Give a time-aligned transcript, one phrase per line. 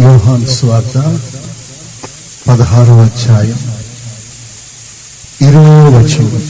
[0.00, 1.18] యోహాన్ స్వార్త
[2.48, 3.58] పదహారో అధ్యాయం.
[5.42, 6.42] ఇరవై వచనం.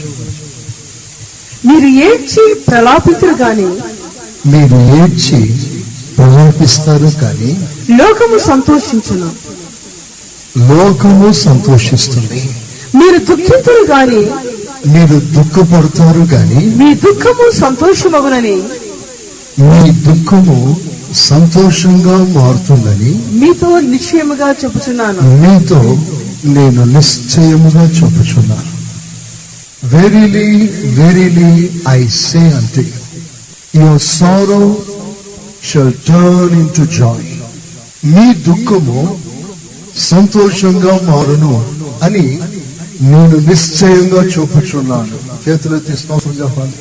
[1.66, 3.66] మీరు ఏడ్చి ప్రలాపితురు గాని
[4.48, 5.60] మీరు ఏడ్చి
[6.18, 9.30] ప్రలాపిస్తారు కానీ లోకము సంతోషించును.
[10.74, 12.50] లోకము సంతోషిస్తుంది.
[12.94, 14.20] మీరు దుఃఖితురు గాని
[14.92, 18.56] మీరు దుఃఖపడతారు కానీ మీ దుఃఖము సంతోషమగునని
[19.60, 20.80] మీ దుఃఖము
[21.14, 25.80] సంతోషంగా మారుతుందని మీతో నిశ్చయముగా చెబుతున్నాను మీతో
[26.44, 28.72] నేను నిశ్చయముగా చెప్పుచున్నాను
[29.84, 30.48] వెరీలీ
[30.94, 31.50] వెరీలీ
[31.88, 32.84] ఐ సే అంటే
[33.76, 34.60] your sorrow
[35.70, 37.26] shall turn into joy
[38.04, 39.00] మీ దుఃఖము
[40.10, 41.54] సంతోషంగా మారును
[42.02, 42.26] అని
[43.02, 45.16] నేను నిశ్చయంగా చూపుచున్నాను
[45.96, 46.76] స్తోత్రం చెప్పాలి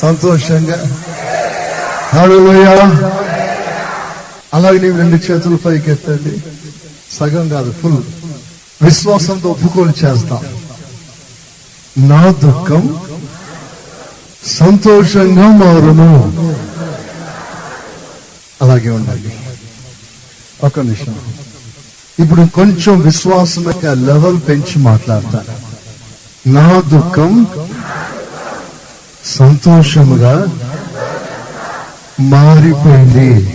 [0.00, 0.78] సంతోషంగా.
[2.12, 2.74] హల్లెలూయా.
[4.54, 6.32] అలాగే నీవు రెండు చేతుల పైకి ఎత్తండి
[7.18, 7.98] సగం కాదు ఫుల్
[8.82, 10.42] విశ్వాసంతో ఒప్పుకొని చేస్తాం.
[12.10, 13.00] నా దుఃఖం
[14.46, 16.10] సంతోషంగా మారును.
[18.62, 19.32] అలాగే ఉండాలి
[20.64, 21.16] ఒక నిమిషం.
[22.22, 25.54] ఇప్పుడు కొంచెం విశ్వాసం యొక్క లెవెల్ పెంచి మాట్లాడతాను
[26.54, 27.46] నా దుఃఖం
[29.38, 30.32] సంతోషముగా
[32.20, 33.54] మారిపోయింది.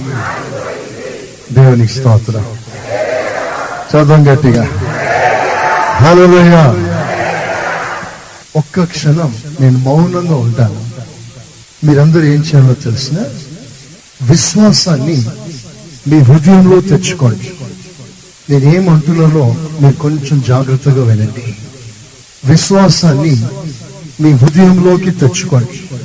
[1.51, 2.43] దేవునికి స్తోత్ర.
[3.91, 4.67] చదవం గట్టిగా.
[5.95, 6.83] హలోయ
[8.55, 10.85] ఒక్క క్షణం నేను మౌనంగా ఉంటాను.
[11.85, 13.17] మీరందరూ ఏం చేయాలో తెలిసిన
[14.21, 15.25] విశ్వాసాన్ని
[16.07, 17.53] మీ హృదయంలో తెచ్చుకోండి.
[18.49, 21.55] నేనేమంటున్నానో మీరు కొంచెం జాగ్రత్తగా వినండి.
[22.45, 23.45] విశ్వాసాన్ని
[24.21, 25.97] మీ హృదయంలోకి తెచ్చుకోండి.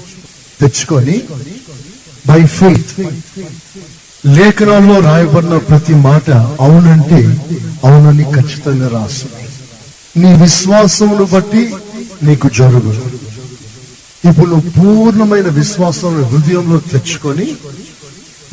[0.61, 1.23] తెచ్చుకొని
[2.29, 2.93] బై ఫెయిత్
[4.37, 6.29] లేఖనాల్లో రాయబడిన ప్రతి మాట
[6.65, 7.21] అవునంటే
[7.85, 9.27] అవునని ఖచ్చితంగా రాసు.
[10.21, 11.63] నీ విశ్వాసమును బట్టి
[12.27, 12.93] నీకు జరుగు.
[14.29, 17.47] ఇప్పుడు నువ్వు పూర్ణమైన విశ్వాసం హృదయంలో తెచ్చుకొని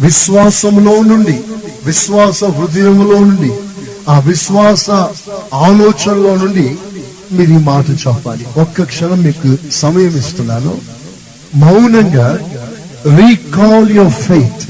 [0.06, 1.36] విశ్వాసంలో నుండి
[1.86, 3.52] విశ్వాస హృదయంలో నుండి
[4.14, 4.86] ఆ విశ్వాస
[5.68, 6.68] ఆలోచనలో నుండి
[7.36, 9.50] మీరు ఈ మాట చెప్పాలి ఒక్క క్షణం మీకు
[9.82, 10.74] సమయం ఇస్తున్నాను.
[11.64, 12.28] మౌనంగా
[13.21, 14.65] Recall your faith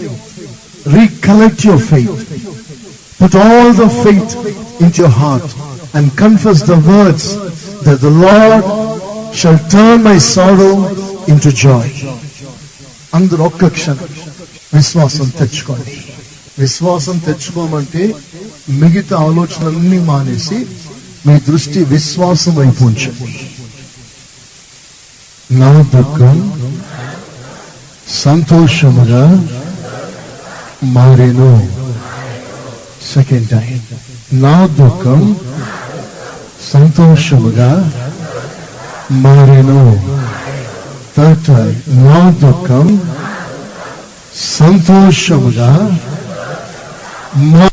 [0.87, 2.13] recollect your faith.
[3.21, 4.31] Put all the faith
[4.81, 5.45] into your heart
[5.95, 7.25] and confess the words
[7.83, 8.65] that the Lord
[9.35, 10.75] shall turn my sorrow
[11.27, 11.87] into joy.
[13.13, 14.11] అందరూ ఒక్క క్షణం
[14.75, 15.95] విశ్వాసం తెచ్చుకోండి
[16.59, 18.03] విశ్వాసం తెచ్చుకోమంటే
[18.81, 20.59] మిగతా ఆలోచనలన్నీ మానేసి
[21.27, 23.31] మీ దృష్టి విశ్వాసం వైపు ఉంచండి
[25.51, 26.37] నా దుఃఖం
[28.08, 29.24] సంతోషముగా
[30.94, 31.50] మారేను
[33.14, 33.80] సెకండ్ టైం
[34.42, 35.22] నా దుఃఖం
[36.72, 37.70] సంతోషముగా
[39.24, 39.80] మారేను
[41.18, 41.74] థర్డ్ టైం
[42.06, 42.88] నా దుఃఖం
[44.56, 45.70] సంతోషముగా
[47.52, 47.72] మా-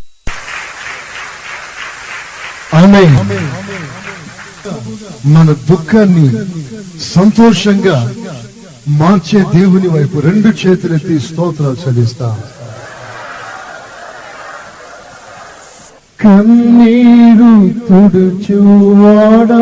[2.74, 3.04] ఆమె
[5.26, 6.28] మన దుఃఖాన్ని
[7.14, 7.96] సంతోషంగా
[8.88, 12.36] మార్చే దేవుని వైపు రెండు చేతులెత్తి స్తోత్రాలు చెల్లిస్తాం.
[16.20, 19.56] కన్నీరు తుడుచువాడా?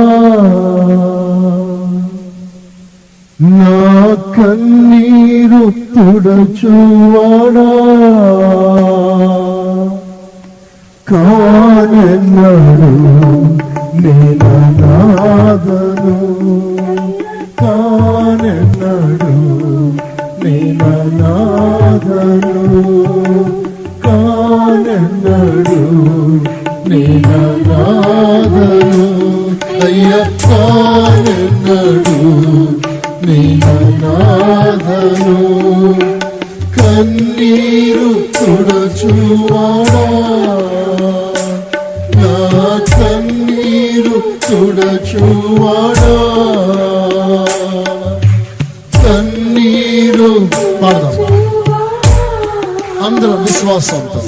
[3.40, 7.70] నా కన్నీరు తుడుచువాడా?
[11.10, 12.90] కానన్నాడు
[14.00, 16.79] నేను నాదను
[17.60, 19.34] కానన్నాడు
[20.44, 20.90] నేను
[24.04, 25.78] కానన్నాడు
[26.90, 28.66] నేను నాదను
[29.84, 30.12] అయ్య
[30.44, 32.18] కానన్నాడు
[33.28, 33.74] నేను
[36.76, 40.06] కన్నీరు తుడచువాడా?
[42.16, 42.34] నా
[42.92, 44.16] కన్నీరు
[44.46, 46.14] తుడచువాడా?
[50.80, 51.16] పాడదాం
[53.06, 54.20] అందరం విశ్వాసంతో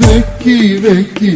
[0.00, 1.32] వెక్కి వెక్కి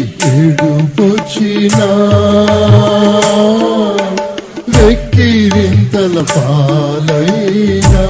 [4.76, 8.04] వెక్కి వింతల పాలైనా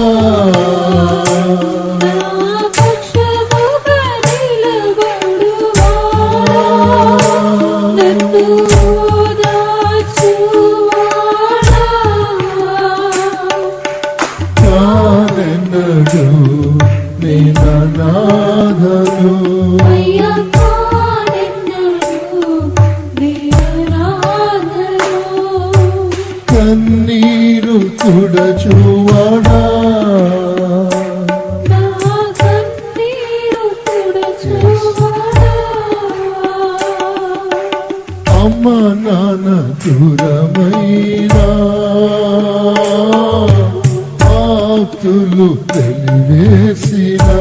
[39.38, 41.44] నాన్న దూరమైనా
[44.38, 47.38] ఆప్తులు తెలివేసినా.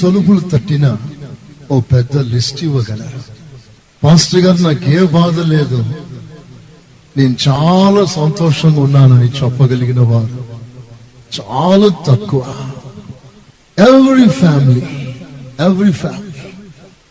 [0.00, 0.96] తలుపులు తట్టిన
[1.70, 3.20] ఓ పెద్ద లిస్ట్ ఇవ్వగలరు.
[4.04, 5.84] పాస్టర్ గారు నాకు ఏ బాధ లేదు.
[7.16, 10.44] నేను చాలా సంతోషంగా ఉన్నానని చెప్పగలిగిన వారు
[11.40, 12.42] చాలా తక్కువ.
[13.78, 14.82] ఎవ్రీ ఫ్యామిలీ
[15.60, 16.30] ఎవ్రీ ఫ్యామిలీ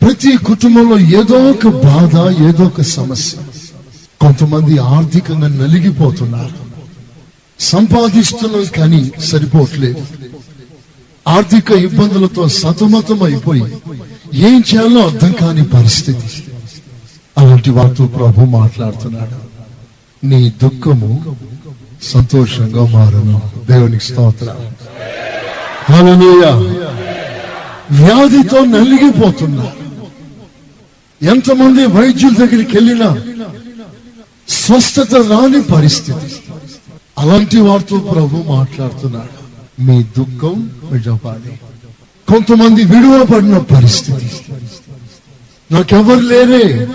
[0.02, 3.38] ప్రతి కుటుంబంలో ఏదో ఒక బాధ ఏదో ఒక సమస్య.
[4.22, 6.70] కొంతమంది ఆర్థికంగా నలిగిపోతున్నారు.
[7.60, 10.19] సంపాదిస్తున్నాం కానీ సరిపోవట్లేదు.
[11.28, 13.62] ఆర్థిక ఇబ్బందులతో సతమతం అయిపోయి
[14.34, 16.44] ఏం చేయాలో అర్థం కాని పరిస్థితి.
[17.38, 19.50] అలాంటి వారితో ప్రభు మాట్లాడుతున్నాడు.
[20.26, 21.36] నీ దుఃఖము
[22.04, 23.42] సంతోషంగా మారను.
[23.70, 24.56] దేవునికి స్తోత్ర.
[27.92, 29.68] వ్యాధితో నలిగిపోతున్నా.
[31.22, 33.18] ఎంతమంది వైద్యుల దగ్గరికి వెళ్ళినా
[34.50, 36.36] స్వస్థత రాని పరిస్థితి.
[37.18, 39.40] అలాంటి వారితో ప్రభు మాట్లాడుతున్నాడు.
[39.82, 41.60] మీ దుఃఖం విడపాలి
[42.28, 44.30] కొంతమంది విడువబడిన పరిస్థితి.
[45.72, 46.88] నాకెవరు లేరే?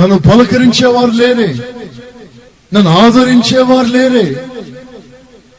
[0.00, 1.54] నన్ను పలకరించేవారు లేరే?
[2.74, 4.42] నన్ను ఆదరించేవారు లేరే?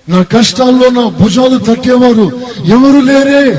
[0.10, 3.52] నా కష్టాల్లో నా భుజాలు తట్టేవారు ఎవరు లేరే?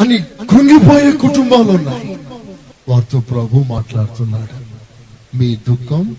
[0.00, 0.18] అని
[0.50, 2.18] కృంగిపోయే కుటుంబాలు ఉన్నాయి.
[2.88, 4.64] వారితో ప్రభు మాట్లాడుతున్నాడు.
[5.36, 6.16] మీ దుఃఖం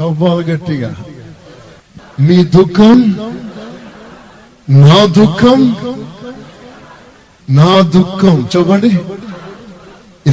[0.00, 0.96] చవ్వాలి గట్టిగా.
[2.20, 3.14] మీ దుఃఖం
[4.68, 5.76] నా దుఃఖం
[7.50, 8.48] నా దుఃఖం.
[8.56, 8.88] చెప్పండి.
[10.28, 10.30] ఈ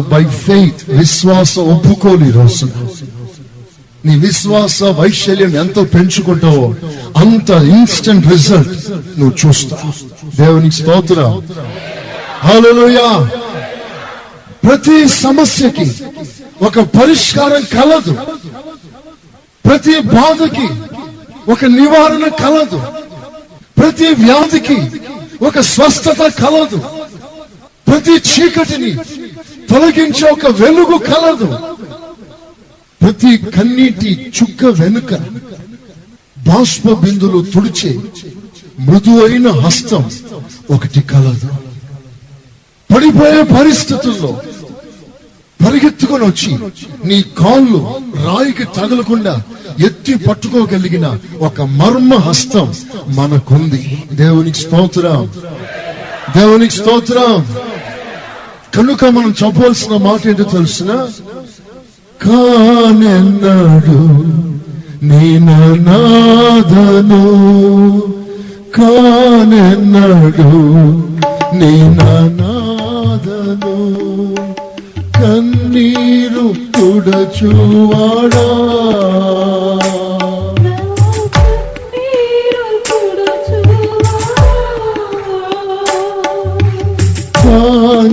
[0.00, 2.66] బై ఫెయిత్ విశ్వాసం ఒప్పుకోలు రోజు.
[4.04, 6.74] నీ విశ్వాస వైశల్యం ఎంతో పెంచుకుంటావో
[7.16, 9.92] అంత ఇన్స్టెంట్ రిజల్ట్ నువ్వు చూస్తావు
[10.36, 11.40] దేవునికి స్తోత్ర.
[12.38, 13.30] హల్లెలూయా
[14.68, 15.94] ప్రతి సమస్యకి
[16.62, 18.16] ఒక పరిష్కారం కలదు.
[19.68, 20.68] ప్రతి బాధకి
[21.50, 22.82] ఒక నివారణ కలదు.
[23.78, 24.78] ప్రతి వ్యాధికి
[25.44, 26.78] ఒక స్వస్థత కలదు.
[27.88, 28.92] ప్రతి చీకటిని
[29.70, 31.48] తొలగించే ఒక వెలుగు కలదు.
[33.00, 35.10] ప్రతి కన్నీటి చుక్క వెనుక
[36.46, 37.92] బాష్ప బిందులు తుడిచే
[38.78, 40.04] మృదువైన హస్తం
[40.70, 41.48] ఒకటి కలదు.
[42.90, 44.40] పడిపోయే పరిస్థితుల్లో
[45.64, 46.52] పరిగెత్తుకొని వచ్చి
[47.04, 47.80] నీ కాళ్ళు
[48.26, 49.34] రాయికి తగలకుండా
[50.14, 52.72] పట్టుకోగలిగిన ఒక మర్మ హస్తం
[53.08, 54.04] మనకుంది.
[54.12, 55.30] దేవునికి స్తోత్రం.
[56.36, 57.46] దేవునికి స్తోత్రం.
[58.74, 60.86] కనుక మనం చెప్పవలసిన మాట ఏంటో తెలుసిన?
[62.22, 63.98] కానెన్నాడు
[65.04, 65.74] నేను
[68.76, 70.48] కానెన్నాడు
[71.54, 72.08] నేను
[75.20, 78.48] కన్నీరు తుడచువాడా?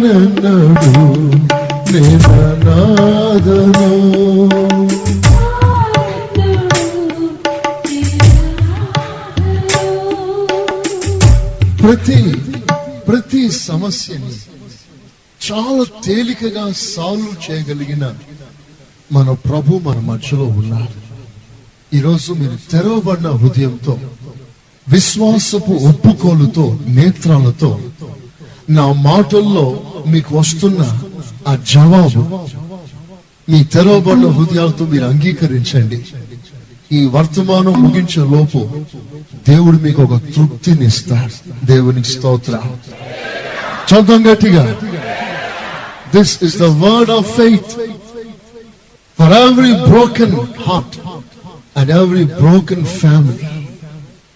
[0.08, 0.92] కానన్నాడు
[1.92, 2.36] నేను
[11.82, 12.20] ప్రతి
[13.08, 14.34] ప్రతి సమస్యని
[15.42, 18.06] చాలా తేలికగా సాల్వ్ చేయగలిగిన
[19.12, 20.96] మన ప్రభు మన మధ్యలో ఉన్నారు.
[21.94, 23.94] ఈరోజు మీరు తెరవబడిన హృదయంతో
[24.88, 27.70] విశ్వాసపు ఒప్పుకోలుతో నేత్రాలతో
[28.70, 29.66] నా మాటల్లో
[30.14, 30.82] మీకు వస్తున్న
[31.48, 32.24] ఆ జవాబు
[33.48, 36.00] మీ తెరవబడిన హృదయాలతో మీరు అంగీకరించండి
[36.92, 38.62] ఈ వర్తమానం ముగించే లోపు
[39.48, 41.36] దేవుడు మీకు ఒక తృప్తిని ఇస్తాడు
[41.66, 42.56] దేవునికి స్తోత్ర
[43.90, 44.64] చదువు గట్టిగా
[46.14, 47.74] this is the word of faith
[49.20, 50.36] for every broken
[50.68, 50.98] heart
[51.76, 53.50] and every broken family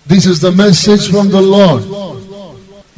[0.06, 1.86] this is the message from the Lord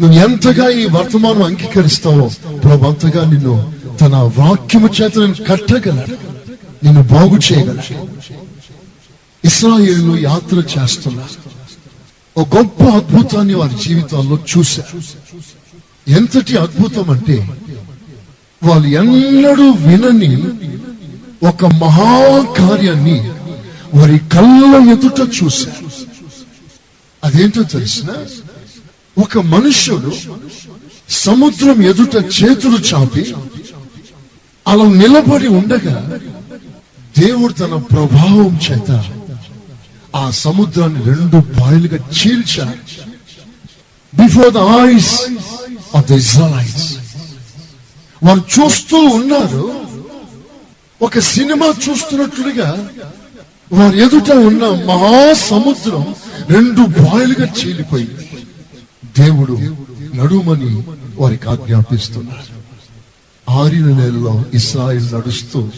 [0.01, 2.25] నువ్వు ఎంతగా ఈ వర్తమానం అంగీకరిస్తావో
[2.63, 3.55] ప్రభు అంతగా నిన్ను
[3.99, 6.15] తన వాక్యము చేత నేను కట్టగలడు
[6.83, 7.97] నిన్ను బాగు చేయగలడు
[9.43, 11.35] ఇస్రాయేలు యాత్ర చేస్తున్నారు
[12.35, 14.99] ఒక గొప్ప అద్భుతాన్ని వారి జీవితాల్లో చూశారు
[16.11, 17.37] ఎంతటి అద్భుతం అంటే
[18.61, 20.31] వాళ్ళు ఎన్నడూ వినని
[21.43, 23.17] ఒక మహాకార్యాన్ని
[23.93, 24.61] వారి కళ్ళ
[24.93, 25.87] ఎదుట చూశారు
[27.23, 28.09] అదేంటో తెలిసిన?
[29.21, 30.11] ఒక మనుష్యుడు
[31.09, 33.35] సముద్రం ఎదుట చేతులు చాపి
[34.67, 36.19] అలా నిలబడి ఉండగా
[37.17, 39.05] దేవుడు తన ప్రభావం చేత
[40.15, 42.73] ఆ సముద్రాన్ని రెండు పాయలుగా చీల్చా.
[44.13, 44.57] Before the
[44.95, 45.21] eyes
[45.95, 46.13] of the
[48.23, 49.81] వారు చూస్తూ ఉన్నారు.
[51.01, 52.89] ఒక సినిమా చూస్తున్నట్లుగా
[53.73, 56.15] వారు ఎదుట ఉన్న మహాసముద్రం
[56.49, 58.27] రెండు బాయిలుగా చీలిపోయింది.
[59.19, 59.55] దేవుడు
[60.15, 60.83] నడుమని
[61.19, 62.47] వారికి ఆజ్ఞాపిస్తున్నారు.
[63.49, 65.69] ఆరిన నెలలో ఇస్రాయిల్ నడుస్తూ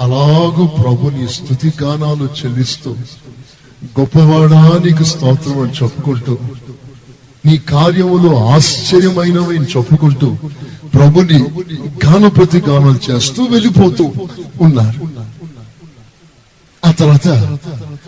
[0.00, 2.96] అలాగూ ప్రభుని స్థుతి గానాలు చెల్లిస్తూ
[4.00, 6.38] గొప్పవాడానికి స్తోత్రం అని చెప్పుకుంటూ
[7.46, 10.36] నీ కార్యములు ఆశ్చర్యమైనవి అని చెప్పుకుంటూ
[10.94, 11.38] ప్రభుని
[12.06, 14.12] గానప్రతి గానాలు చేస్తూ వెళ్ళిపోతూ
[14.60, 15.08] ఉన్నారు.
[16.84, 17.58] ఆ తర్వాత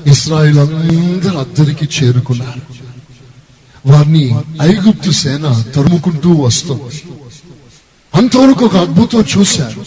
[0.07, 2.80] ఇస్రాయిల్ అందరూ అద్దరికి చేరుకున్నారు.
[3.87, 7.03] వారిని ఐగుప్తు సేన తరుముకుంటూ వస్తుంది
[8.15, 9.85] అంతవరకు ఒక అద్భుతం చూశారు.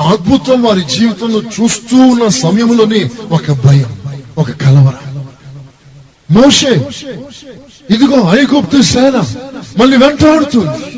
[0.00, 3.98] అద్భుతం వారి జీవితంలో చూస్తూ ఉన్న సమయంలోనే ఒక భయం
[4.38, 5.22] ఒక కలవర.
[6.30, 6.88] మోషే
[7.90, 9.24] ఇదిగో ఐగుప్తు సేన
[9.78, 10.96] మళ్ళీ వెంటాడుతుంది.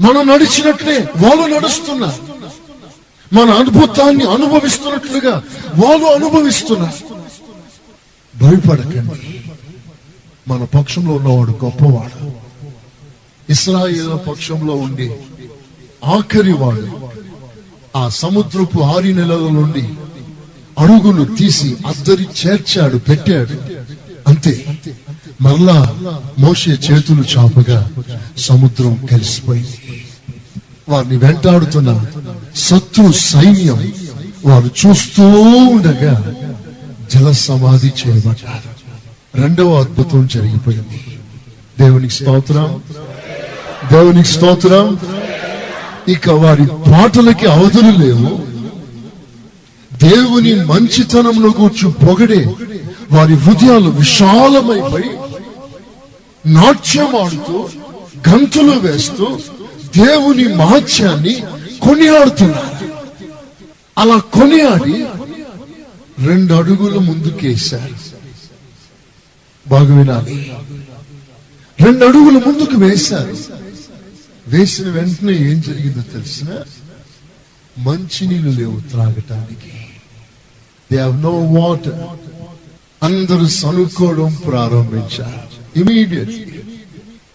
[0.00, 2.28] మనం నడిచినట్లే వాళ్ళు నడుస్తున్నారు.
[3.34, 5.42] మన అద్భుతాన్ని అనుభవిస్తున్నట్లుగా
[5.74, 7.18] వాళ్ళు అనుభవిస్తున్నారు.
[8.44, 9.47] భయపడకండి.
[10.48, 12.30] మన పక్షంలో ఉన్నవాడు గొప్పవాడు.
[13.52, 15.10] ఇస్రాయేల్ పక్షంలో ఉండి
[16.04, 16.88] ఆఖరి వాడు.
[17.96, 19.88] ఆ సముద్రపు ఆరి నెలల నుండి
[20.78, 23.54] అడుగులు తీసి అద్దరి చేర్చాడు పెట్టాడు.
[24.28, 24.78] అంతే.
[25.40, 25.96] మరలా
[26.38, 27.90] మోసే చేతులు చాపగా
[28.38, 30.04] సముద్రం కలిసిపోయింది.
[30.88, 32.06] వారిని వెంటాడుతున్న
[32.56, 33.92] శత్రు సైన్యం
[34.46, 35.22] వారు చూస్తూ
[35.70, 36.34] ఉండగా
[37.14, 38.77] జల సమాధి చేయబడ్డారు.
[39.34, 41.18] రెండవ అద్భుతం జరిగిపోయింది.
[41.80, 42.82] దేవునికి స్తోత్రం.
[43.92, 44.98] దేవునికి స్తోత్రం.
[46.08, 48.48] ఇక వారి పాటలకి అవధులు లేవు.
[50.04, 52.54] దేవుని మంచితనంలో కూర్చు పొగడే
[53.12, 55.10] వారి హృదయాలు విశాలమైపోయి
[56.54, 57.68] నాట్యమాడుతూ
[58.28, 59.26] గంతులు వేస్తూ
[59.96, 61.42] దేవుని మహత్యాన్ని
[61.82, 62.88] కొనియాడుతున్నారు.
[63.98, 65.06] అలా కొనియాడి
[66.26, 68.07] రెండు అడుగులు ముందుకేశారు.
[69.68, 70.52] బాగా వినాలి
[71.84, 73.36] రెండు అడుగులు ముందుకు వేశారు.
[74.46, 76.48] వేసిన వెంటనే ఏం జరిగిందో తెలిసిన?
[77.78, 79.72] మంచినీళ్ళు లేవు త్రాగటానికి.
[80.92, 82.00] దే హావ్ నో వాటర్
[83.02, 85.40] అందరూ సనుక్కోవడం ప్రారంభించారు.
[85.78, 86.30] ఇమీడియట్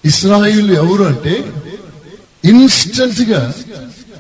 [0.06, 1.46] ఇస్రాయిల్ ఎవరు అంటే
[2.46, 3.54] ఇన్స్టెంట్గా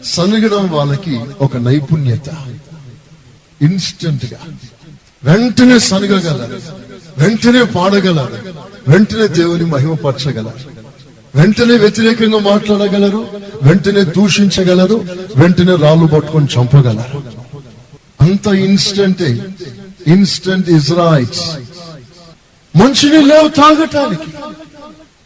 [0.03, 2.29] సనగడం వాళ్ళకి ఒక నైపుణ్యత.
[3.61, 4.39] ఇన్స్టెంట్గా
[5.23, 6.82] వెంటనే సనగగలరు.
[7.19, 8.37] వెంటనే పాడగలరు
[8.87, 10.61] వెంటనే దేవుని మహిమపరచగలరు
[11.35, 13.21] వెంటనే వ్యతిరేకంగా మాట్లాడగలరు
[13.63, 14.97] వెంటనే దూషించగలరు
[15.35, 17.19] వెంటనే రాళ్ళు పట్టుకొని చంపగలరు.
[18.25, 19.29] అంత ఇన్స్టెంటే
[20.07, 21.45] ఇన్స్టెంట్ ఇజ్రాయిట్స్
[22.73, 24.29] మనిషిని లేవు తాగటానికి.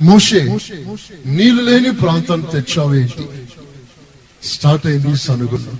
[0.02, 0.41] మోషే
[1.38, 3.26] నీళ్ళు లేని ప్రాంతం తెచ్చావేంటి
[4.43, 5.71] స్టార్ట్ అయింది సనుగులు.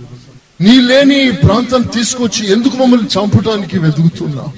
[0.64, 4.52] నీ లేని ప్రాంతం తీసుకొచ్చి ఎందుకు మమ్మల్ని చంపడానికి వెతుకుతున్నావు?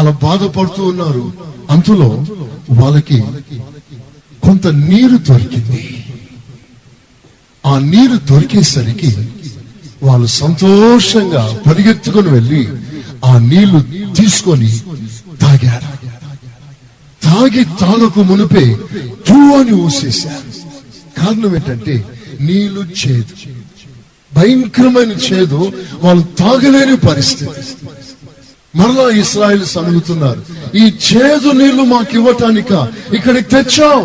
[0.00, 1.32] అలా బాధపడుతూ ఉన్నారు.
[1.70, 2.26] అంతలో
[2.70, 3.24] వాళ్ళకి
[4.42, 6.04] కొంత నీరు దొరికింది.
[7.66, 9.16] ఆ నీరు దొరికేసరికి
[10.02, 12.68] వాళ్ళు సంతోషంగా పరిగెత్తుకొని వెళ్ళి
[13.24, 13.80] ఆ నీళ్ళు
[14.14, 14.78] తీసుకొని
[15.40, 16.06] తాగారు.
[17.24, 18.76] తాగి తాలకు మునిపే
[19.28, 20.50] తూ అని ఊసేశారు.
[21.20, 22.04] కారణం ఏంటంటే
[22.40, 23.34] నీళ్ళు చేదు.
[24.36, 25.72] భయంకరమైన చేదు.
[26.02, 27.60] వాళ్ళు తాగలేని పరిస్థితి.
[28.76, 30.42] మరలా ఇస్రాయల్ సనుగుతున్నారు
[30.76, 32.72] ఈ చేదు నీళ్ళు మాకు ఇవ్వటానిక
[33.14, 34.04] ఇక్కడికి తెచ్చావు.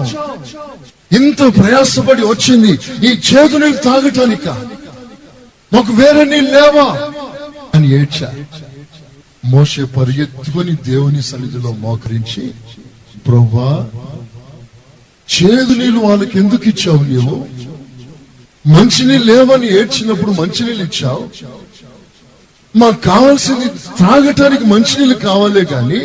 [1.15, 4.47] ఇంత ప్రయాసపడి వచ్చింది ఈ చేదు నీళ్ళు తాగటానిక.
[5.73, 6.87] మాకు వేరే నీళ్ళు లేవా?
[7.75, 8.33] అని ఏడ్చా.
[9.45, 12.51] మోసే పరిగెత్తుకొని దేవుని సన్నిధిలో మోకరించి
[13.27, 13.87] ప్రభా
[15.29, 17.45] చేదు నీళ్ళు వాళ్ళకి ఎందుకు ఇచ్చావు నీవు?
[18.67, 21.29] మంచినీళ్ళు లేవని ఏడ్చినప్పుడు మంచినీళ్ళు ఇచ్చావు.
[22.75, 25.99] మాకు కావాల్సింది త్రాగటానికి మంచినీళ్ళు కావాలే కానీ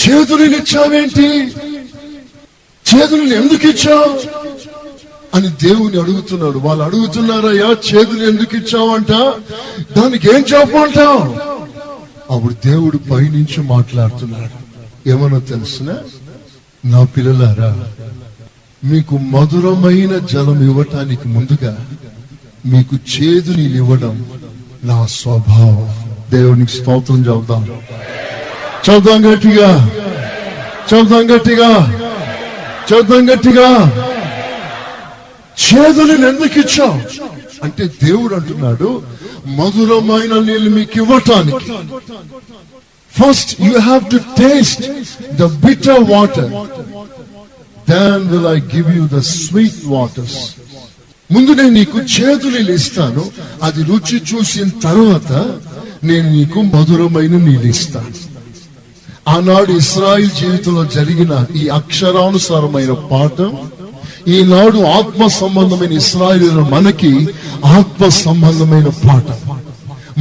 [0.00, 1.26] చేతులు ఇచ్చావేంటి?
[2.86, 4.08] చేతులను ఎందుకు ఇచ్చావు?
[5.34, 6.58] అని దేవుని అడుగుతున్నాడు.
[6.58, 9.12] వాళ్ళు అడుగుతున్నారయ్యా చేతులు ఎందుకు ఇచ్చావంట?
[9.98, 11.20] దానికి ఏం చెప్పమంటావు?
[12.30, 14.56] అప్పుడు దేవుడు పైనుంచి మాట్లాడుతున్నాడు.
[15.08, 15.90] ఏమన్నా తెలుసిన?
[16.84, 17.70] నా పిల్లలారా
[18.84, 21.86] మీకు మధురమైన జలం ఇవ్వటానికి ముందుగా
[22.66, 24.14] మీకు చేదు నీళ్ళు ఇవ్వడం
[24.84, 25.94] నా స్వభావం.
[26.30, 27.64] దేవునికి స్తోత్రం చెబుదాం.
[28.84, 29.90] చదుదాం గట్టిగా.
[30.88, 32.00] చదుదాం గట్టిగా.
[32.88, 33.68] చదుదాం గట్టిగా.
[35.64, 37.00] చేదుని ఎందుకు ఇచ్చావు?
[37.64, 39.02] అంటే దేవుడు అంటున్నాడు
[39.46, 41.72] మధురమైన నీళ్ళు మీకు ఇవ్వటానికి.
[43.20, 44.82] First you have to taste
[45.34, 46.50] the bitter water
[47.90, 50.61] then will I give you the sweet waters
[51.30, 53.30] ముందు నేను నీకు చేతులు ఇస్తాను.
[53.62, 55.32] అది రుచి చూసిన తర్వాత
[56.04, 58.32] నేను నీకు మధురమైన నీళ్ళు ఇస్తాను.
[59.28, 63.58] ఆనాడు ఇస్రాయిల్ జీవితంలో జరిగిన ఈ అక్షరానుసారమైన పాఠం
[64.28, 67.28] ఈనాడు ఆత్మ సంబంధమైన ఇస్రాయిల్ మనకి
[67.64, 69.62] ఆత్మ సంబంధమైన పాఠం.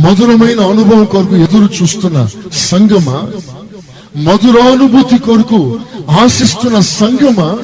[0.01, 3.27] మధురమైన అనుభవం కొరకు ఎదురు చూస్తున్న సంగమ?
[4.15, 7.57] మధురానుభూతి కొరకు ఆశిస్తున్న సంగమ?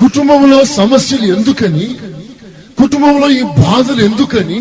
[0.00, 1.94] కుటుంబంలో సమస్యలు ఎందుకని?
[2.82, 4.60] కుటుంబంలో ఈ బాధలు ఎందుకని?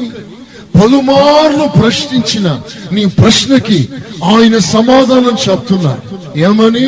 [0.75, 3.89] పలుమార్లు ప్రశ్నించిన నీ ప్రశ్నకి
[4.23, 6.03] ఆయన సమాధానం చెప్తున్నారు
[6.39, 6.87] ఏమని?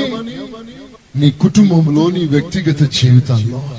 [1.16, 3.70] నీ కుటుంబంలో నీ వ్యక్తిగత జీవితంలో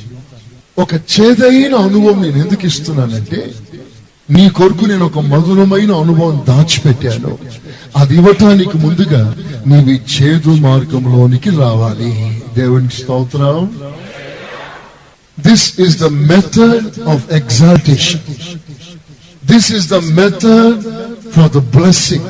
[0.78, 3.54] ఒక చేదైన అనుభవం నేను ఎందుకు ఇస్తున్నానంటే
[4.30, 7.38] నీ కొరకు నేను ఒక మధురమైన అనుభవం దాచిపెట్టాను.
[7.96, 9.36] అది ఇవ్వటానికి ముందుగా
[9.66, 12.42] నీవి ఈ చేదు మార్గంలోనికి రావాలి.
[12.54, 13.70] దేవునికి స్తోత్రం.
[15.46, 18.20] This is the method of exaltation.
[19.44, 20.74] This is the method
[21.35, 22.28] for the blessing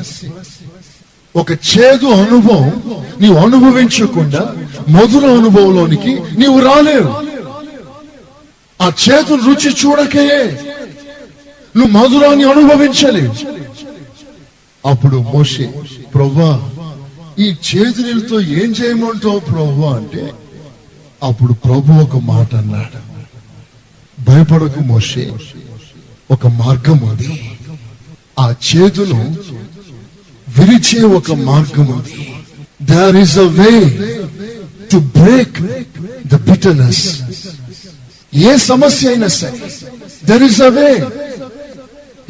[1.35, 2.83] ఒక చేదు అనుభవం
[3.21, 4.55] నీవు అనుభవించకుండా
[4.89, 7.09] మధుర అనుభవంలోనికి నీవు రాలేవు.
[8.81, 10.27] ఆ చేదు రుచి చూడకే
[11.77, 13.35] నువ్వు మధురాన్ని అనుభవించలేవు.
[14.85, 15.73] అప్పుడు మోషే
[16.15, 16.51] ప్రవ్వా
[17.39, 19.95] ఈ చేదు నీళ్ళతో ఏం చేయమంటావు ప్రవ్వా?
[19.95, 20.33] అంటే
[21.23, 23.04] అప్పుడు ప్రభు ఒక మాట అన్నాడు.
[24.27, 25.23] భయపడకు మోషే.
[26.29, 27.31] ఒక మార్గం ఉంది.
[28.39, 29.19] ఆ చేతును
[30.47, 32.17] విరిచే ఒక మార్గం ఉంది.
[32.81, 33.71] There is a way
[34.91, 35.57] to break
[36.25, 37.03] the bitterness
[38.45, 39.59] ఏ సమస్య అయినా సరే
[40.25, 40.89] దర్ ఇస్ అ వే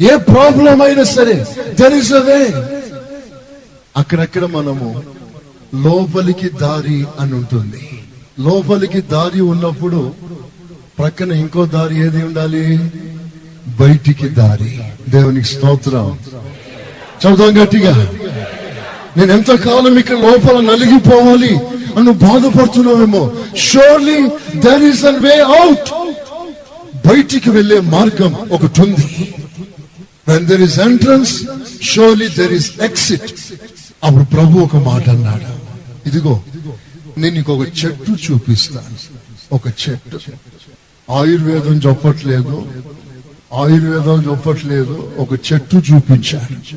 [0.00, 1.36] ఏ ప్రాబ్లం అయినా సరే
[1.80, 2.40] దర్ ఇస్ అ వే
[3.96, 4.88] అక్కడక్కడ మనము
[5.84, 7.80] లోపలికి దారి అని ఉంటుంది.
[8.40, 10.00] లోపలికి దారి ఉన్నప్పుడు
[10.98, 12.64] ప్రక్కన ఇంకో దారి ఏది ఉండాలి
[13.78, 14.72] బయటికి దారి
[15.08, 16.06] దేవునికి స్తోత్రం
[17.22, 17.94] చదువు గట్టిగా
[19.16, 21.52] నేను ఎంతకాలం ఇక్కడ లోపల నలిగిపోవాలి
[21.96, 23.22] అని బాధపడుతున్నావేమో
[23.66, 24.18] surely
[24.64, 25.90] there is an way out
[27.06, 29.06] బయటికి వెళ్ళే మార్గం ఒకటి ఉంది
[30.28, 31.34] when there is entrance
[31.92, 33.30] surely there is exit
[34.02, 35.52] అప్పుడు ప్రభు ఒక మాట అన్నాడు
[36.06, 36.34] ఇదిగో
[37.18, 38.96] నేను నీకు ఒక చెట్టు చూపిస్తాను
[39.52, 40.18] ఒక చెట్టు
[41.10, 42.72] ఆయుర్వేదం చెప్పట్లేదు.
[43.54, 45.12] ఆయుర్వేదం చెప్పట్లేదు.
[45.18, 46.76] ఒక చెట్టు చూపించాడు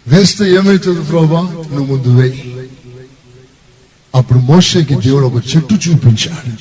[0.08, 1.42] వేస్తే ఏమవుతుంది ప్రభా?
[1.42, 2.56] నువ్వు ముందు వేయి.
[4.16, 6.52] అప్పుడు మోషకి దేవుడు ఒక చెట్టు చూపించాడు.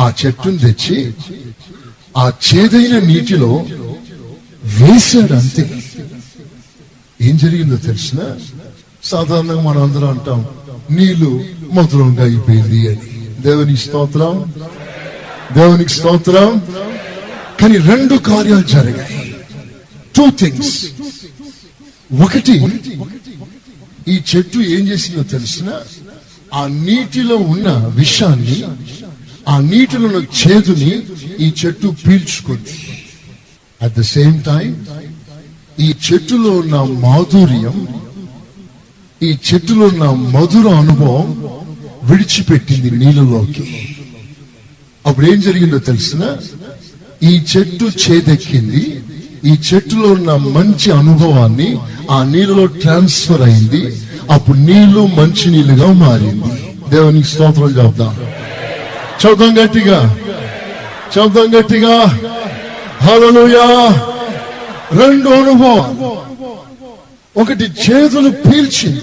[0.00, 1.14] ఆ చెట్టును తెచ్చి
[2.16, 3.64] ఆ చేదైన నీటిలో
[4.64, 5.81] వేశాడు అంతే.
[7.22, 8.18] ఏం జరిగిందో తెలిసిన?
[9.04, 10.46] సాధారణంగా మనం అందరం అంటాం
[10.90, 13.42] నీళ్ళు మధురంగా అయిపోయింది అని.
[13.42, 14.54] దేవుని స్తోత్రం.
[15.52, 16.62] దేవునికి స్తోత్రం.
[17.60, 19.36] కానీ రెండు కార్యాలు జరిగాయి.
[20.16, 20.86] టూ థింగ్స్
[22.22, 22.52] ఒకటి
[24.08, 25.72] ఈ చెట్టు ఏం చేసిందో తెలిసిన?
[26.54, 28.64] ఆ నీటిలో ఉన్న విషాన్ని
[29.48, 31.02] ఆ నీటిలో ఉన్న చేదుని
[31.40, 33.04] ఈ చెట్టు పీల్చుకుంది.
[33.82, 34.86] అట్ ద సేమ్ టైం
[35.80, 37.88] ఈ చెట్టులో ఉన్న మాధుర్యం
[39.22, 41.48] ఈ చెట్టులో ఉన్న మధుర అనుభవం
[42.02, 43.96] విడిచిపెట్టింది నీళ్ళలోకి.
[45.06, 46.36] అప్పుడు ఏం జరిగిందో తెలిసిన?
[47.22, 49.02] ఈ చెట్టు చేదెక్కింది.
[49.44, 51.78] ఈ చెట్టులో ఉన్న మంచి అనుభవాన్ని
[52.10, 54.02] ఆ నీళ్ళలో ట్రాన్స్ఫర్ అయింది.
[54.30, 56.80] అప్పుడు నీళ్ళు మంచి నీళ్ళుగా మారింది.
[56.90, 58.16] దేవునికి స్తోత్రం చెప్దాం
[59.20, 60.16] చదువుదాం గట్టిగా.
[61.14, 62.18] చదువుదాం గట్టిగా.
[63.02, 64.02] హలోయా
[64.94, 66.02] రెండు అనుభవం
[67.36, 69.00] ఒకటి చేతులు పీల్చింది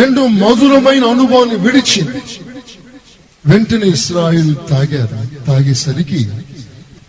[0.00, 2.22] రెండు మధురమైన అనుభవాన్ని విడిచింది
[3.46, 6.28] వెంటనే ఇస్రాయిల్ తాగారు తాగేసరికి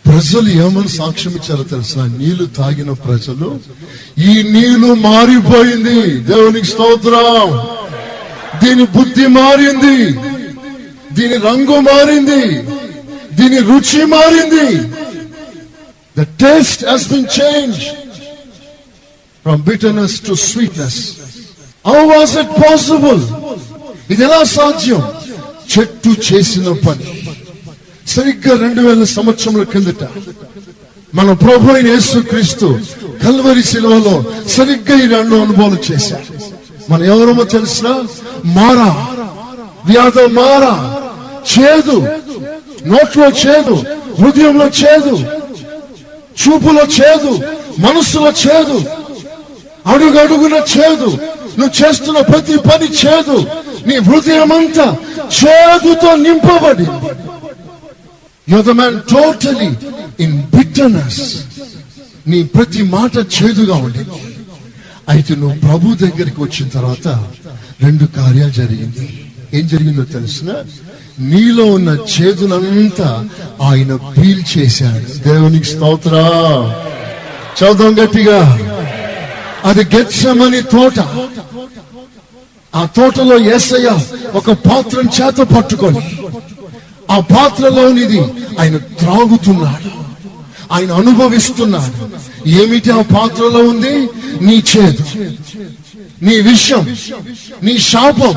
[0.05, 2.05] ప్రజలు ఏమని సాక్ష్యం ఇచ్చారో తెలుసా?
[2.05, 3.59] నీళ్ళు తాగిన ప్రజలు
[4.19, 6.17] ఈ నీళ్ళు మారిపోయింది.
[6.17, 7.59] దేవునికి స్తోత్రం.
[8.63, 10.13] దీని బుద్ధి మారింది.
[11.13, 12.61] దీని రంగు మారింది.
[13.35, 15.00] దీని రుచి మారింది.
[16.15, 17.85] The taste has been changed.
[19.45, 20.99] From bitterness to sweetness
[21.85, 23.21] How was it possible?
[24.09, 25.01] ఇది ఎలా సాధ్యం
[25.73, 27.07] చెట్టు చేసిన పని
[28.05, 30.03] సరిగ్గా రెండు వేల సంవత్సరముల కిందట
[31.13, 32.67] మన ప్రభు యేసు క్రీస్తు
[33.23, 34.15] కల్వరి శిలువలో
[34.55, 36.27] సరిగ్గా ఈ రెండు అనుభవాలు చేశారు
[36.91, 37.87] మన ఎవరమో తెలిసిన
[38.57, 38.89] మారా
[39.89, 40.73] వ్యాధ మారా
[41.53, 41.97] చేదు
[42.91, 43.75] నోట్లో చేదు
[44.19, 45.15] హృదయంలో చేదు
[46.37, 47.31] చూపులో చేదు
[47.79, 48.77] మనస్సులో చేదు
[49.91, 51.09] అడుగడుగున చేదు
[51.57, 53.37] నువ్వు చేస్తున్న ప్రతి పని చేదు
[53.87, 54.87] నీ హృదయం అంతా
[55.39, 56.87] చేదుతో నింపబడి.
[58.47, 59.69] You're the man totally
[60.23, 60.31] in
[62.27, 64.19] నీ ప్రతి మాట చేదుగా ఉండింది
[65.09, 67.07] అయితే నువ్వు ప్రభు దగ్గరికి వచ్చిన తర్వాత
[67.85, 69.05] రెండు కార్యాలు జరిగింది.
[69.53, 70.49] ఏం జరిగిందో తెలిసిన?
[71.19, 73.29] నీలో ఉన్న చేతులంతా
[73.61, 76.15] ఆయన పీల్ చేశాడు దేవునికి స్తోత్ర
[77.63, 78.59] చదువు గట్టిగా.
[79.65, 80.99] అది గెచ్చమని తోట.
[82.75, 83.97] ఆ తోటలో ఏసయ్య
[84.33, 85.99] ఒక పాత్రం చేత పట్టుకొని
[87.11, 88.19] ఆ పాత్రలోనిది
[88.59, 90.01] ఆయన త్రాగుతున్నాడు.
[90.73, 92.09] ఆయన అనుభవిస్తున్నాడు.
[92.49, 94.09] ఏమిటి ఆ పాత్రలో ఉంది?
[94.41, 95.03] నీ చేదు.
[96.21, 96.83] నీ విషయం
[97.61, 98.35] నీ శాపం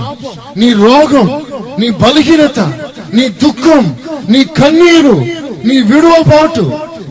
[0.56, 1.28] నీ రోగం
[1.80, 2.60] నీ బలహీనత
[3.16, 3.84] నీ దుఃఖం
[4.28, 5.16] నీ కన్నీరు
[5.68, 6.64] నీ విడువబాటు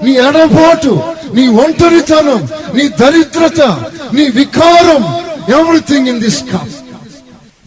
[0.04, 0.94] నీ ఎడబాటు
[1.34, 2.42] నీ ఒంటరితనం
[2.78, 3.62] నీ దరిద్రత
[4.14, 5.04] నీ వికారం
[5.60, 6.74] everything in this cup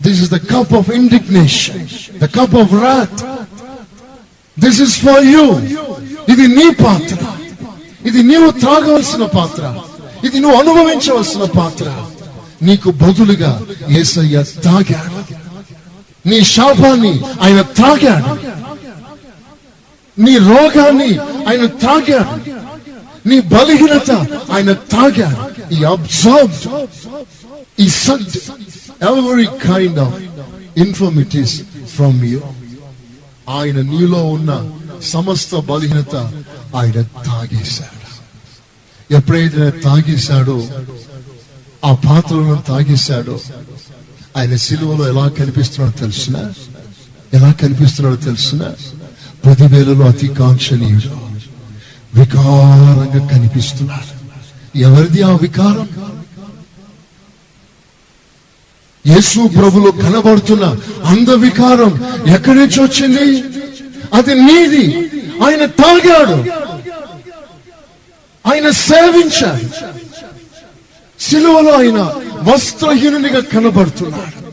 [0.04, 1.80] this is the cup of indignation
[2.22, 3.22] the cup of wrath
[4.56, 5.46] this is for you
[6.32, 7.18] ఇది నీ పాత్ర.
[8.06, 9.62] ఇది నీవు త్రాగవలసిన పాత్ర.
[10.26, 11.86] ఇది నువ్వు అనుభవించవలసిన పాత్ర.
[12.62, 15.34] నీకు బదులుగా ఏసయ్య తాగాడు.
[16.28, 18.46] నీ శాపాన్ని ఆయన త్రాగాడు
[20.20, 22.50] నీ రోగాన్ని ఆయన తాగాడు.
[23.28, 24.10] నీ బలహీనత
[24.52, 25.74] ఆయన తాగాడు.
[25.74, 26.68] He observe
[27.80, 28.36] he said
[29.02, 30.14] every kind of
[30.76, 31.62] infirmities
[31.96, 32.40] from you
[33.48, 34.70] ఆయన నీలో ఉన్న
[35.02, 36.16] సమస్త బలహీనత
[36.76, 37.96] ఆయన తాగేశాడు.
[39.14, 40.68] ఎప్పుడైతే ఆయన తాగేశాడో
[41.84, 43.40] ఆ పాత్రలను తాగేశాడు.
[44.36, 46.52] ఆయన సిలువలో ఎలా కనిపిస్తున్నాడో తెలిసిన
[47.34, 48.72] ఎలా కనిపిస్తున్నాడో తెలిసిన
[49.46, 51.26] పదివేలలో అతి కాంక్షణీయుడు
[52.20, 54.16] వికారంగా కనిపిస్తున్నాడు.
[54.78, 55.88] ఎవరిది ఆ వికారం?
[59.06, 63.44] యేసు ప్రభులో కనబడుతున్న అంద వికారం ఎక్కడి నుంచి వచ్చింది?
[64.14, 64.96] అది నీది.
[65.44, 66.66] ఆయన తాగాడు.
[68.52, 69.95] ఆయన సేవించాడు.
[71.20, 72.14] సిలువలో ఆయన
[72.52, 74.46] వస్త్రహీనునిగా కనబడుతున్నాడు.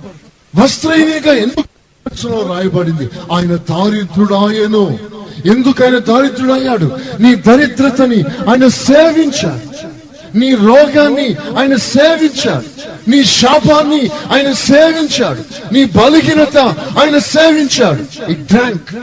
[0.64, 3.10] వస్త్రహీనునిగా ఎందుకు రాయబడింది.
[3.32, 5.00] ఆయన దారిద్రుడాయను.
[5.46, 6.98] ఎందుకు ఆయన దారిద్రుడయ్యాడు?
[7.20, 9.94] నీ దరిద్రతని ఆయన సేవించాడు.
[10.38, 12.66] నీ రోగాన్ని ఆయన సేవించాడు.
[13.10, 15.74] నీ శాపాన్ని ఆయన సేవించాడు.
[15.74, 16.58] నీ బలహీనత
[17.00, 18.32] ఆయన సేవించాడు.
[18.32, 18.96] డ్రాంక్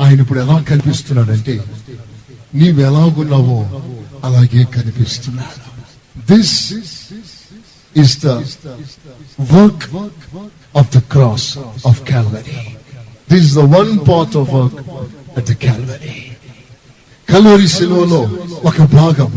[0.00, 1.64] ఆయన ఇప్పుడు ఎలా కనిపిస్తున్నాడంటే
[2.54, 3.82] నీవెలాగున్నావో
[4.24, 5.71] అలాగే కనిపిస్తున్నాడు.
[6.30, 6.56] This
[7.94, 8.28] is the
[9.54, 9.86] work
[10.74, 11.44] of the cross
[11.84, 12.60] of Calvary.
[13.28, 14.76] This is the one part of work
[15.36, 16.14] at the Calvary.
[17.28, 18.20] Calvary శిలువలో
[18.64, 19.30] ఒక భాగం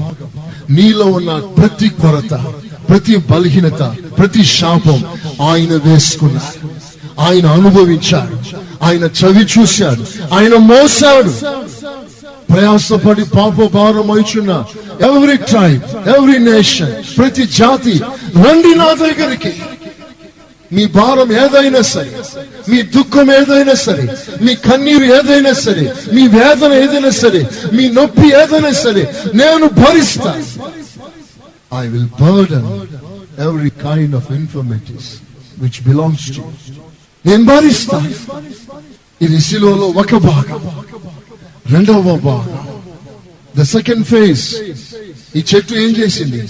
[0.70, 2.34] నీలో ఉన్న ప్రతి కొరత
[2.90, 3.82] ప్రతి బలహీనత
[4.18, 5.00] ప్రతి శాపం
[5.50, 6.70] ఆయన వేసుకున్నాడు
[7.20, 8.38] ఆయన అనుభవించాడు
[8.88, 10.04] ఆయన చవి చూశాడు
[10.38, 11.34] ఆయన మోసాడు
[12.52, 14.52] ప్రయాసపడి పాప భారం అయిచున్న
[15.10, 15.84] ఎవ్రీ ట్రైబ్
[16.16, 17.96] ఎవ్రీ నేషన్ ప్రతి జాతి
[18.44, 19.54] రండి నా దగ్గరికి.
[20.76, 22.14] మీ భారం ఏదైనా సరే
[22.70, 24.06] మీ దుఃఖం ఏదైనా సరే
[24.46, 27.42] మీ కన్నీరు ఏదైనా సరే మీ వేదన ఏదైనా సరే
[27.78, 29.04] మీ నొప్పి ఏదైనా సరే
[29.42, 30.32] నేను భరిస్తా.
[31.82, 32.68] I will burden
[33.48, 35.12] every kind of infirmities
[35.64, 36.44] which belongs to
[37.26, 38.00] నేను భరిస్తా.
[39.26, 40.62] ఇది శిలువలో ఒక భాగం.
[41.66, 42.56] రెండవ భావన
[43.56, 44.44] ద సెకండ్ ఫేజ్
[45.38, 46.42] ఈ చెట్టు ఏం చేసింది?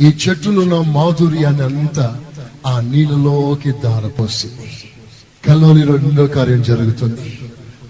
[0.00, 2.06] ఈ చెట్టులో ఉన్న మాధుర్యాన్ని అంతా
[2.66, 4.68] ఆ నీళ్ళలోకి దారపోసింది
[5.46, 7.26] కల్లోని రెండో కార్యం జరుగుతుంది.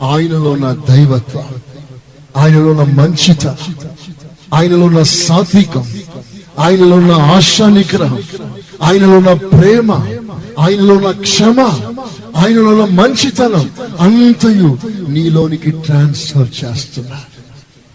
[0.02, 1.48] ఆయనలో ఉన్న దైవత్వం
[2.36, 3.44] ఆయనలో ఉన్న మంచిత
[4.54, 5.86] ఆయనలో ఉన్న సాత్వికం
[6.58, 8.22] ఆయనలో ఉన్న ఆశా నిగ్రహం
[8.82, 9.88] ఆయనలో ఉన్న ప్రేమ
[10.58, 11.60] ఆయనలో ఉన్న క్షమ
[12.36, 17.20] ఆయనలో ఉన్న మంచితనం అంతయు నీలోనికి ట్రాన్స్ఫర్ చేస్తున్నా.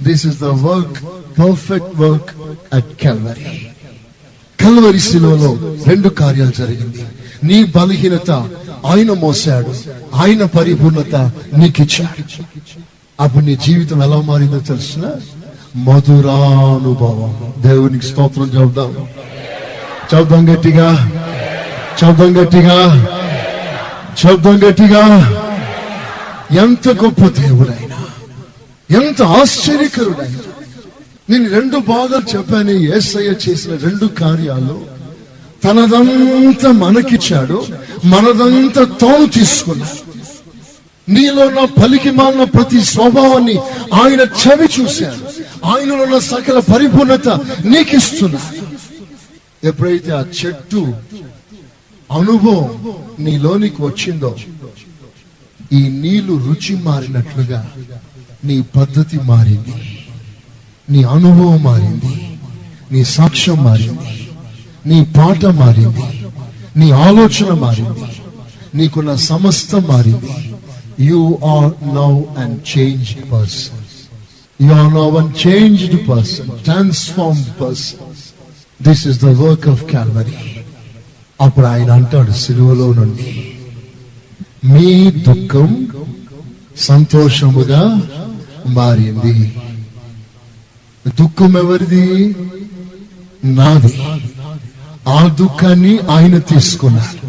[0.02, 1.04] This is the work
[1.39, 2.30] perfect work
[2.74, 3.67] at Calvary
[4.60, 7.06] Calvary శిలువలో రెండు కార్యాలు జరిగింది.
[7.43, 8.32] నీ బలహీనత
[8.86, 9.74] ఆయన మోసాడు
[10.15, 12.43] ఆయన పరిపూర్ణత నీకిచ్చాడు.
[13.21, 15.12] అప్పుడు నీ జీవితం ఎలా మారిందో తెలిసిన?
[15.76, 17.54] మధురానుభవం.
[17.62, 18.95] దేవునికి స్తోత్రం చెబుదాం.
[20.15, 21.12] చెబుదాం గట్టిగా.
[22.02, 22.78] శబ్దం గట్టిగా
[24.18, 25.04] శబ్దం గట్టిగా.
[26.64, 28.00] ఎంత గొప్ప దేవుడైనా
[29.00, 30.44] ఎంత ఆశ్చర్యకరుడైనా.
[31.30, 34.78] నేను రెండు బాగా చెప్పాను ఏసయ్య చేసిన రెండు కార్యాలు.
[35.64, 37.68] తనదంతా మనకిచ్చాడు
[38.06, 39.98] మనదంతా తాను తీసుకున్నాడు
[41.12, 43.58] నీలో ఉన్న పలికి మాలిన ప్రతి స్వభావాన్ని
[43.94, 45.22] ఆయన చవి చూశాడు.
[45.68, 47.28] ఆయనలో ఉన్న సకల పరిపూర్ణత
[47.66, 48.66] నీకిస్తున్నాడు
[49.68, 50.82] ఎప్పుడైతే ఆ చెట్టు
[52.17, 52.69] అనుభవం
[53.19, 54.36] నీలోనికి వచ్చిందో
[55.73, 57.71] ఈ నీళ్ళు రుచి మారినట్లుగా
[58.45, 60.08] నీ పద్ధతి మారింది.
[60.89, 62.38] నీ అనుభవం మారింది.
[62.91, 64.30] నీ సాక్ష్యం మారింది.
[64.86, 66.04] నీ పాట మారింది.
[66.80, 68.04] నీ ఆలోచన మారింది.
[68.75, 70.56] నీకున్న సమస్త మారింది.
[70.99, 73.82] You are now and change person
[74.63, 78.13] you are now and changed person transformed person
[78.88, 80.34] this is the work of Calvary
[81.41, 83.52] అప్పుడు ఆయన అంటాడు సిలువలో నుండి
[84.65, 85.88] మీ దుఃఖం
[86.78, 88.02] సంతోషముగా
[88.67, 89.56] మారింది.
[91.08, 92.36] దుఃఖం ఎవరిది?
[93.43, 94.02] నాది.
[95.08, 97.28] ఆ దుఃఖాన్ని ఆయన తీసుకున్నారు.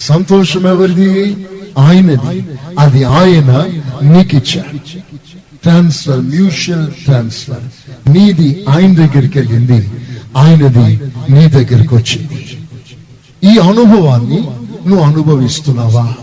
[0.00, 1.46] సంతోషం ఎవరిది?
[1.78, 2.46] ఆయనది.
[2.78, 3.64] అది ఆయన
[4.02, 4.78] నీకిచ్చాడు.
[5.62, 9.90] ట్రాన్స్ఫర్ మ్యూచువల్ ట్రాన్స్ఫర్ నీది ఆయన దగ్గరికి వెళ్ళింది.
[10.36, 11.00] ఆయనది
[11.32, 12.57] నీ దగ్గరికి వచ్చింది
[13.44, 14.40] ఈ అనుభవాన్ని
[14.88, 16.14] నువ్వు అనుభవిస్తున్నావా?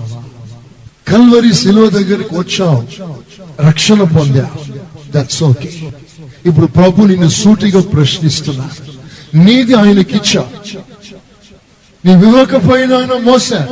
[1.07, 2.83] కల్వరి శిలువ దగ్గరికి వచ్చావు
[3.61, 4.49] రక్షణ పొందా.
[5.09, 5.91] దట్స్ ఓకే
[6.45, 8.69] ఇప్పుడు ప్రభు నిన్ను సూటిగా ప్రశ్నిస్తున్నా.
[9.35, 10.45] నీది ఆయనకిచ్చా.
[12.05, 13.67] నీ వివేకపోయిన ఆయన మోసా.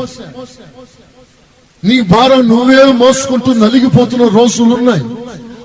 [1.84, 5.03] నీ భారం నువ్వే మోసుకుంటూ నలిగిపోతున్న రోజులున్నాయి.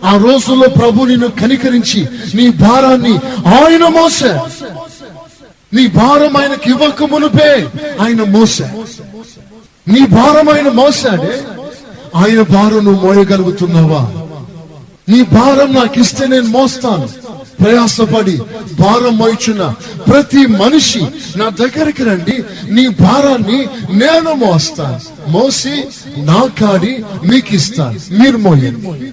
[0.05, 3.13] ఆ రోజుల్లో ప్రభు నిన్ను కనికరించి నీ భారాన్ని
[3.47, 4.49] ఆయన మోసా.
[5.75, 7.69] నీ భారం ఆయనకి ఇవ్వక మునుపే
[8.01, 8.85] ఆయన మోసాడు
[9.91, 11.43] నీ భారం ఆయన మోసాడే.
[12.15, 14.13] ఆయన భారం నువ్వు మోయగలుగుతున్నావా?
[15.09, 17.09] నీ భారం నాకు ఇస్తే నేను మోస్తాను.
[17.63, 18.37] ప్రయాసపడి
[18.81, 19.75] భారం మోయిచున్న
[20.09, 21.01] ప్రతి మనిషి
[21.37, 22.45] నా దగ్గరికి రండి.
[22.71, 25.31] నీ భారాన్ని నేను మోస్తాను.
[25.31, 25.85] మోసి
[26.17, 29.13] నా కాడి మీకు ఇస్తాను మీరు మోయండి.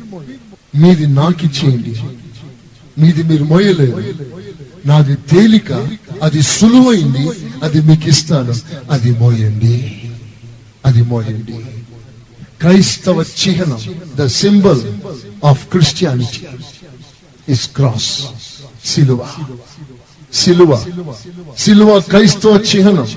[0.78, 2.00] మీది నాకిచ్చేయండి.
[3.02, 4.14] మీది మీరు మోయలేదు
[4.86, 5.72] నాది తేలిక
[6.24, 7.30] అది సులువైంది
[7.64, 8.54] అది మీకు ఇస్తాను
[8.92, 10.02] అది మోయండి.
[10.86, 11.66] అది మోయండి.
[12.62, 13.80] క్రైస్తవ చిహ్నం
[14.16, 14.82] the symbol
[15.46, 16.48] of Christianity
[17.50, 18.20] is cross
[18.86, 19.28] సిలువ.
[20.34, 20.84] సిలువ.
[21.58, 23.08] సిలువ క్రైస్తవ చిహ్నం.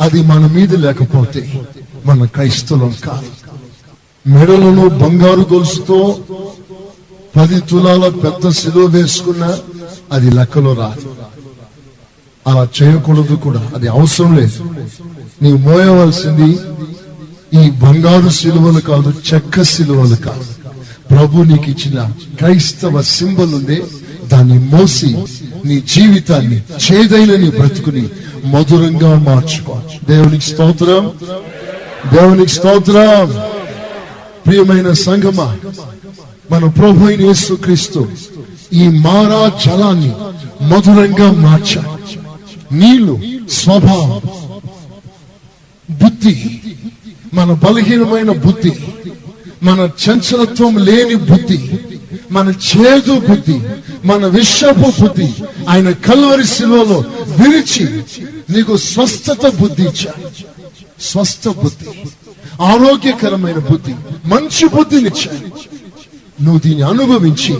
[0.00, 1.64] అది మన మీద లేకపోతే
[2.06, 3.26] మన క్రైస్తవం కాదు.
[4.28, 6.24] మెడలను బంగారు గొలుసుతో
[7.36, 9.58] పది తులాల పెద్ద సిలువ వేసుకున్న
[10.12, 11.14] అది లెక్కలో రాదు
[12.46, 13.70] అలా చేయకూడదు కూడా.
[13.74, 14.64] అది అవసరం లేదు.
[15.42, 16.58] నీవు మోయవలసింది
[17.62, 20.44] ఈ బంగారు సిలువలు కాదు చెక్క సిలువలు కాదు.
[21.10, 23.82] ప్రభు నీకు ఇచ్చిన క్రైస్తవ సింబల్ ఉంది
[24.24, 25.16] దాన్ని మోసి
[25.64, 28.08] నీ జీవితాన్ని చేదైన నీ బ్రతుకుని
[28.44, 29.80] మధురంగా మార్చుకో.
[30.08, 31.12] దేవునికి స్తోత్రం.
[32.14, 33.42] దేవునికి స్తోత్రం.
[34.46, 35.56] ప్రియమైన సంగమా
[36.50, 38.08] మన ప్రభు అయిన యేసుక్రీస్తు
[38.72, 40.12] ఈ మారా జలాన్ని
[40.62, 41.92] మధురంగా మార్చాడు
[42.72, 43.14] నీళ్ళు
[43.52, 44.12] స్వభావం
[45.88, 46.34] బుద్ధి
[47.32, 48.72] మన బలహీనమైన బుద్ధి
[49.62, 51.58] మన చంచలత్వం లేని బుద్ధి
[52.30, 53.56] మన చేదు బుద్ధి
[54.04, 55.28] మన విషపు బుద్ధి
[55.68, 56.98] ఆయన కల్వరి శిలువలో
[57.38, 57.84] విరిచి
[58.50, 60.28] నీకు స్వస్థత బుద్ధి ఇచ్చాడు
[61.02, 61.88] స్వస్థ బుద్ధి
[62.64, 63.94] ఆరోగ్యకరమైన బుద్ధి
[64.26, 65.48] మంచి బుద్ధినిచ్చాడు
[66.42, 67.54] నువ్వు దీన్ని అనుభవించి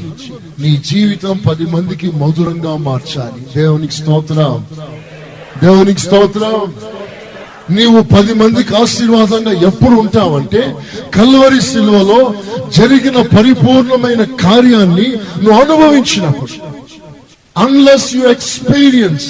[0.59, 3.47] నీ జీవితం పది మందికి మధురంగా మార్చాలి.
[3.57, 4.67] దేవునికి స్తోత్రం.
[5.63, 6.75] దేవునికి స్తోత్రం.
[7.71, 10.75] నీవు పది మందికి ఆశీర్వాదంగా ఎప్పుడు ఉంటావంటే
[11.15, 12.35] కల్వరి శిలువలో
[12.77, 16.53] జరిగిన పరిపూర్ణమైన కార్యాన్ని నువ్వు అనుభవించినప్పుడు.
[17.57, 19.25] Unless you experience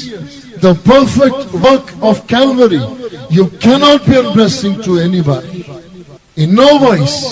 [0.64, 2.80] the perfect work of Calvary
[3.32, 5.64] you cannot be blessing to anybody
[6.42, 7.24] in no ways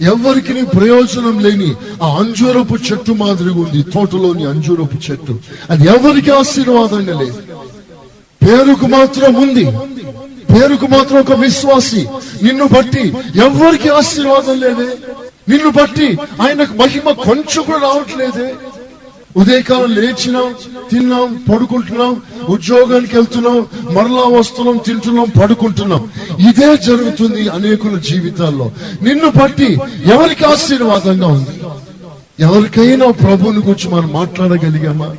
[0.00, 5.38] ఎవరికి ప్రయోజనం లేని ఆ అంజూరపు చెట్టు మాదిరిగా ఉంది తోటలోని అంజూరపు చెట్టు.
[5.70, 7.42] అది ఎవరికి ఆశీర్వాదంగా లేదు.
[8.46, 9.64] పేరుకు మాత్రం ఉంది.
[10.54, 12.08] పేరుకు మాత్రం ఒక విశ్వాసి.
[12.42, 14.88] నిన్ను బట్టి ఎవరికి ఆశీర్వాదం లేదే.
[15.48, 18.54] నిన్ను బట్టి ఆయనకు మహిమ కొంచెం కూడా రావట్లేదే.
[19.36, 20.54] ఉదయకాలం లేచినాం
[20.90, 26.10] తిన్నాం పడుకుంటున్నాం ఉద్యోగానికి వెళ్తున్నాం మరలా వస్తున్నాం తింటున్నాం పడుకుంటున్నాం.
[26.48, 28.70] ఇదే జరుగుతుంది అనేకుల జీవితాల్లో.
[29.02, 31.50] నిన్ను బట్టి ఎవరికి ఆశీర్వాదంగా ఉంది?
[32.40, 35.16] ఎవరికైనా ప్రభువుని గురించి మనం మాట్లాడగలిగామా?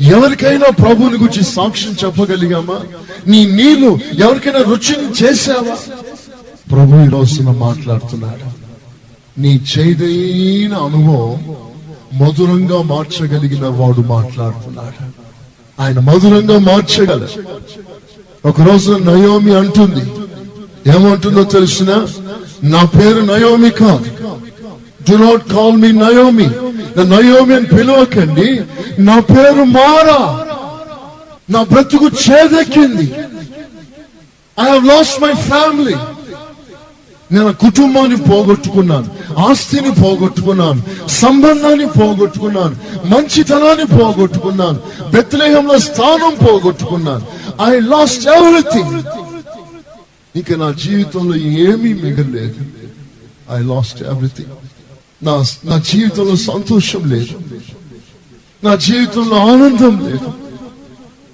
[0.00, 2.80] ఎవరికైనా ప్రభువుని గురించి సాక్ష్యం చెప్పగలిగామా?
[3.26, 5.76] నీ నీళ్ళు ఎవరికైనా రుచిని చేశావా?
[6.72, 8.46] ప్రభు ఈ రోజున మాట్లాడుతున్నాడు.
[9.40, 11.38] నీ చేదైన అనుభవం
[12.14, 15.04] మధురంగా మార్చగలిగిన వాడు మాట్లాడుతున్నాడు.
[15.82, 17.28] ఆయన మధురంగా మార్చగల
[18.44, 20.12] ఒక రోజు నయోమి అంటుంది
[20.90, 22.06] ఏమంటుందో తెలిసిన?
[22.64, 24.04] నా పేరు నయోమి కాదు.
[25.10, 26.50] Do not call me Naomi.
[27.04, 28.62] Naomi అని పిలవకండి.
[29.02, 30.44] నా పేరు మారా.
[31.50, 33.14] నా బ్రతుకు చేదెక్కింది.
[34.60, 35.94] I have lost my family
[37.32, 39.08] నేను కుటుంబాన్ని పోగొట్టుకున్నాను
[39.38, 44.78] ఆస్తిని పోగొట్టుకున్నాను సంబంధాన్ని పోగొట్టుకున్నాను మంచితనాన్ని పోగొట్టుకున్నాను
[45.12, 47.24] బెత్లేహంలో స్థానం పోగొట్టుకున్నాను.
[47.70, 48.94] ఐ లాస్ట్ ఎవ్రీథింగ్
[50.36, 52.64] ఇక నా జీవితంలో ఏమీ మిగలేదు
[53.56, 54.54] ఐ లాస్ట్ ఎవ్రీథింగ్
[55.22, 57.34] నా నా జీవితంలో సంతోషం లేదు.
[58.64, 60.28] నా జీవితంలో ఆనందం లేదు.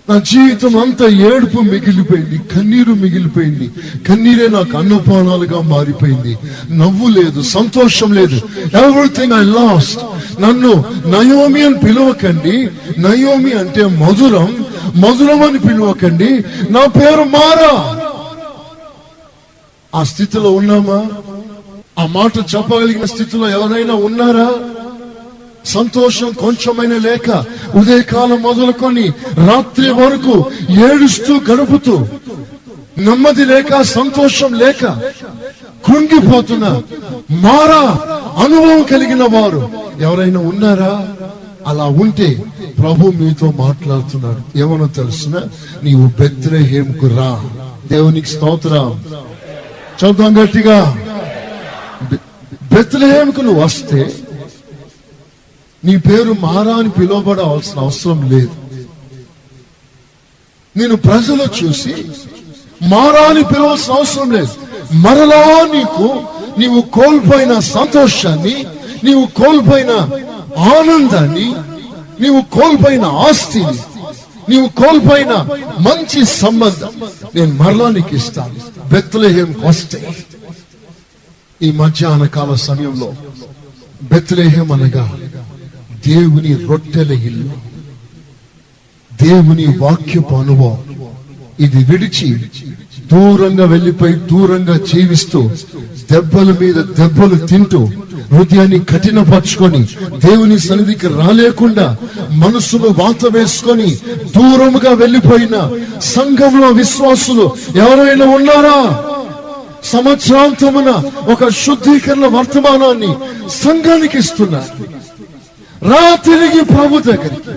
[0.08, 3.70] నా జీవితం అంతా ఏడుపు మిగిలిపోయింది కన్నీరు మిగిలిపోయింది.
[4.08, 6.38] కన్నీరే నాకు అన్నపానాలుగా మారిపోయింది.
[6.70, 8.40] నవ్వు లేదు సంతోషం లేదు.
[8.84, 9.98] ఎవ్రీథింగ్ ఐ లాస్ట్
[10.42, 12.68] నన్ను నయోమి అని పిలవకండి.
[13.00, 14.66] నయోమి అంటే మధురం.
[14.96, 16.44] మధురం అని పిలవకండి.
[16.72, 17.96] నా పేరు మారా.
[19.94, 21.06] ఆ స్థితిలో ఉన్నామా?
[21.98, 24.54] ఆ మాట చెప్పగలిగిన స్థితిలో ఎవరైనా ఉన్నారా?
[25.66, 27.44] సంతోషం కొంచెమైనా లేక
[27.74, 29.08] ఉదయకాలం మొదలుకొని
[29.46, 32.06] రాత్రి వరకు ఏడుస్తూ గడుపుతూ
[32.98, 34.86] నెమ్మది లేక సంతోషం లేక
[35.86, 36.82] కృంగిపోతున్న
[37.30, 37.98] మారా
[38.44, 41.08] అనుభవం కలిగిన వారు ఎవరైనా ఉన్నారా?
[41.66, 42.44] అలా ఉంటే
[42.78, 44.58] ప్రభు మీతో మాట్లాడుతున్నాడు.
[44.58, 45.40] ఏమనో తెలిసిన?
[45.82, 47.44] నీవు బెత్లహేముకు రా.
[47.90, 49.04] దేవునికి స్తోత్రం.
[50.04, 50.96] చదువు గట్టిగా.
[52.74, 54.12] బెత్లహేముకు నువ్వు వస్తే
[55.84, 58.54] నీ పేరు మారా అని పిలువబడవలసిన అవసరం లేదు.
[60.76, 61.94] నేను ప్రజలు చూసి
[62.92, 64.52] మారా అని పిలవాల్సిన అవసరం లేదు.
[65.04, 65.42] మరలా
[65.74, 66.06] నీకు
[66.58, 68.56] నీవు కోల్పోయిన సంతోషాన్ని
[69.04, 69.92] నీవు కోల్పోయిన
[70.74, 71.48] ఆనందాన్ని
[72.20, 73.76] నీవు కోల్పోయిన ఆస్తిని
[74.48, 75.32] నీవు కోల్పోయిన
[75.80, 76.92] మంచి సంబంధం
[77.34, 78.56] నేను మరలా నీకు ఇస్తాను.
[78.92, 80.00] బెత్లహేంకి వస్తే
[81.60, 83.08] ఈ మధ్యాహ్న కాల సమయంలో
[84.10, 85.04] బెత్లహేం అనగా
[86.06, 87.50] దేవుని రొట్టెల ఇల్లు
[89.12, 90.78] దేవుని వాక్యపు అనుభవం
[91.60, 92.28] ఇది విడిచి
[93.12, 95.40] దూరంగా వెళ్ళిపోయి దూరంగా జీవిస్తూ
[96.10, 97.80] దెబ్బల మీద దెబ్బలు తింటూ
[98.32, 99.82] హృదయాన్ని కఠినపరుచుకొని
[100.24, 101.86] దేవుని సన్నిధికి రాలేకుండా
[102.34, 103.90] మనసులో వాత వేసుకొని
[104.36, 105.56] దూరముగా వెళ్ళిపోయిన
[106.14, 107.46] సంఘంలో విశ్వాసులు
[107.76, 108.78] ఎవరైనా ఉన్నారా?
[109.84, 110.90] సంవత్సరాంతమున
[111.32, 113.10] ఒక శుద్ధీకరణ వర్తమానాన్ని
[113.62, 114.70] సంఘానికి ఇస్తున్నారు.
[115.84, 117.50] రా తిరిగి ప్రభు దగ్గరికి.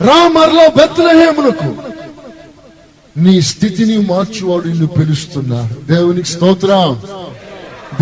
[0.00, 1.76] రా మరలా బెత్తలహేమునకు
[3.18, 5.92] నీ స్థితిని మార్చువాడు నిన్ను పిలుస్తున్నాడు.
[5.92, 7.02] దేవునికి స్తోత్రం.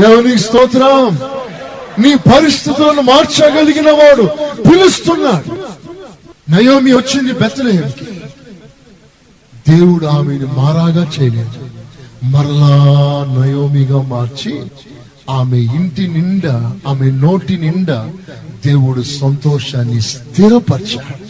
[0.00, 1.18] దేవునికి స్తోత్రం.
[1.98, 4.22] నీ పరిస్థితులను మార్చగలిగిన వాడు
[4.62, 5.56] పిలుస్తున్నాడు.
[6.50, 8.20] నయోమి వచ్చింది బెత్లహేమికి.
[9.70, 11.68] దేవుడు ఆమెను మారాగా చేయలేదు.
[12.24, 12.84] మరలా
[13.40, 14.62] నయోమిగా మార్చి
[15.30, 18.12] ఆమె ఇంటి నిండా ఆమె నోటి నిండా
[18.66, 21.24] దేవుడు సంతోషాన్ని స్థిరపరచాడు.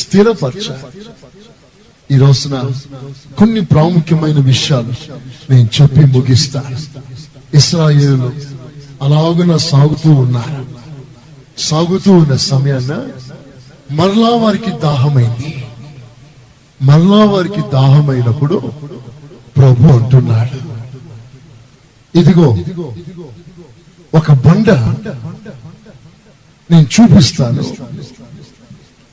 [0.00, 1.12] స్థిరపరచాడు.
[2.12, 2.70] ఈ రోజున
[3.38, 4.92] కొన్ని ప్రాముఖ్యమైన విషయాలు
[5.52, 6.76] నేను చెప్పి ముగిస్తాను.
[7.56, 8.32] ఇస్రాయేలు
[9.02, 10.66] అలాగున సాగుతూ ఉన్నారు.
[11.58, 13.08] సాగుతూ ఉన్న సమయాన
[13.94, 15.64] మరలా వారికి దాహమైంది.
[16.82, 18.72] మరలా వారికి దాహమైనప్పుడు
[19.56, 20.71] ప్రభు అంటున్నాడు
[22.14, 22.48] ఇదిగో
[24.18, 24.68] ఒక బండ
[26.70, 27.64] నేను చూపిస్తాను.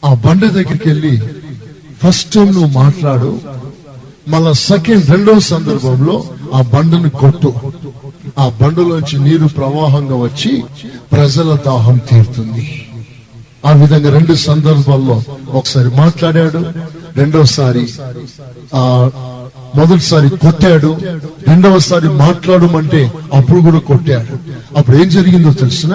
[0.03, 1.13] ఆ బండ దగ్గరికి వెళ్ళి
[2.01, 3.31] ఫస్ట్ టైం నువ్వు మాట్లాడు
[4.33, 6.15] మళ్ళా సెకండ్ రెండో సందర్భంలో
[6.57, 7.51] ఆ బండను కొట్టు.
[8.43, 10.51] ఆ బండలోంచి నీరు ప్రవాహంగా వచ్చి
[11.13, 12.65] ప్రజల దాహం తీరుతుంది.
[13.67, 15.17] ఆ విధంగా రెండు సందర్భాల్లో
[15.59, 16.61] ఒకసారి మాట్లాడాడు
[17.19, 17.85] రెండోసారి
[18.81, 18.83] ఆ
[19.75, 20.97] మొదటిసారి కొట్టాడు
[21.47, 24.39] రెండవసారి మాట్లాడమంటే అప్పుడు కూడా కొట్టాడు.
[24.77, 25.93] అప్పుడు ఏం జరిగిందో తెలిసిన?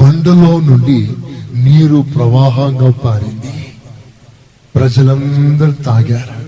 [0.00, 1.12] బండలో నుండి
[1.54, 3.66] నీరు ప్రవాహంగా పారింది.
[4.74, 6.40] ప్రజలందరూ తాగారు.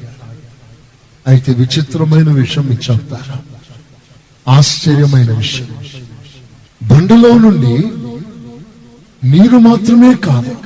[1.26, 3.38] అయితే విచిత్రమైన విషయం మీకు చెప్తారు
[4.50, 5.68] ఆశ్చర్యమైన విషయం.
[6.82, 7.74] బండలో నుండి
[9.28, 10.56] నీరు మాత్రమే కాదు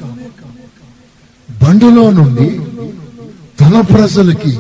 [1.62, 2.60] బండలో నుండి
[3.60, 4.58] తన ప్రజలకి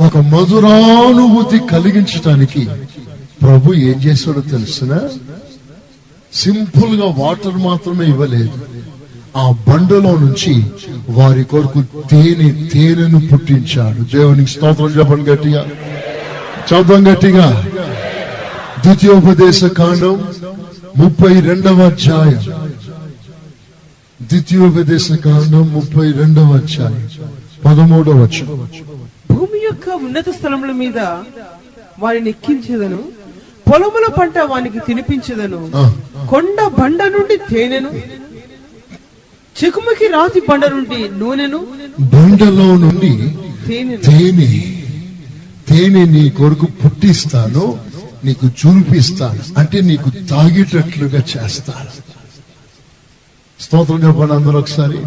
[0.00, 2.68] ఒక మధురానుభూతి కలిగించటానికి
[3.42, 5.00] ప్రభు ఏం చేశాడో తెలిసిన?
[6.34, 8.50] సింపుల్గా వాటర్ మాత్రమే ఇవ్వలేదు.
[9.36, 10.64] ఆ బండలో నుంచి
[11.10, 14.16] వారి కొరకు తేనె తేనెను పుట్టించాడు.
[14.16, 15.66] దేవునికి స్తోత్రం చెప్పండి గట్టిగా.
[16.68, 17.64] చదువు గట్టిగా.
[18.84, 20.28] ద్వితీయోపదేశ కాండం
[20.96, 22.44] ముప్పై రెండవ అధ్యాయం.
[24.22, 27.08] ద్వితీయోపదేశ కాండం ముప్పై రెండవ అధ్యాయం.
[27.64, 28.68] పదమూడవ వచనం.
[29.38, 30.98] భూమి యొక్క ఉన్నత స్థలముల మీద
[32.02, 33.00] వారిని ఎక్కించేదను
[33.68, 35.58] పొలముల పంట వానికి తినిపించదను.
[36.30, 37.90] కొండ బండ నుండి తేనెను
[39.56, 41.60] చెకుముకి రాతి బండ నుండి నూనెను
[42.14, 43.12] బండలో నుండి
[44.06, 44.48] తేనె
[45.68, 47.64] తేనె నీ కొరకు పుట్టిస్తాను
[48.26, 51.90] నీకు చూపిస్తాను అంటే నీకు తాగేటట్లుగా చేస్తాను.
[53.60, 54.98] స్తోత్రం చెప్పండి అందరూ ఒకసారి.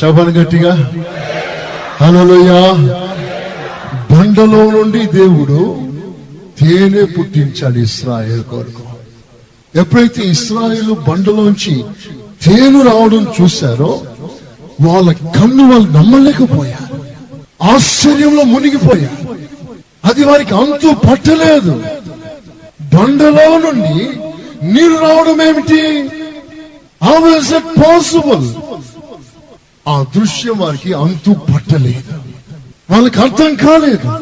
[0.00, 0.72] చెప్పండి గట్టిగా.
[2.00, 2.60] హలోయా
[4.10, 5.58] బండలో నుండి దేవుడు
[6.60, 8.82] తేనె పుట్టించాడు ఇస్రాయేల్ కొరకు.
[9.78, 11.84] ఎప్పుడైతే ఇస్రాయేల్ బండలోంచి
[12.42, 14.02] తేను రావడం చూశారో
[14.80, 16.98] వాళ్ళ కన్ను వాళ్ళు నమ్మలేకపోయారు.
[17.62, 19.36] ఆశ్చర్యంలో మునిగిపోయారు.
[20.04, 21.82] అది వారికి అంతు పట్టలేదు.
[22.94, 24.10] బండలో నుండి
[24.66, 26.10] నీరు రావడం ఏమిటి?
[27.04, 28.48] హౌ ఇస్ ఇట్ పాసిబుల్
[29.88, 32.02] ఆ దృశ్యం వారికి అంతు పట్టలేదు.
[32.90, 34.12] వాళ్ళకి అర్థం కాలేదు.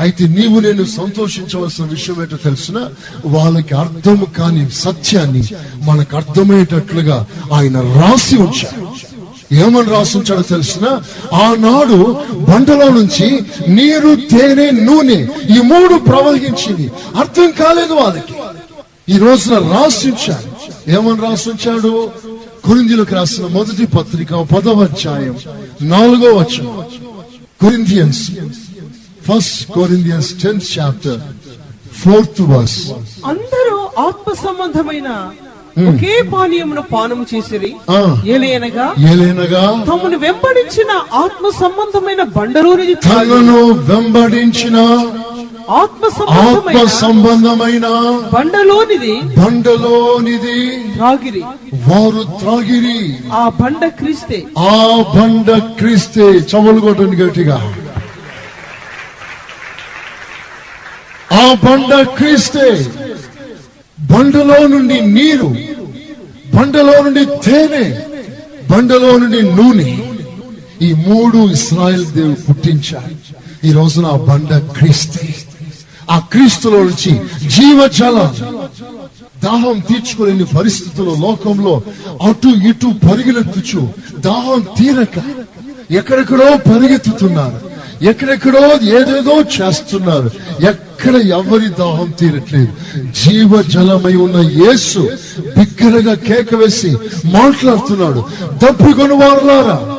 [0.00, 2.78] అయితే నీవు నేను సంతోషించవలసిన విషయం ఏంటో తెలిసిన?
[3.26, 5.42] వాళ్ళకి అర్థం కాని సత్యాన్ని
[5.82, 8.86] మనకు అర్థమయ్యేటట్లుగా ఆయన రాసి ఉంచాడు.
[9.54, 10.86] ఏమని రాసి ఉంచాడో తెలిసిన?
[11.34, 15.26] ఆనాడు బండలో నుంచి నీరు తేనె నూనె
[15.56, 16.90] ఈ మూడు ప్రవహించింది.
[17.16, 18.34] అర్థం కాలేదు వాళ్ళకి.
[19.14, 20.56] ఈ రోజున రాసి ఉంచాడు.
[20.90, 22.10] ఏమని రాసి ఉంచాడు?
[22.66, 25.34] కొరిందీలకు రాసిన మొదటి పత్రిక పదవ అధ్యాయం
[25.86, 26.66] నాలుగో వచ్చం
[27.60, 28.22] Corinthians
[29.28, 31.20] first Corinthians tenth chapter
[32.00, 32.78] fourth verse
[33.24, 35.08] అందరూ ఆత్మ సంబంధమైన
[35.88, 37.70] ఒకే పానీయమును పానము చేసిరి.
[37.90, 37.98] ఆ.
[38.26, 39.62] ఏలయనగా ఏలైనగా.
[39.88, 43.58] తమను వెంబడించిన ఆత్మ సంబంధమైన బండలోనిది త్రాగి, తనను
[43.88, 44.76] వెంబడించిన
[45.70, 47.86] ఆత్మ సంబంధమైన
[48.34, 50.58] బండలోనిది బండలోనిది
[50.94, 51.40] త్రాగిరి.
[51.88, 53.16] వారు త్రాగిరి.
[53.32, 54.44] ఆ బండ క్రీస్తే.
[54.58, 56.22] ఆ బండ క్రీస్తే.
[56.22, 57.74] చవలు కొట్టండి గట్టిగా.
[61.32, 62.86] ఆ బండ క్రీస్తే.
[64.00, 65.56] బండలో నుండి నీరు
[66.54, 67.84] బండలో నుండి తేనె
[68.70, 69.98] బండలో నుండి నూనె.
[70.86, 73.35] ఈ మూడు ఇస్రాయల్ దేవుడు పుట్టించాడు.
[73.64, 75.34] ఈ రోజున ఆ బండ క్రీస్తే.
[76.10, 78.34] ఆ క్రీస్తులో నుంచి జీవజలం.
[79.44, 81.82] దాహం తీర్చుకోలేని పరిస్థితుల్లో లోకంలో
[82.22, 83.88] అటు ఇటు పరిగెత్తుచు
[84.18, 85.22] దాహం తీరక
[85.90, 87.76] ఎక్కడెక్కడో పరిగెత్తుతున్నారు.
[88.04, 90.30] ఎక్కడెక్కడో ఏదేదో చేస్తున్నారు.
[90.62, 92.68] ఎక్కడ ఎవరి దాహం తీరట్లేదు.
[93.22, 95.08] జీవజలమై ఉన్న యేసు
[95.58, 98.24] బిగ్గరగా కేక వేసి మాట్లాడుతున్నాడు.
[98.64, 99.96] దప్పుకొని వారులారా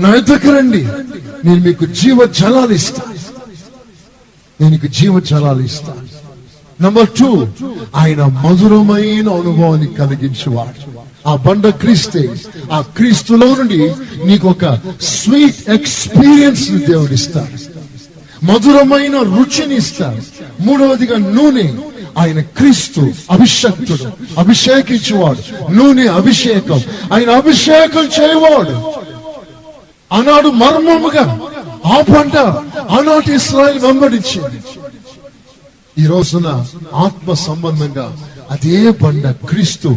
[0.00, 0.86] నా దగ్గరండి
[1.44, 3.14] నేను మీకు జీవ జలాలు ఇస్తాను
[4.60, 6.22] నేను మీకు జీవ జలాలు ఇస్తాను
[6.82, 7.48] నంబర్ టూ
[7.96, 10.92] ఆయన మధురమైన అనుభవాన్ని కలిగించేవాడు.
[11.28, 12.28] ఆ బండ క్రీస్తే
[12.72, 17.58] ఆ క్రీస్తులో నుండి నీకు ఒక స్వీట్ ఎక్స్పీరియన్స్ దేవుడు ఇస్తాడు.
[18.44, 20.22] మధురమైన రుచిని ఇస్తాడు.
[20.62, 21.72] మూడవదిగా నూనె
[22.18, 25.72] ఆయన క్రీస్తు అభిషక్తుడు అభిషేకించేవాడు.
[25.72, 26.80] నూనె అభిషేకం
[27.12, 28.76] ఆయన అభిషేకం చేయవాడు.
[30.12, 31.38] ఆనాడు మర్మముగా
[31.86, 32.36] ఆ పంట
[32.90, 34.62] ఆనాటి ఇస్రాయల్ వెంబడించింది
[35.98, 38.16] ఈ రోజున ఆత్మ సంబంధంగా
[38.50, 39.88] అదే బండ క్రీస్తు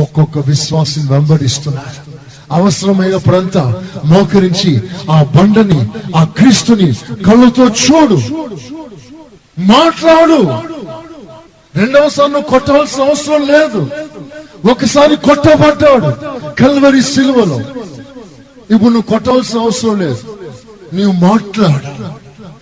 [0.00, 2.10] ఒక్కొక్క విశ్వాసం వెంబడిస్తున్నారు.
[2.52, 6.92] అవసరమైనప్పుడంతా మోకరించి ఆ బండని ఆ క్రీస్తుని
[7.24, 8.20] కళ్ళతో చూడు.
[9.58, 10.42] మాట్లాడు.
[11.78, 13.90] రెండవసారి నువ్వు కొట్టవలసిన అవసరం లేదు.
[14.70, 16.10] ఒకసారి కొట్టబడ్డాడు.
[16.54, 17.60] కల్వరి సిలువలో.
[18.70, 20.18] ఇప్పుడు నువ్వు కొట్టవలసిన అవసరం లేదు.
[20.92, 22.02] నీవు మాట్లాడు.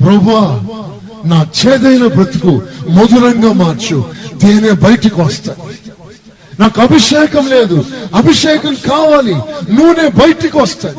[0.05, 0.67] ప్రభా
[1.25, 4.05] నా చేదైన బ్రతుకు మధురంగా మార్చు.
[4.43, 5.57] తేనె బయటికి వస్తా
[6.61, 7.85] నాకు అభిషేకం లేదు.
[8.15, 9.35] అభిషేకం కావాలి.
[9.75, 10.97] నూనె బయటికి వస్తాయి.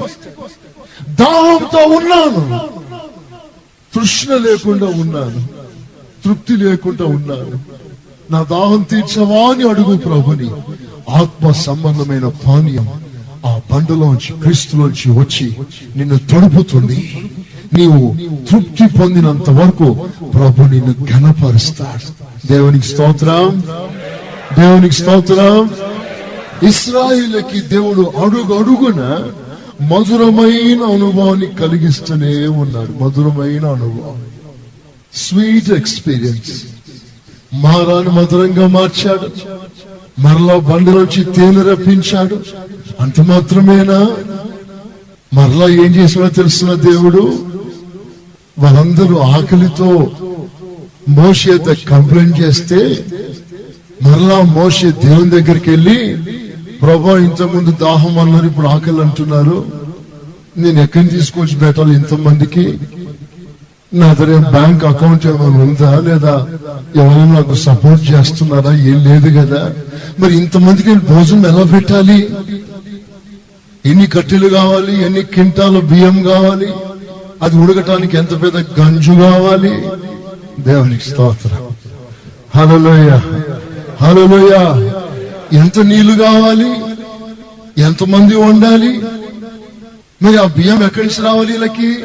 [1.10, 2.62] దాహంతో ఉన్నాను.
[3.96, 5.48] తృష్ణ లేకుండా ఉన్నాను.
[6.26, 7.60] తృప్తి లేకుండా ఉన్నాను.
[8.32, 10.50] నా దాహం తీర్చవా అని అడుగు ప్రభుని.
[11.10, 13.05] ఆత్మ సంబంధమైన పానీయం.
[13.46, 15.56] ఆ బండలోంచి క్రీస్తులోంచి వచ్చి
[15.96, 17.32] నిన్ను తడుపుతుంది.
[17.74, 18.16] నీవు
[18.52, 19.94] తృప్తి పొందినంత వరకు
[20.34, 22.26] ప్రభు నిన్ను ఘనపరుస్తాడు.
[22.48, 23.64] దేవునికి స్తోత్రం.
[24.60, 25.70] దేవునికి స్తోత్రం.
[26.70, 29.24] ఇస్రాయిలకి దేవుడు అడుగు అడుగున
[29.86, 33.04] మధురమైన అనుభవాన్ని కలిగిస్తూనే ఉన్నాడు.
[33.04, 34.24] మధురమైన అనుభవం.
[35.16, 36.64] స్వీట్ ఎక్స్పీరియన్స్
[37.54, 39.28] మారాన్ని మధురంగా మార్చాడు.
[40.22, 42.40] మరలా బండిలోంచి తేనె రప్పించాడు.
[43.02, 44.00] అంత మాత్రమేనా
[45.34, 47.40] మరలా ఏం చేసినా తెలుసిన దేవుడు?
[48.60, 50.12] వాళ్ళందరూ ఆకలితో
[51.10, 53.06] మోషేత కంప్లైంట్ చేస్తే
[54.04, 56.18] మరలా మోషే దేవుని దగ్గరికి వెళ్ళి
[56.82, 59.66] ప్రభా ఇంతకుముందు దాహం అన్నారు ఇప్పుడు ఆకలి అంటున్నారు.
[60.58, 62.80] నేను ఎక్కడిని తీసుకొచ్చి పెట్టాలి ఇంతమందికి?
[63.94, 66.48] నా దగ్గర బ్యాంక్ అకౌంట్ ఏమైనా ఉందా లేదా?
[66.96, 68.74] ఎవరైనా నాకు సపోర్ట్ చేస్తున్నారా?
[68.74, 69.72] ఏం లేదు కదా.
[70.20, 72.30] మరి ఇంతమందికి భోజనం ఎలా పెట్టాలి?
[73.86, 76.74] ఎన్ని కట్టెలు కావాలి ఎన్ని కింటాలు బియ్యం కావాలి
[77.42, 79.74] అది ఉడకటానికి ఎంత పెద్ద గంజు కావాలి?
[80.60, 81.70] దేవునికి స్తోత్రం.
[82.56, 83.10] హలోయ
[84.02, 84.54] హలోయ
[85.58, 86.72] ఎంత నీళ్ళు కావాలి?
[87.82, 89.02] ఎంతమంది వండాలి?
[90.24, 91.98] మరి ఆ బియ్యం ఎక్కడి నుంచి రావాలి వీళ్ళకి?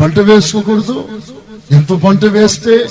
[0.00, 1.08] పంట వేసుకోకూడదు.
[1.72, 2.86] ఎంత పంట వేస్తే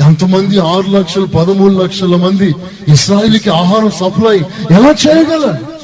[0.00, 2.54] ఎంతమంది ఆరు లక్షలు పదమూడు లక్షల మంది
[2.88, 4.38] ఇస్రాయిల్కి ఆహారం సప్లై
[4.70, 5.77] ఎలా చేయగలరు?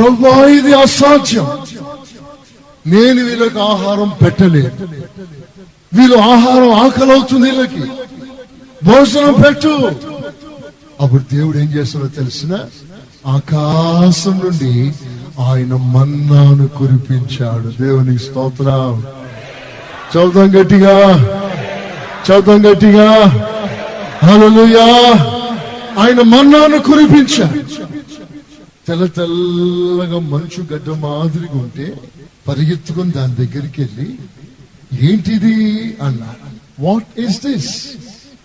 [0.00, 1.46] ప్రభా ఇది అసాధ్యం.
[2.86, 4.88] నేను వీళ్ళకి ఆహారం పెట్టలేదు
[5.98, 7.80] వీళ్ళు ఆహారం ఆకలి అవుతుంది వీళ్ళకి.
[8.84, 9.90] భోజనం పెట్టు.
[11.00, 12.58] అప్పుడు దేవుడు ఏం చేస్తాడో తెలిసిన?
[13.26, 14.94] ఆకాశం నుండి
[15.40, 17.82] ఆయన మన్నాను కురిపించాడు.
[17.82, 19.04] దేవునికి స్తోత్రం.
[20.16, 21.14] చదువుతాం గట్టిగా.
[22.30, 23.12] చదువుతాం గట్టిగా.
[24.22, 24.86] హల్లెలూయా.
[26.02, 27.80] ఆయన మన్నాను కురిపించాడు.
[28.90, 32.00] తెల్ల తెల్లగా మంచు గడ్డ మాదిరిగా ఉంటే
[32.48, 34.08] పరిగెత్తుకుని దాని దగ్గరికి వెళ్ళి
[35.08, 35.54] ఏంటిది?
[36.02, 36.48] అన్నారు
[36.82, 37.70] వాట్ ఈస్ దిస్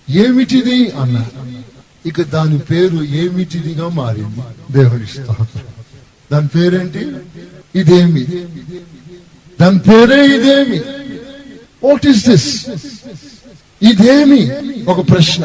[0.09, 0.89] ఏమిటిది?
[0.89, 1.31] అన్నారు
[2.07, 4.43] ఇక దాని పేరు ఏమిటిదిగా మారింది.
[4.71, 5.07] దేవుడి
[6.31, 7.03] దాని పేరేంటి?
[7.79, 8.23] ఇదేమి?
[9.61, 10.79] దాని పేరే ఇదేమి?
[11.83, 12.49] వాట్ ఈస్ దిస్
[13.81, 14.41] ఇదేమి?
[14.83, 15.43] ఒక ప్రశ్న.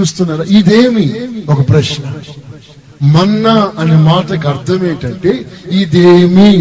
[0.00, 0.44] చూస్తున్నారా?
[0.44, 1.06] ఇదేమి?
[1.50, 2.04] ఒక ప్రశ్న.
[3.13, 5.33] మన్నా అనే మాటకు అర్థం ఏంటంటే
[5.81, 6.51] ఇదేమి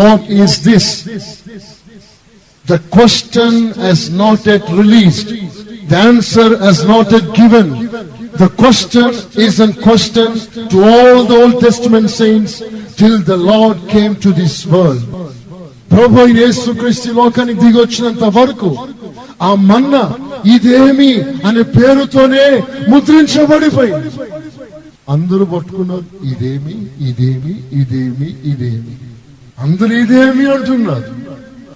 [0.00, 0.90] what is this
[2.64, 5.28] The question has not yet released.
[5.88, 7.68] The answer has not yet given.
[8.34, 9.06] The question
[9.38, 10.28] is a question
[10.68, 12.52] to all the Old Testament saints
[12.94, 15.02] till the Lord came to this world.
[15.90, 18.70] ప్రభు అయిన యేసుక్రీస్తు ఈ లోకానికి దిగి వచ్చినంత వరకు
[19.40, 19.94] ఆ మన్న
[20.54, 21.12] ఇదేమి
[21.48, 22.44] అనే పేరుతోనే
[22.92, 24.10] ముద్రించబడిపోయింది
[25.09, 26.25] అందరూ పట్టుకున్నారు.
[26.25, 28.97] ఇదేమి ఇదేమి ఇదేమి ఇదేమి.
[29.59, 31.23] అందరూ ఇదేమి అంటున్నారు.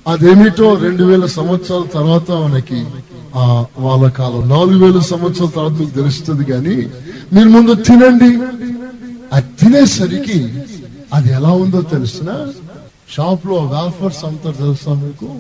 [0.07, 2.86] అదేమిటో రెండు వేల సంవత్సరాల తర్వాత మనకి
[3.36, 6.89] ఆ వాళ్ళ కాలం నాలుగు వేల సంవత్సరాల తర్వాత మీకు తెలుస్తుంది కానీ
[7.34, 8.38] మీరు ముందు తినండి.
[9.34, 10.53] అది తినేసరికి
[11.13, 12.51] అది ఎలా ఉందో తెలిసిన
[13.15, 15.36] షాప్లో వేఫర్స్ అంటారు తెలుసా మీకు?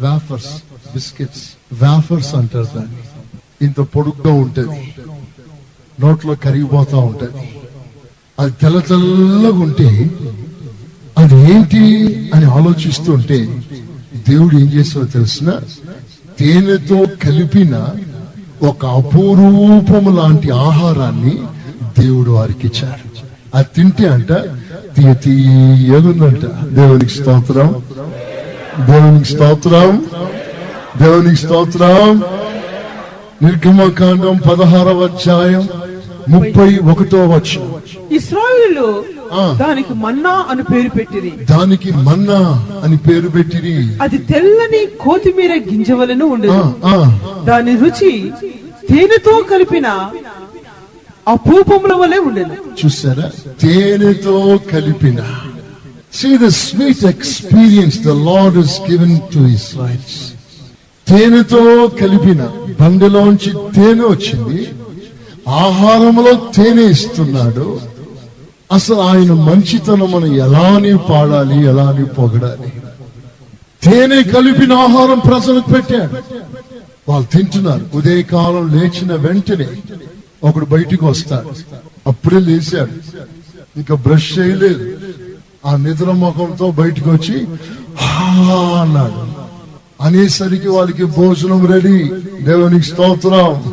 [0.00, 0.62] వేఫర్స్
[0.94, 2.96] బిస్కెట్స్ వేఫర్స్ అంటారు దాన్ని.
[3.62, 4.94] ఇంత పొడుగ్గా ఉంటుంది.
[6.00, 7.48] నోట్లో కరిగిపోతా ఉంటుంది.
[8.38, 10.10] అది తెల్ల తెల్లగా ఉంటే
[11.18, 11.78] అది ఏంటి
[12.34, 13.62] అని ఆలోచిస్తుంటే
[14.28, 15.52] దేవుడు ఏం చేస్తాడో తెలిసిన?
[16.38, 17.88] తేనెతో కలిపిన
[18.62, 21.38] ఒక అపూరూపము లాంటి ఆహారాన్ని
[21.98, 23.12] దేవుడు వారికి ఇచ్చారు
[23.54, 24.32] అది తింటే అంట
[24.96, 27.82] తీయ తీయగుందంట దేవునికి స్తోత్రం.
[28.86, 30.06] దేవునికి స్తోత్రం.
[31.02, 32.22] దేవునికి స్తోత్రం.
[33.42, 35.68] నిర్గమకాండం పదహారవ అధ్యాయం
[36.28, 37.72] ముప్పై ఒకటో వచ్చిన
[38.14, 39.04] ఇస్రాయేలు.
[39.58, 41.32] దానికి మన్నా అని పేరు పెట్టిరి.
[41.50, 44.02] దానికి మన్నా అని పేరు పెట్టిరి.
[44.02, 46.62] అది తెల్లని కోతిమీర గింజవలను ఉండేది.
[47.46, 48.32] దాని రుచి
[48.90, 50.10] తేనెతో కలిపిన
[51.28, 52.84] అపూపముల వలె ఉండేది.
[52.84, 53.30] చూసారా?
[53.62, 55.18] తేనెతో కలిపిన.
[56.22, 60.31] See the sweet experience the Lord has given to Israelites.
[61.08, 62.48] తేనెతో కలిపిన
[62.80, 64.68] బండిలోంచి తేనె వచ్చింది.
[65.48, 67.80] ఆహారంలో తేనె ఇస్తున్నాడు.
[68.72, 72.72] అసలు ఆయన మంచితనం మనం ఎలాని పాడాలి ఎలాని పొగడాలి?
[73.82, 76.16] తేనె కలిపిన ఆహారం ప్రజలకు పెట్టాడు.
[77.08, 77.86] వాళ్ళు తింటున్నారు.
[77.94, 79.66] ఉదయకాలం లేచిన వెంటనే
[80.44, 81.50] ఒకడు బయటికి వస్తాడు.
[82.06, 82.90] అప్పుడే లేచాడు.
[83.76, 84.90] ఇంకా బ్రష్ చేయలేదు.
[85.66, 87.46] ఆ నిద్ర ముఖంతో బయటికి వచ్చి
[88.80, 89.41] అన్నాడు.
[90.02, 92.10] అనేసరికి వాళ్ళకి భోజనం రెడీ.
[92.42, 93.72] దేవునికి స్తోత్రం.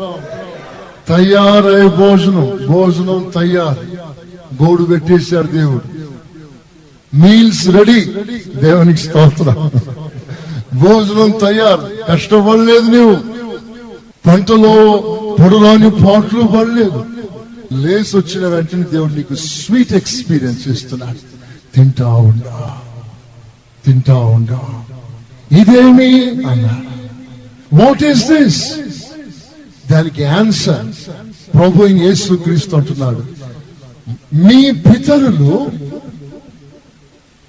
[1.07, 3.86] తయారై భోజనం భోజనం తయారు.
[4.63, 5.82] గోడు పెట్టేశారు దేవుడు.
[7.15, 8.05] Meals ready.
[8.55, 9.71] దేవునికి స్తోత్రం.
[10.73, 11.89] భోజనం తయారు.
[12.09, 13.15] కష్టపడలేదు నీవు.
[14.27, 14.97] పంటలో
[15.39, 17.05] పొడలాని పాటలు పడలేదు.
[17.73, 21.17] లేసి వచ్చిన వెంటనే దేవుడు నీకు స్వీట్ ఎక్స్పీరియన్స్ ఇస్తున్నాడు
[21.75, 22.77] తింటా ఉండా.
[23.86, 24.59] తింటా ఉండా.
[25.52, 26.86] ఇదేమి అన్నాడు
[27.76, 28.62] వాట్ ఈస్ దిస్
[29.91, 30.86] దానికి ఆన్సర్
[31.54, 33.24] ప్రభు యేసు క్రీస్తు అంటున్నాడు.
[34.45, 35.72] మీ పితరులు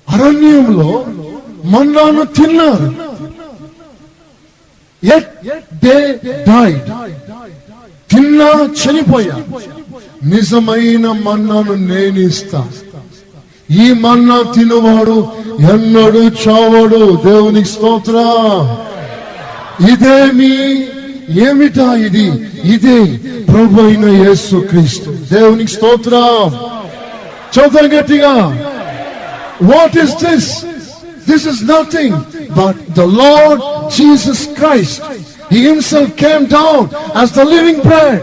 [0.09, 1.07] అరణ్యంలో
[1.65, 2.89] మన్నాను తిన్నారు.
[8.11, 8.49] తిన్నా
[8.81, 9.37] చనిపోయా.
[10.25, 12.19] నిజమైన మన్నాను నేను
[13.71, 15.29] ఈ మన్నా తినువాడు
[15.61, 17.21] ఎన్నడు చావడు.
[17.25, 18.13] దేవునికి స్తోత్ర.
[19.93, 20.83] ఇదేమి
[21.49, 22.27] ఏమిటా ఇది?
[22.65, 23.17] ఇదే
[23.53, 25.11] ప్రభు అయిన యేసు క్రీస్తు.
[25.11, 26.15] దేవునికి స్తోత్ర.
[27.55, 28.33] చదువు గట్టిగా.
[29.63, 30.65] What is this
[31.31, 32.15] this is nothing
[32.59, 33.63] but the Lord
[33.97, 35.03] Jesus Christ
[35.55, 36.83] He himself came down
[37.23, 38.21] as the living bread.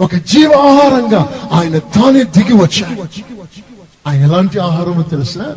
[0.00, 3.33] ఒక జీవ ఆహారంగా ఆయన తానే దిగి వచ్చాడు.
[4.06, 5.56] ఆయన ఎలాంటి ఆహారమో తెలుసా?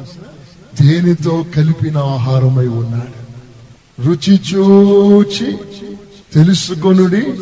[0.82, 3.28] దేనితో కలిపిన ఆహారమై ఉన్నాడు?
[4.02, 5.58] రుచి చూచి
[6.34, 7.34] తెలుసుకొనుడి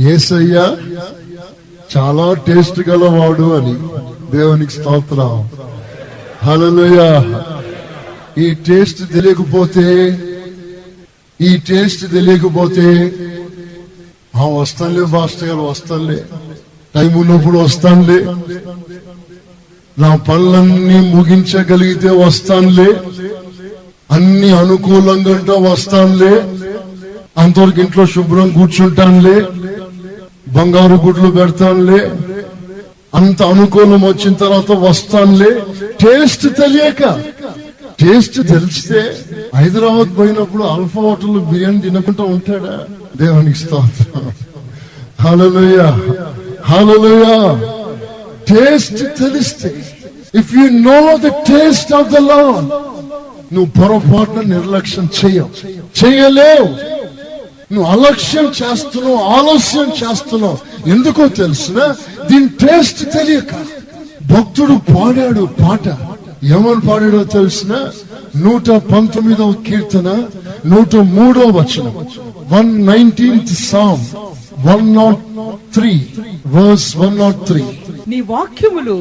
[0.00, 0.76] ఏసయ్య
[1.96, 3.74] చాలా టేస్ట్ గలవాడు అని
[4.36, 5.50] దేవునికి స్తోత్రం.
[6.42, 7.44] హల్లెలూయా.
[8.38, 10.20] ఈ టేస్ట్ తెలియకపోతే
[11.40, 13.12] ఈ టేస్ట్ తెలియకపోతే
[14.36, 16.24] ఆ వస్తానులే మాస్టర్ గారు వస్తానులే.
[16.94, 18.26] టైం ఉన్నప్పుడు వస్తానులే.
[19.98, 23.00] నా పనులన్నీ ముగించగలిగితే వస్తానులే.
[24.10, 26.44] అన్ని అనుకూలంగా ఉంటా వస్తానులే.
[27.38, 29.46] అంతవరకు ఇంట్లో శుభ్రం కూర్చుంటానులే.
[30.48, 32.10] బంగారు గుడ్లు పెడతానులే.
[33.14, 35.62] అంత అనుకూలం వచ్చిన తర్వాత వస్తానులే.
[36.00, 37.22] టేస్ట్ తెలియక
[38.00, 39.16] టేస్ట్ తెలిస్తే
[39.54, 42.84] హైదరాబాద్ పోయినప్పుడు అల్ఫా హోటల్ బిర్యానీ తినకుండా ఉంటాడా?
[43.16, 44.32] దేవునికి స్తోత్రం.
[45.20, 45.78] హలోయ
[46.64, 47.24] హలోయ
[48.50, 49.70] టేస్ట్ తెలిస్తే
[50.34, 52.40] if you know the taste of the law
[53.52, 55.50] నువ్వు పొరపాటున నిర్లక్ష్యం చేయవు
[56.00, 56.68] చేయలేవు.
[57.74, 60.58] నువ్వు అలక్ష్యం చేస్తున్నావు ఆలస్యం చేస్తున్నావు.
[60.90, 61.86] ఎందుకో తెలుసునా?
[62.30, 63.52] దీని టేస్ట్ తెలియక
[64.30, 65.86] భక్తుడు పాడాడు పాట.
[66.44, 67.72] ఏమని పాడాడో తెలిసిన?
[68.36, 70.08] నూట పంతొమ్మిదవ కీర్తన
[70.66, 71.94] నూట మూడో వచనం.
[72.52, 74.04] One nineteenth psalm
[74.66, 75.20] one not
[75.74, 76.06] three
[76.46, 77.62] verse one not three
[78.10, 78.96] నీ వాక్యములు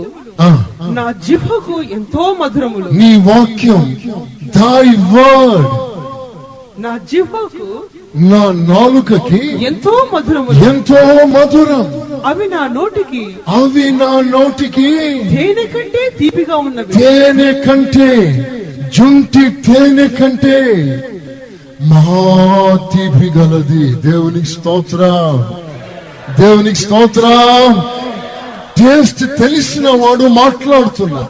[0.97, 2.89] నా జిహ్వకు ఎంతో మధురములు.
[2.91, 3.84] నీ వాక్యం
[4.57, 5.68] దై వర్డ్
[6.86, 7.68] నా జిహ్వకు
[8.16, 10.60] నా నాలుకకి ఎంతో మధురములు.
[10.70, 11.01] ఎంతో
[11.36, 11.86] మధురం.
[12.26, 14.89] అవి నా నోటికి అవి నా నోటికి
[15.36, 16.93] తేనె కంటే తీపిగా ఉన్నవి.
[16.93, 18.10] తేనె కంటే
[18.95, 20.57] జుంటి తేనె కంటే
[21.91, 25.36] మహాతీపి గలది దేవునికి స్తోత్రం.
[26.39, 27.68] దేవునికి స్తోత్రం.
[28.80, 31.28] టేస్ట్ తెలిసిన వాడు మాట్లాడుతున్నా.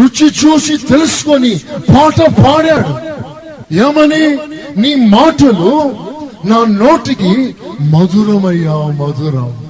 [0.00, 3.10] రుచి చూసి తెలుసుకొని పాట పాడాడు.
[3.74, 4.38] ఏమని?
[4.80, 5.94] నీ మాటలు
[6.46, 9.66] నా నోటికి మధురమయ్యా మధురం.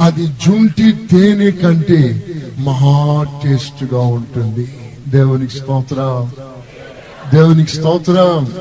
[0.00, 2.22] అది జుంటి తేనె కంటే
[2.58, 4.68] మహా టేస్ట్గా ఉంటుంది.
[5.08, 6.30] దేవునికి స్తోత్రం.
[7.34, 8.52] దేవునికి స్తోత్రం.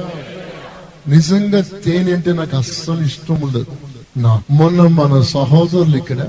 [1.08, 3.66] నిజంగా తేనె అంటే నాకు అస్సలు ఇష్టం ఉండదు.
[4.18, 6.22] మొన్న మన సహోదరులు ఇక్కడ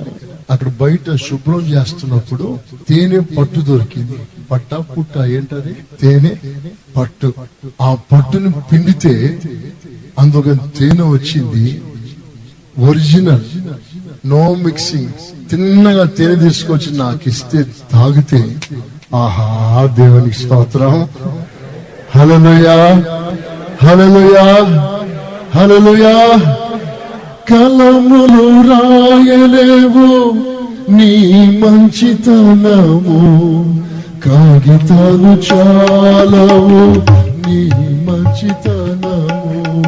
[0.51, 2.59] అక్కడ బయట శుభ్రం చేస్తున్నప్పుడు
[2.89, 4.17] తేనె పట్టు దొరికింది.
[4.51, 5.75] పట్ట పుట్ట ఏంటది?
[6.03, 6.33] తేనె
[6.97, 7.33] పట్టు.
[7.83, 9.39] ఆ పట్టుని పిండితే
[10.19, 11.83] అందులో తేనె వచ్చింది.
[12.79, 13.45] ఒరిజినల్
[14.27, 15.13] నో మిక్సింగ్
[15.51, 17.63] తిన్నగా తేనె తీసుకొచ్చి నాకు ఇస్తే
[17.93, 18.57] తాగితే
[19.15, 21.09] ఆహా దేవునికి స్తోత్రం.
[22.17, 22.77] హలలుయా
[23.83, 24.47] హలలుయా
[25.55, 26.15] హలలుయా
[27.51, 30.07] కలములు రాయలేవు.
[30.91, 31.11] నీ
[31.61, 33.19] మంచితనము
[34.25, 36.85] కాగితాలు చాలవు.
[37.47, 37.59] నీ
[38.07, 39.83] మంచితనము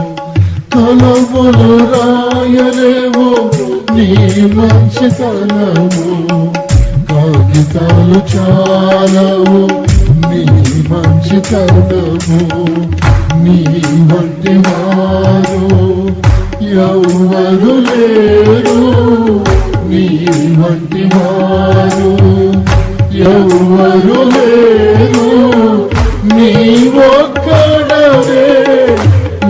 [0.75, 3.27] కలములు రాయలేవు.
[3.95, 4.09] నీ
[4.57, 6.07] మంచితనము
[7.11, 9.61] కాగితాలు చాలవు.
[10.31, 10.43] నీ
[10.91, 12.41] మంచితనము
[13.45, 13.59] నీ
[14.11, 15.67] వంటి వారు
[16.61, 18.79] ఎవరు లేరు?
[19.89, 20.05] నీ
[20.59, 22.13] వంటి వారు
[23.31, 25.27] ఎవరు లేరు?
[26.35, 26.51] నీ
[27.09, 28.47] ఒక్కడవే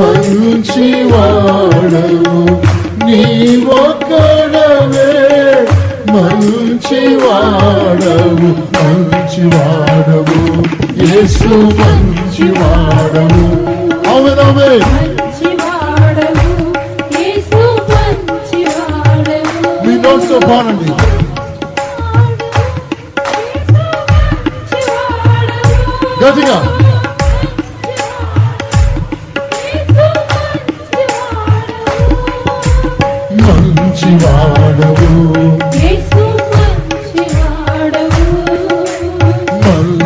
[0.01, 2.35] మంచి వాడవు
[3.07, 3.23] నీ
[3.79, 5.11] ఒక్కడవే
[6.13, 10.41] మంచి వాడవు మంచి వాడవు
[11.03, 11.51] యేసు
[11.81, 13.45] మంచి వాడవు
[14.09, 14.73] అవునవే
[20.17, 20.87] ఆల్సో బాగుంది
[26.23, 26.57] గట్టిగా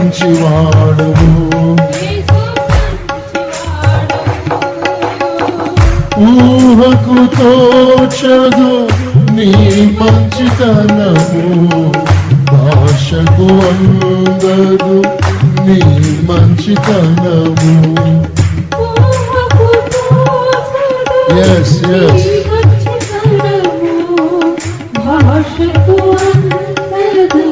[0.01, 1.31] మంచివాడవు.
[6.23, 8.71] ఊహకు తోచదు.
[9.41, 9.47] నీ
[10.01, 11.45] మంచితనము
[12.53, 14.97] భాషకు అందరు
[15.67, 15.79] నీ
[16.29, 17.75] మంచితనము.
[21.33, 23.95] నీ మంచితనము.
[24.99, 27.47] భాషకు అందదు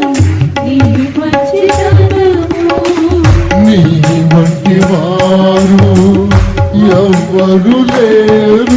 [0.65, 0.79] నీ
[1.19, 2.67] మంచితనము.
[3.67, 3.81] నీ
[4.35, 5.93] వంటి వారు
[6.99, 8.68] ఎవ్వరు లేరు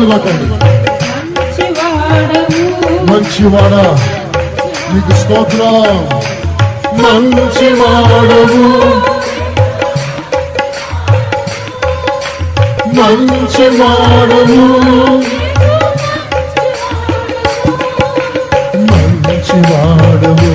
[0.00, 0.46] చపలు కొట్టండి
[3.08, 3.74] మంచివాడ
[4.92, 5.74] నీకు స్తోత్రం.
[7.00, 8.62] మంచివాడవు
[12.96, 14.20] మంచివాడవు.
[14.20, 14.60] మంచివాడవు.
[18.88, 20.50] మంచివాడవు.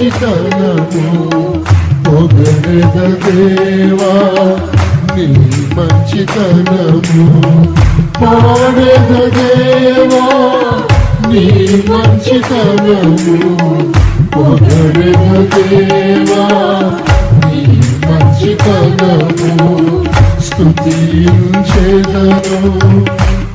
[0.00, 1.02] మంచితనము
[2.04, 4.12] పొగడెద దేవా
[5.14, 5.26] నీ
[5.76, 7.24] మంచితనము
[8.20, 10.24] పాడెద దేవా
[11.28, 11.44] నీ
[11.90, 13.36] మంచితనము
[14.34, 16.44] పొగడెద దేవా
[17.42, 17.60] నీ
[18.06, 19.70] మంచితనము
[20.46, 22.58] స్తుతించెదను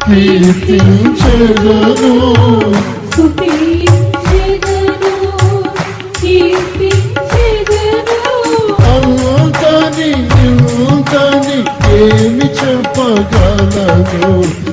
[0.06, 2.14] కీర్తించెదను.
[13.16, 14.65] kalır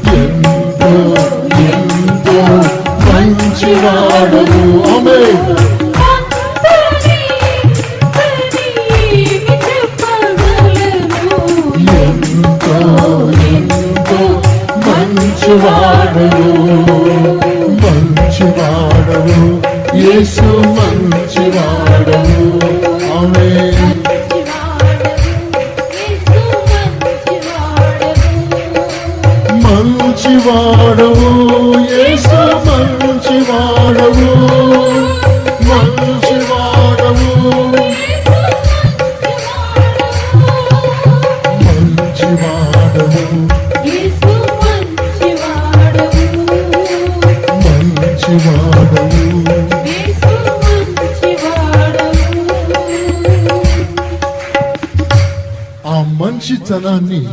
[56.23, 57.27] మంచితనాన్ని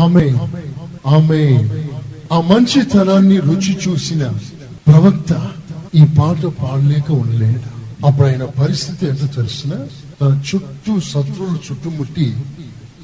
[0.00, 0.38] ఆమె
[1.06, 1.68] ఆమె
[2.32, 4.28] ఆ మంచితనాన్ని రుచి చూసిన
[4.86, 5.48] ప్రవక్త
[5.94, 7.80] ఈ పాట పాడలేక ఉండలేడు.
[8.06, 9.70] అప్పుడు ఆయన పరిస్థితి ఏంటో తెలిసిన?
[10.20, 12.36] తన చుట్టూ శత్రువులు చుట్టుముట్టి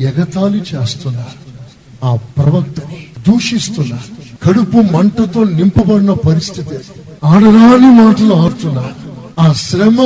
[0.01, 1.37] ఎగతాళి చేస్తున్నారు.
[2.05, 4.09] ఆ ప్రవక్తని దూషిస్తున్నారు.
[4.47, 6.77] కడుపు మంటతో నింపబడిన పరిస్థితి.
[7.25, 8.95] ఆడరాని మాటలు ఆడుతున్నారు.
[9.39, 10.01] ఆ శ్రమ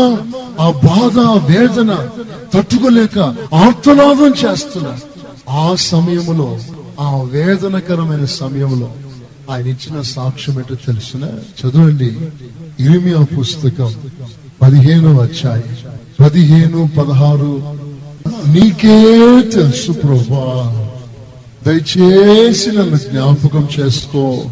[0.60, 2.08] ఆ బాధ ఆ వేదన
[2.54, 3.18] తట్టుకోలేక
[3.54, 5.09] ఆర్తనాదం చేస్తున్నారు.
[5.50, 6.58] ఆ సమయంలో
[7.00, 8.92] ఆ వేదనకరమైన సమయంలో
[9.50, 11.24] ఆయన ఇచ్చిన సాక్ష్యం ఏంటో తెలిసిన?
[11.60, 12.16] చదవండి.
[12.80, 13.94] ఇరిమియా పుస్తకం
[14.62, 15.64] పదిహేను వచ్చాయి
[16.20, 17.62] పదిహేను పదహారు.
[18.46, 19.04] నీకే
[19.50, 20.76] తెలుసు ప్రభా.
[21.66, 24.44] దయచేసి నన్ను జ్ఞాపకం చేసుకో.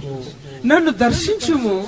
[0.67, 1.85] నన్ను దర్శించుము.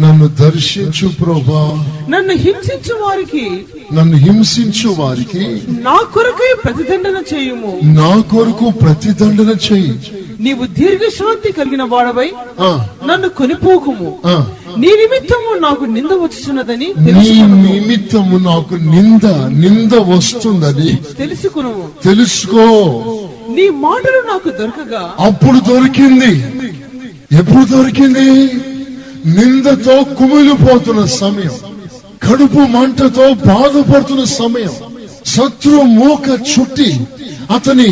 [0.00, 1.86] నన్ను దర్శించు ప్రభా.
[2.08, 3.64] నన్ను హింసించు వారికి.
[3.96, 5.44] నన్ను హింసించు వారికి
[5.82, 7.72] నా కొరకై ప్రతిదండన చేయుము.
[7.98, 9.94] నా కొరకు ప్రతిదండన చెయ్యి
[10.40, 12.30] నీవు దీర్ఘశాంతి కలిగిన వాడవై
[13.06, 14.10] నన్ను కొనిపోకుము.
[14.78, 19.26] నీ నిమిత్తము నాకు నింద వచ్చుచున్నదని నీ నిమిత్తము నాకు నింద
[19.62, 21.74] నింద వస్తుందని తెలుసుకును.
[22.04, 22.66] తెలుసుకో.
[23.56, 26.32] నీ మాటలు నాకు దొరకగా అప్పుడు దొరికింది.
[27.38, 28.28] ఎప్పుడు దొరికింది?
[29.36, 31.56] నిందతో కుమిలిపోతున్న సమయం.
[32.24, 34.74] కడుపు మంటతో బాధపడుతున్న సమయం.
[35.26, 36.90] శత్రు మూక చుట్టి
[37.54, 37.88] అతని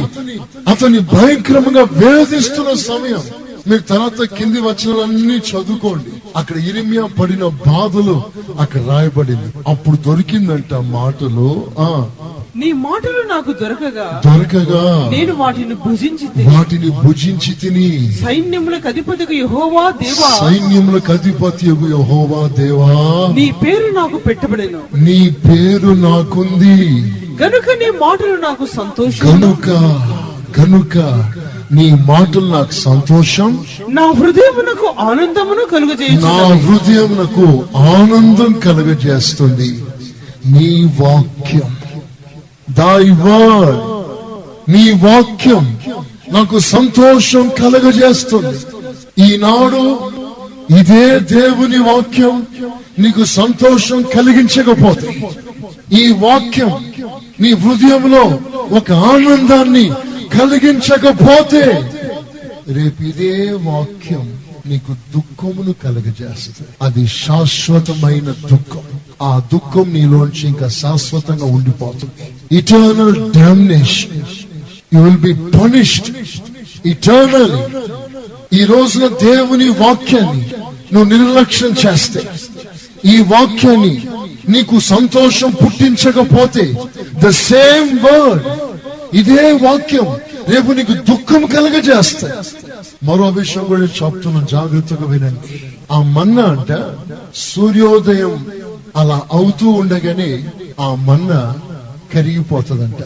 [0.69, 3.23] అతని భయంకరంగా వేధిస్తున్న సమయం.
[3.69, 6.13] మీరు తర్వాత కింది వచనాలన్నీ చదువుకోండి.
[6.37, 8.23] అక్కడ ఇరిమియా పడిన బాధలు
[8.59, 9.49] అక్కడ రాయబడింది.
[9.69, 11.89] అప్పుడు దొరికిందంట మాటలు ఆ
[12.57, 20.49] నీ మాటలు నాకు దొరకగా దొరకగా నేను వాటిని భుజించి వాటిని భుజించి తిని సైన్యములకు అధిపతికి యెహోవా దేవా.
[20.49, 22.89] సైన్యములకు అధిపతి యహోవా దేవా.
[23.35, 25.03] నీ పేరు నాకు పెట్టబడెను.
[25.03, 27.03] నీ పేరు నాకుంది.
[27.43, 29.29] గనుక నీ మాటలు నాకు సంతోషం.
[29.29, 29.69] గనుక
[30.61, 30.99] గనుక
[31.73, 33.65] నీ మాటలు నాకు సంతోషం.
[33.89, 39.85] నా హృదయమునకు ఆనందమును నా కలుగజేయుచున్నవి హృదయం నాకు ఆనందం కలుగజేస్తుంది.
[40.47, 41.80] నీ వాక్యం.
[42.79, 43.81] దై వర్డ్
[44.71, 45.79] నీ వాక్యం
[46.31, 48.59] నాకు సంతోషం కలగజేస్తుంది.
[49.23, 50.11] ఈనాడు
[50.79, 52.47] ఇదే దేవుని వాక్యం
[52.99, 55.31] నీకు సంతోషం కలిగించకపోతే
[55.93, 56.71] ఈ వాక్యం
[57.41, 58.39] నీ హృదయంలో
[58.77, 59.91] ఒక ఆనందాన్ని
[60.39, 61.91] కలిగించకపోతే
[62.69, 64.40] రేపు ఇదే వాక్యం.
[64.71, 66.69] నీకు దుఃఖమును కలగజేస్తుంది.
[66.83, 68.85] అది శాశ్వతమైన దుఃఖం.
[69.23, 72.57] ఆ దుఃఖం నీలోంచి ఇంకా శాశ్వతంగా ఉండిపోతుంది.
[72.57, 74.23] Eternal damnation
[74.95, 76.09] you will be punished
[76.87, 77.57] eternal
[78.61, 80.47] ఈ రోజున దేవుని వాక్యాన్ని
[80.93, 82.21] నువ్వు నిర్లక్ష్యం చేస్తే
[83.05, 84.03] ఈ వాక్యాన్ని
[84.49, 86.65] నీకు సంతోషం పుట్టించకపోతే
[87.25, 88.47] ద సేమ్ వర్డ్
[89.17, 90.09] ఇదే వాక్యం
[90.49, 92.35] రేపు నీకు దుఃఖం కలగజేస్తాయి.
[93.03, 94.47] మరో విషయం కూడా చెప్తున్నాను.
[94.47, 95.63] జాగ్రత్తగా వినండి.
[95.93, 96.85] ఆ మన్నా అంట
[97.35, 98.47] సూర్యోదయం
[98.97, 101.55] అలా అవుతూ ఉండగానే ఆ మన్న
[102.15, 103.05] కరిగిపోతుందంట.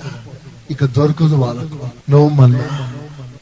[0.70, 2.10] ఇక దొరకదు వాళ్ళకు.
[2.10, 2.56] నో మన్న.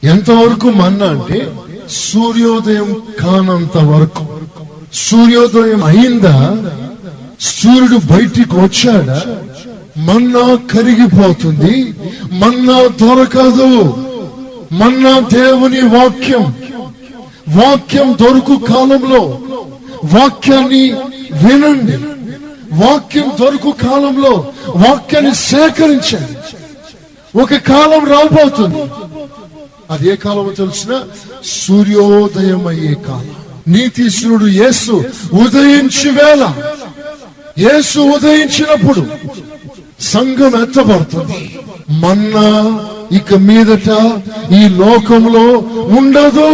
[0.05, 1.53] ఎంతవరకు మన్న అంటే
[1.91, 4.27] సూర్యోదయం కానంత వరకు.
[4.93, 6.57] సూర్యోదయం అయిందా
[7.41, 9.23] సూర్యుడు బయటికి వచ్చాడా?
[9.99, 11.95] మన్నా కరిగిపోతుంది.
[12.33, 13.97] మన్నా దొరకదు.
[14.73, 16.55] మన్నా దేవుని వాక్యం.
[17.49, 19.41] వాక్యం దొరుకు కాలంలో
[20.05, 20.93] వాక్యాన్ని
[21.33, 21.97] వినండి.
[22.75, 26.57] వాక్యం దొరుకు కాలంలో వాక్యాన్ని సేకరించండి.
[27.43, 28.91] ఒక కాలం రాబోతుంది.
[29.91, 31.03] అది ఏ కాలం తెలిసిన?
[31.45, 33.37] సూర్యోదయం అయ్యే కాలం.
[33.69, 34.93] నీతిశ్వరుడు యేసు
[35.33, 36.55] ఉదయించి వేళ.
[37.59, 39.07] యేసు ఉదయించినప్పుడు
[40.11, 41.41] సంఘం ఎత్తబడుతుంది.
[42.03, 42.49] మన్నా
[43.19, 43.89] ఇక మీదట
[44.59, 45.47] ఈ లోకంలో
[45.99, 46.51] ఉండదు.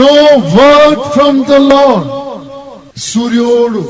[0.00, 0.12] No
[0.56, 2.08] word from the Lord
[3.10, 3.82] సూర్యోడు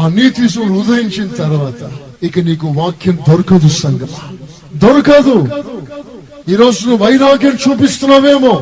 [0.00, 1.80] ఆ నీతిశుడు ఉదయించిన తర్వాత
[2.26, 4.14] ఇక నీకు వాక్యం దొరకదు సంగమ
[4.84, 5.36] దొరకదు.
[6.52, 8.52] ఈ రోజు నువ్వు వైరాగ్యం చూపిస్తున్నావేమో.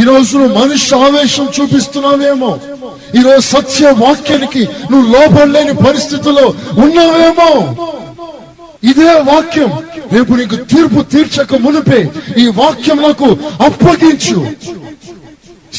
[0.00, 2.50] ఈ రోజు నువ్వు మనిషి ఆవేశం చూపిస్తున్నావేమో?
[3.18, 6.46] ఈ రోజు సత్య వాక్యానికి నువ్వు లోపడలేని పరిస్థితుల్లో
[6.84, 7.50] ఉన్నావేమో?
[8.90, 9.70] ఇదే వాక్యం.
[10.14, 12.00] రేపు నీకు తీర్పు తీర్చక మునిపే
[12.42, 13.28] ఈ వాక్యం నాకు
[13.68, 14.38] అప్పగించు.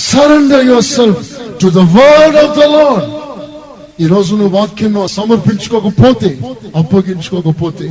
[0.10, 0.66] Surrender
[0.98, 1.24] yourself
[1.62, 3.04] to the word of the Lord
[4.04, 6.30] ఈ రోజు నువ్వు వాక్యం సమర్పించుకోకపోతే
[6.76, 7.88] అప్పగించుకోకపోతే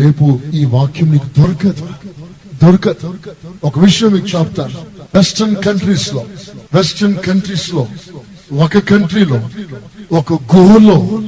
[0.00, 0.24] రేపు
[0.60, 1.84] ఈ వాక్యం నీకు దొరకదు.
[2.62, 3.14] దొరకదు
[3.64, 4.74] ఒక విషయం మీకు చెప్తాను.
[5.14, 6.24] వెస్టర్న్ కంట్రీస్లో
[6.74, 7.86] వెస్టర్న్ కంట్రీస్లో
[8.52, 9.40] ఒక కంట్రీలో
[10.16, 11.22] ఒక గుహలో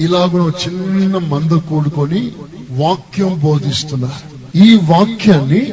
[0.00, 2.32] ఇలాగ చిన్న మంద కూడుకొని
[2.70, 4.58] వాక్యం బోధిస్తున్నారు.
[4.58, 5.72] ఈ వాక్యాన్ని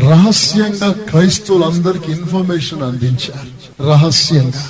[0.00, 3.50] రహస్యంగా క్రైస్తవులందరికి ఇన్ఫర్మేషన్ అందించారు.
[3.88, 4.64] రహస్యంగా.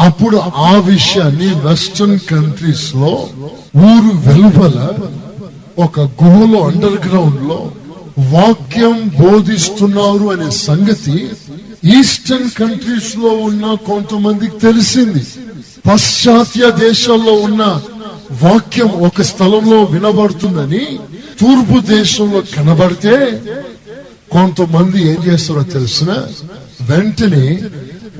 [0.00, 3.28] అప్పుడు ఆ విషయాన్ని వెస్టర్న్ కంట్రీస్లో
[3.76, 4.88] ఊరు వెలుపల
[5.78, 7.72] ఒక గుహలో అండర్ గ్రౌండ్లో
[8.18, 11.28] వాక్యం బోధిస్తున్నారు అనే సంగతి
[12.00, 15.26] ఈస్టర్న్ కంట్రీస్లో ఉన్న కొంతమందికి తెలిసింది.
[15.86, 17.82] పాశ్చాత్య దేశాల్లో ఉన్న
[18.42, 20.98] వాక్యం ఒక స్థలంలో వినబడుతుందని
[21.40, 23.42] తూర్పు దేశంలో కనబడితే
[24.30, 26.12] కొంతమంది ఏం చేస్తారో తెలిసిన
[26.90, 27.62] వెంటనే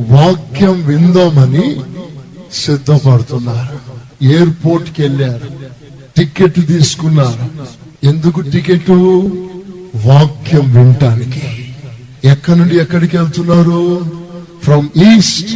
[0.01, 1.81] వాక్యం విందామని
[2.53, 3.95] సిద్ధపడుతున్నారు.
[4.25, 5.49] ఎయిర్పోర్ట్కి వెళ్ళారు.
[6.17, 7.75] టికెట్ తీసుకున్నారు.
[8.07, 8.91] ఎందుకు టికెట్
[9.95, 11.43] వాక్యం వినటానికి.
[12.25, 14.11] ఎక్కడి నుండి ఎక్కడికి వెళ్తున్నారు?
[14.65, 15.51] ఫ్రమ్ ఈస్ట్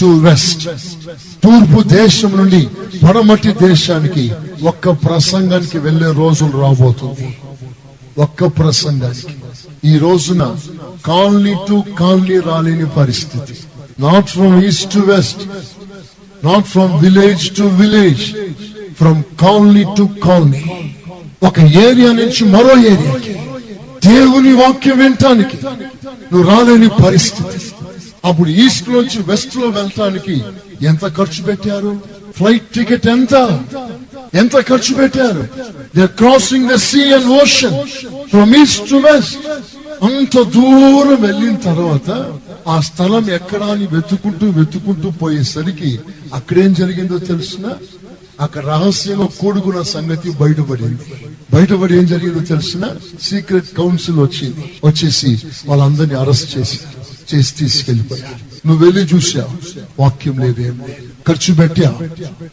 [0.00, 0.62] టు వెస్ట్
[1.44, 2.68] తూర్పు దేశం నుండి
[3.02, 4.32] పడమటి దేశానికి.
[4.62, 7.38] ఒక్క ప్రసంగానికి వెళ్ళే రోజులు రాబోతుంది.
[8.18, 9.34] ఒక్క ప్రసంగానికి.
[9.84, 10.56] ఈ రోజున
[11.04, 13.54] కాలనీ టు కాలనీ రాలేని పరిస్థితి.
[14.00, 15.42] Not from east to west
[16.44, 18.22] not from village to village
[18.98, 20.94] from colony to colony.
[21.42, 23.36] ఒక ఏరియా నుంచి మరో ఏరియాకి.
[24.06, 25.58] దేవుని వాక్యం వినటానికి
[26.32, 27.72] నువ్వు రాలేని పరిస్థితి.
[28.24, 30.42] అప్పుడు ఈస్ట్ నుంచి వెస్ట్లో వెళ్ళటానికి
[30.86, 32.00] ఎంత ఖర్చు పెట్టారు?
[32.36, 33.34] ఫ్లైట్ టికెట్ ఎంత?
[34.34, 35.42] ఎంత ఖర్చు పెట్టారు?
[35.96, 37.76] They crossing the sea and ocean
[38.30, 39.46] from east to west
[40.08, 42.10] అంత దూరం వెళ్ళిన తర్వాత
[42.68, 46.00] ఆ స్థలం ఎక్కడా అని వెతుకుంటూ వెతుకుంటూ పోయేసరికి
[46.34, 47.66] అక్కడేం జరిగిందో తెలుసిన?
[48.40, 51.06] అక్కడ రహస్యంగా కూడుకున్న సంగతి బయటపడింది.
[51.54, 52.84] బయటపడి ఏం జరిగిందో తెలిసిన
[53.22, 54.64] సీక్రెట్ కౌన్సిల్ వచ్చింది.
[54.84, 56.78] వచ్చేసి వాళ్ళందరినీ అరెస్ట్ చేసి
[57.34, 59.52] చేసి తీసుకెళ్ళిపోయారు నువ్వు వెళ్ళి చూసావు
[60.02, 61.10] వాక్యం లేదు ఏం లేదు.
[61.28, 61.94] ఖర్చు పెట్టా.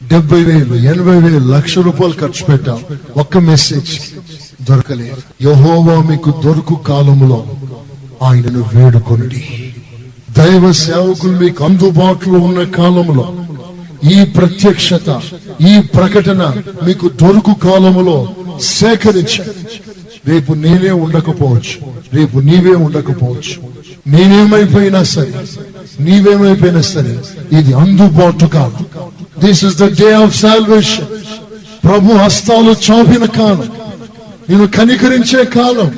[0.04, 2.80] డెబ్బై వేలు ఎనభై వేలు లక్ష రూపాయలు ఖర్చు పెట్టావు.
[3.20, 3.94] ఒక్క మెసేజ్
[4.70, 5.50] దొరకలేదు.
[5.50, 7.48] యహోవా మీకు దొరుకు కాలంలో
[8.24, 9.74] ఆయనను వేడుకొనుడి.
[10.38, 13.26] దైవ సేవకులు మీకు అందుబాటులో ఉన్న కాలంలో
[14.04, 15.22] ఈ ప్రత్యక్షత
[15.62, 19.44] ఈ ప్రకటన మీకు దొరుకు కాలములో సేకరించి.
[20.28, 21.92] రేపు నేనే ఉండకపోవచ్చు.
[22.14, 23.62] రేపు నీవే ఉండకపోవచ్చు.
[24.08, 25.34] నేనేమైపోయినా సరే
[26.00, 27.20] నీవేమైపోయినా సరే
[27.60, 28.86] ఇది అందుబాటు కాలం
[29.48, 31.06] this is the day of salvation
[31.84, 33.72] ప్రభు హస్తాలు చాపిన కాలం.
[34.50, 35.98] నేను కనికరించే కాలం.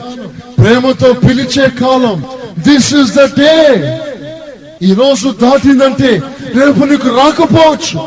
[0.59, 2.23] ప్రేమతో పిలిచే కాలం.
[2.59, 3.95] దిస్ ఇస్ ద డే
[4.81, 6.21] ఈ రోజు దాటిందంటే
[6.55, 7.99] రేపు నీకు రాకపోవచ్చు.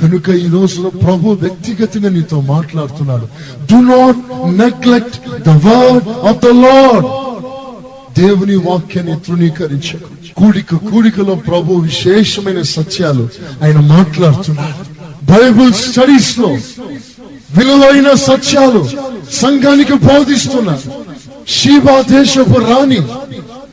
[0.00, 3.26] కనుక ఈ రోజులో ప్రభు వ్యక్తిగతంగా నీతో మాట్లాడుతున్నాడు.
[3.70, 4.18] Do not
[4.58, 5.16] neglect
[5.48, 7.06] the word of the Lord
[8.20, 9.88] దేవుని వాక్యాన్ని తృణీకరించ
[10.38, 13.28] కూడిక కూడికలో ప్రభు విశేషమైన సత్యాలు
[13.62, 14.80] ఆయన మాట్లాడుతున్నాడు.
[15.32, 16.48] బైబుల్ స్టడీస్లో
[17.56, 18.88] విలువైన సత్యాలు
[19.32, 20.90] సంఘానికి బోధిస్తున్నారు
[21.48, 23.00] షీబా దేశపు రాణి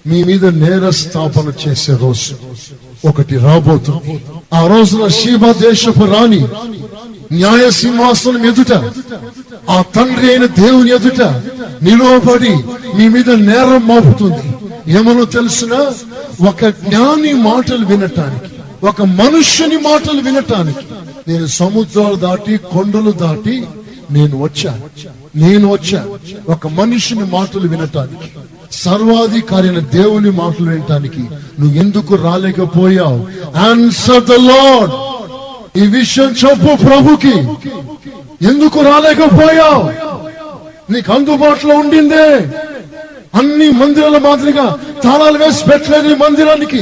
[0.08, 2.34] మీ మీద నేర స్థాపన చేసే రోజు.
[3.06, 4.16] ఒకటి రాబోతుంది
[4.54, 6.42] ఆ రోజున షీబా దేశపు రాణి
[7.32, 8.72] న్యాయ సింహాసనం ఎదుట
[9.70, 11.22] ఆ తండ్రి అయిన దేవుని ఎదుట
[11.84, 12.54] నిలువబడి
[12.98, 14.44] మీ మీద నేరం మోపుతుంది.
[14.98, 15.74] ఏమనో తెలుసిన?
[16.50, 18.50] ఒక జ్ఞాని మాటలు వినటానికి
[18.86, 20.86] ఒక మనుష్యుని మాటలు వినటానికి
[21.28, 23.56] నేను సముద్రాలు దాటి కొండలు దాటి
[24.12, 24.84] నేను వచ్చాను
[25.36, 26.02] నేను వచ్చా.
[26.50, 28.28] ఒక మనిషిని మాటలు వినటానికి.
[28.84, 31.24] సర్వాధికారిన దేవుని మాటలు వినటానికి
[31.60, 33.28] నువ్వు ఎందుకు రాలేకపోయావు?
[33.70, 34.94] ఆన్సర్ ద లార్డ్
[35.78, 37.36] ఈ విషయం చెప్పు ప్రభుకి.
[38.46, 39.84] ఎందుకు రాలేకపోయావు?
[40.92, 42.28] నీకు అందుబాటులో ఉండిందే.
[43.36, 46.82] అన్ని మందిరాల మాదిరిగా తాళాలు వేసి పెట్టలేదు ఈ మందిరానికి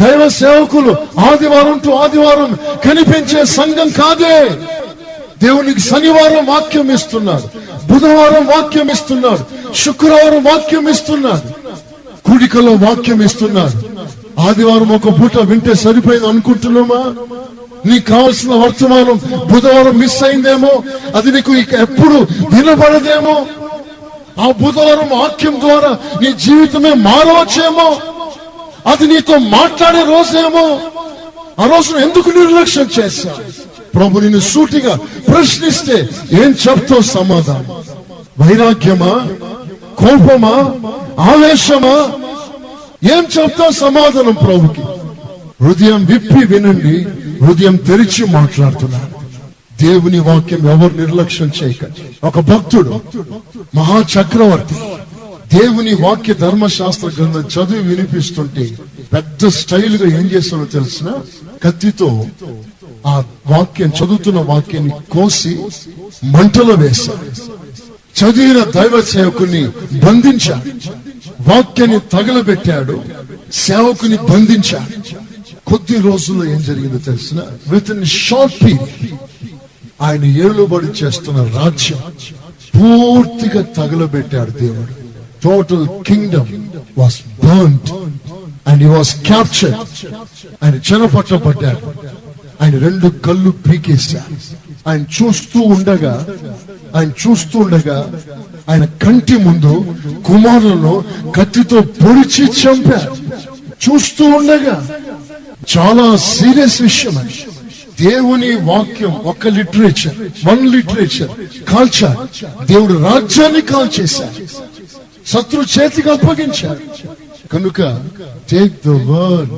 [0.00, 4.38] దైవ సేవకులు ఆదివారం టు ఆదివారం కనిపించే సంఘం కాదే.
[5.42, 7.44] దేవునికి శనివారం వాక్యం ఇస్తున్నాడు.
[7.92, 9.74] బుధవారం వాక్యం ఇస్తున్నాడు.
[9.74, 11.64] శుక్రవారం వాక్యం ఇస్తున్నాడు.
[12.30, 13.94] కూడికలో వాక్యం ఇస్తున్నాడు.
[14.40, 17.14] ఆదివారం ఒక పూట వింటే సరిపోయింది అనుకుంటున్నామా?
[17.86, 19.20] నీకు కావాల్సిన వర్తమానం
[19.52, 20.82] బుధవారం మిస్ అయిందేమో?
[21.14, 22.26] అది నీకు ఇక ఎప్పుడు
[22.56, 23.46] వినబడదేమో?
[24.42, 27.96] ఆ బుధవారం వాక్యం ద్వారా నీ జీవితమే మారవచ్చేమో?
[28.86, 30.80] అది నీతో మాట్లాడే రోజేమో?
[31.62, 33.63] ఆ రోజున ఎందుకు నిర్లక్ష్యం చేశావు?
[33.94, 34.94] ప్రభు నిన్ను సూటిగా
[35.28, 35.96] ప్రశ్నిస్తే
[36.32, 37.66] ఏం చెప్తావు సమాధానం?
[38.38, 39.12] వైరాగ్యమా?
[39.98, 40.54] కోపమా?
[41.22, 41.96] ఆవేశమా?
[43.14, 44.82] ఏం చెప్తావు సమాధానం ప్రభుకి?
[45.64, 46.94] హృదయం విప్పి వినండి
[47.44, 49.10] హృదయం తెరిచి మాట్లాడుతున్నాడు
[49.82, 53.00] దేవుని వాక్యం ఎవరు నిర్లక్ష్యం చేయకండి ఒక భక్తుడు
[53.74, 54.76] మహా చక్రవర్తి
[55.58, 58.64] దేవుని వాక్య ధర్మశాస్త్ర గ్రంథం చదివి వినిపిస్తుంటే
[59.12, 61.08] పెద్ద స్టైల్గా ఏం చేస్తాడో తెలిసిన?
[61.64, 62.08] కత్తితో
[63.06, 63.14] ఆ
[63.46, 65.52] వాక్యం చదువుతున్న వాక్యాన్ని కోసి
[66.24, 67.26] మంటలో వేశాడు
[68.18, 69.62] చదివిన దైవ సేవకుని
[70.04, 70.70] బంధించాడు
[71.48, 72.96] వాక్యాన్ని తగలబెట్టాడు.
[73.52, 74.92] సేవకుని బంధించాడు
[75.66, 77.40] కొద్ది రోజుల్లో ఏం జరిగిందో తెలిసిన?
[77.68, 79.14] విత్ ఇన్ షార్ట్ పీరియడ్
[80.00, 82.00] ఆయన ఏలుబడి చేస్తున్న రాజ్యం
[82.76, 84.94] పూర్తిగా తగలబెట్టాడు దేవుడు.
[85.44, 86.50] Total kingdom
[86.98, 87.78] was burn
[88.66, 89.74] and was capture
[90.62, 91.80] ఆయన చెరపట్టబడ్డాడు
[92.60, 94.36] ఆయన రెండు కళ్ళు పీకేశారు.
[94.88, 96.26] ఆయన చూస్తూ ఉండగా
[96.96, 98.20] ఆయన చూస్తూ ఉండగా
[98.68, 101.04] ఆయన కంటి ముందు కుమారులను
[101.36, 103.16] కత్తితో పొడిచి చంపారు.
[103.84, 104.88] చూస్తూ ఉండగా
[105.78, 107.44] చాలా సీరియస్ విషయం అది.
[108.00, 112.28] దేవుని వాక్యం ఒక లిటరేచర్ వన్ లిటరేచర్ కాల్చారు.
[112.64, 114.46] దేవుడు రాజ్యాన్ని కాల్చేశారు.
[115.26, 116.80] శత్రు చేతికి అప్పగించారు.
[117.52, 117.82] కనుక
[118.50, 119.52] take the word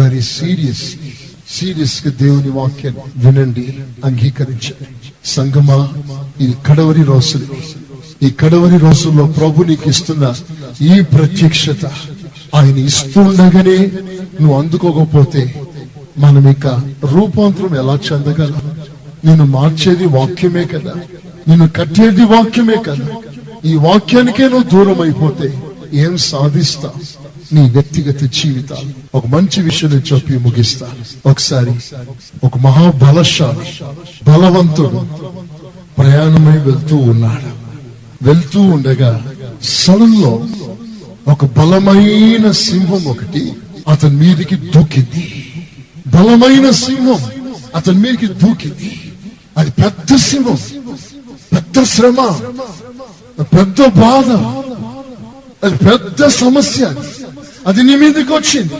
[0.00, 0.94] very serious
[1.48, 5.12] సీరియస్గా దేవుని వాక్యం వినండి అంగీకరించండి.
[5.24, 5.88] సంగమా
[6.40, 7.46] ఇది కడవరి రోజులు.
[8.22, 10.34] ఈ కడవరి రోజుల్లో ప్రభు నీకు ఇస్తున్న
[10.82, 11.86] ఈ ప్రత్యక్షత
[12.54, 13.78] ఆయన ఇస్తుండగానే
[14.40, 15.60] నువ్వు అందుకోకపోతే
[16.18, 16.66] మనం ఇక
[17.04, 18.72] రూపాంతరం ఎలా చెందగలం?
[19.24, 20.94] నిన్ను మార్చేది వాక్యమే కదా.
[21.48, 23.06] నిన్ను కట్టేది వాక్యమే కదా.
[23.64, 25.62] ఈ వాక్యానికే నువ్వు దూరం అయిపోతే
[25.92, 26.90] ఏం సాధిస్తా
[27.54, 28.90] నీ వ్యక్తిగత జీవితాలు.
[29.14, 31.28] ఒక మంచి విషయం నేను చెప్పి ముగిస్తాను.
[31.28, 31.72] ఒకసారి
[32.44, 33.68] ఒక మహాబలశాలి
[34.30, 35.00] బలవంతుడు
[35.98, 37.50] ప్రయాణమై వెళ్తూ ఉన్నాడు.
[38.24, 39.10] వెళ్తూ ఉండగా
[39.62, 40.32] సడన్లో
[41.28, 43.52] ఒక బలమైన సింహం ఒకటి
[43.88, 45.24] అతని మీదకి దూకింది.
[46.06, 47.20] బలమైన సింహం
[47.74, 48.90] అతని మీదకి దూకింది.
[49.58, 50.58] అది పెద్ద సింహం
[51.54, 52.20] పెద్ద శ్రమ
[53.42, 54.30] పెద్ద బాధ
[55.64, 57.13] అది పెద్ద సమస్య అది.
[57.66, 58.74] అది నీ మీదకి వచ్చింది.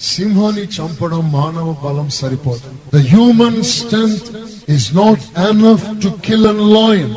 [0.00, 2.68] సింహాన్ని చంపడం మానవ బలం సరిపోదు.
[2.94, 4.28] The human strength
[4.70, 7.14] is not enough to kill and lion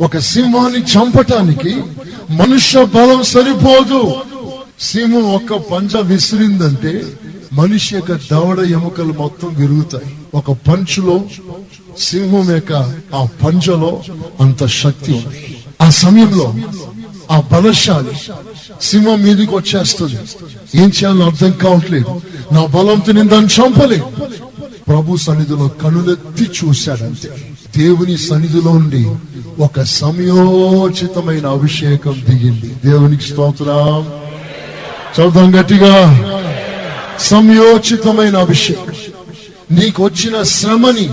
[0.00, 1.72] ఒక సింహాన్ని చంపటానికి
[2.30, 4.14] మనుష్య బలం సరిపోదు.
[4.80, 6.92] సింహం ఒక్క పంజ విసిరిందంటే
[7.52, 10.10] మనిషి యొక్క దవడ ఎముకలు మొత్తం విరుగుతాయి.
[10.34, 11.24] ఒక పంచులో
[11.98, 12.72] సింహం యొక్క
[13.14, 14.02] ఆ పంజలో
[14.40, 15.56] అంత శక్తి ఉంది.
[15.80, 16.46] ఆ సమయంలో
[17.30, 18.32] ఆ బలశాలి
[18.82, 20.18] సింహం మీదకి వచ్చేస్తుంది.
[20.74, 22.22] ఏం చేయాలో అర్థం కావట్లేదు.
[22.52, 24.02] నా బలంతో నేను దాన్ని చంపలేదు
[24.88, 27.28] ప్రభు సన్నిధిలో కనులెత్తి చూశాడంతే.
[27.76, 29.06] దేవుని సన్నిధిలో ఉండి
[29.62, 32.76] ఒక సమయోచితమైన అభిషేకం దిగింది.
[32.84, 34.06] దేవునికి స్తోత్రం.
[35.18, 36.24] చదువుదాం గట్టిగా.
[37.20, 38.92] సమయోచితమైన అభిషేకం.
[39.78, 41.08] నీకు వచ్చిన శ్రమని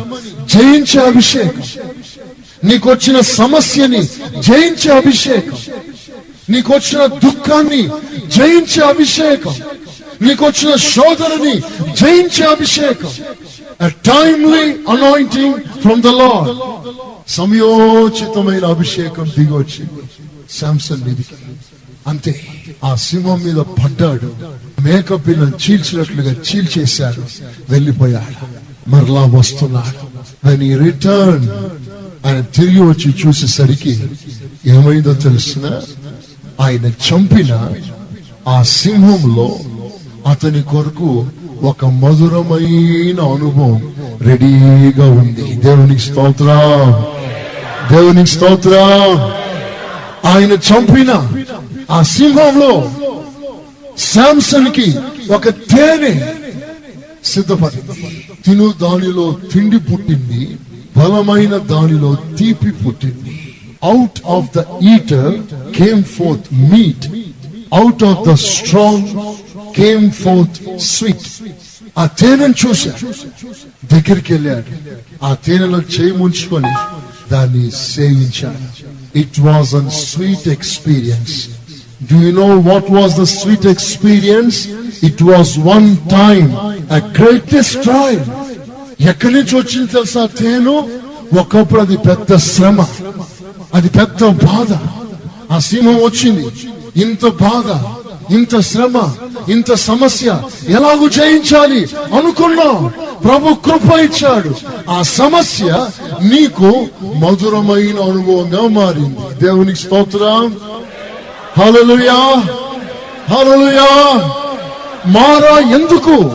[0.54, 1.64] జయించే అభిషేకం.
[2.64, 4.04] నీకు వచ్చిన సమస్యని
[4.40, 5.58] జయించే అభిషేకం.
[6.50, 7.82] నీకు వచ్చిన దుఃఖాన్ని
[8.38, 9.56] జయించే అభిషేకం.
[10.22, 11.60] నీకు వచ్చిన శోధనని
[11.94, 13.10] జయించే అభిషేకం.
[13.88, 16.56] Timely anointing from the Lord
[17.28, 19.86] సమయోచితమైన అభిషేకం దిగొచ్చి
[20.60, 21.36] శాంసన్ మీదికి.
[22.08, 22.48] అంతే
[22.84, 24.36] ఆ సింహం మీద పడ్డాడు.
[24.82, 27.24] మేకప్ పిల్లలు చీల్చినట్లుగా చీల్చేశాడు.
[27.70, 28.46] వెళ్ళిపోయాడు.
[28.90, 30.26] మరలా వస్తున్నాడు.
[30.48, 31.50] అని రిటర్న్
[32.28, 34.04] ఆయన తిరిగి వచ్చి చూసేసరికి
[34.66, 35.82] ఏమైందో తెలుస్తున్నా?
[36.62, 37.70] ఆయన చంపిన
[38.48, 39.56] ఆ సింహంలో
[40.28, 41.28] అతని కొరకు
[41.64, 45.54] ఒక మధురమైన అనుభవం రెడీగా ఉంది.
[45.54, 46.46] దేవునికి స్తోత్ర.
[47.92, 48.74] దేవునికి స్తోత్ర.
[50.26, 51.32] ఆయన చంపిన
[51.92, 52.92] ఆ సింహంలో
[53.98, 54.96] శాంసన్కి
[55.34, 56.22] ఒక తేనె
[57.26, 58.18] సిద్ధపడింది.
[58.46, 60.58] తిను దానిలో తిండి పుట్టింది
[60.98, 63.45] బలమైన దానిలో తీపి పుట్టింది.
[63.91, 64.63] Out of the
[64.95, 65.33] eater
[65.79, 67.07] came forth meat
[67.73, 69.11] out of the strong
[69.81, 70.59] came forth
[70.93, 71.27] sweet
[71.97, 73.07] ఆ తేనెను చూశాడు
[73.95, 74.73] దగ్గరికి వెళ్ళాడు
[75.23, 76.75] ఆ తేనెలో చేయి ముంచుకొని
[77.33, 78.67] దాన్ని సేవించాడు
[79.23, 81.37] it was an sweet experience
[82.03, 84.57] Do you know what was the sweet experience?
[85.03, 86.47] It was one time,
[86.91, 88.23] a greatest time.
[89.11, 90.75] ఎక్కడి నుంచి వచ్చింది తెలుసా తేను
[91.41, 92.79] ఒకప్పుడు అది పెద్ద శ్రమ
[93.74, 94.78] అది పెద్ద బాధ.
[95.54, 96.48] ఆ సింహం వచ్చింది.
[97.02, 97.96] ఇంత బాధ
[98.34, 99.14] ఇంత శ్రమ
[99.50, 101.86] ఇంత సమస్య ఎలాగూ జయించాలి
[102.18, 102.92] అనుకున్నాం.
[103.24, 104.52] ప్రభు కృప ఇచ్చాడు.
[104.90, 105.88] ఆ సమస్య
[106.24, 109.44] నీకు మధురమైన అనుభవంగా మారింది.
[109.44, 110.56] దేవునికి స్తోత్రం.
[111.58, 112.44] హలలుయా
[113.30, 114.18] హలలుయా
[115.08, 116.32] మారా ఎందుకు?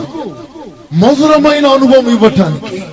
[0.93, 2.83] మధురమైన అనుభవం ఇవ్వటానికి.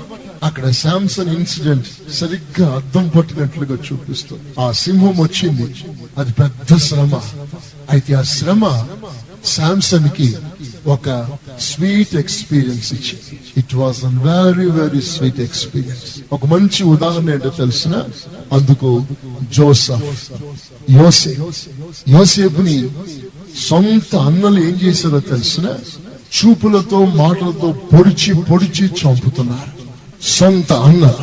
[0.42, 4.42] అక్కడ శాంసన్ ఇన్సిడెంట్ సరిగ్గా అర్థం పట్టినట్లుగా చూపిస్తుంది.
[4.60, 5.74] ఆ సింహం వచ్చింది.
[6.18, 7.14] అది పెద్ద శ్రమ.
[7.90, 8.86] అయితే ఆ శ్రమ
[9.46, 10.36] శాంసన్కి
[10.86, 11.28] ఒక
[11.60, 13.40] స్వీట్ ఎక్స్పీరియన్స్ ఇచ్చింది.
[13.56, 18.04] It was an very very sweet experience ఒక మంచి ఉదాహరణ ఏంటో తెలిసిన?
[18.52, 19.06] అందుకు
[19.52, 20.32] జోసఫ్.
[20.90, 21.36] యోసే
[22.08, 22.90] యోసేపుని
[23.68, 25.68] సొంత అన్నలు ఏం చేశారో తెలిసిన?
[26.36, 29.77] చూపులతో మాటలతో పొడిచి పొడిచి చంపుతున్నారు.
[30.22, 31.14] సొంత అన్న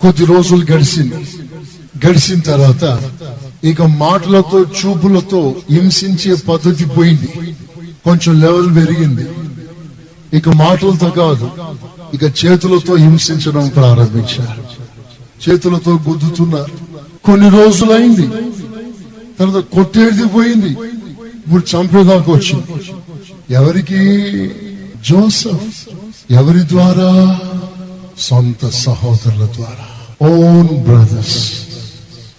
[0.00, 1.14] కొద్ది రోజులు గడిచింది.
[2.06, 3.02] గడిచిన తర్వాత
[3.64, 7.56] ఇక మాటలతో చూపులతో హింసించే పద్ధతి పోయింది.
[8.04, 9.28] కొంచెం లెవెల్ పెరిగింది.
[10.36, 11.50] ఇక మాటలతో కాదు
[12.14, 14.64] ఇక చేతులతో హింసించడం ప్రారంభించారు.
[15.50, 16.72] చేతులతో గుద్దుతున్నారు
[17.24, 18.28] కొన్ని రోజులైంది.
[19.38, 20.76] తర్వాత కొట్టేది పోయింది.
[21.46, 22.64] ఇప్పుడు చంపేదాకా వచ్చింది.
[23.50, 24.20] ఎవరికి?
[25.08, 25.88] జోసఫ్.
[26.30, 27.38] ఎవరి ద్వారా?
[28.20, 29.86] సొంత సహోదరుల ద్వారా.
[30.28, 31.52] ఓన్ బ్రదర్స్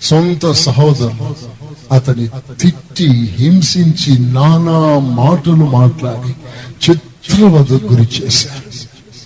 [0.02, 1.36] సొంత సహోదరులు.
[1.94, 2.28] అతని
[2.62, 6.32] తిట్టి హింసించి నానా మాటలు మాట్లాడి
[6.86, 8.72] చిత్రవద గురి చేశారు.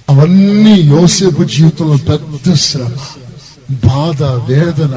[0.10, 2.96] అవన్నీ యోసేపు జీవితంలో పెద్ద శ్రమ
[3.72, 4.96] బాధ వేదన.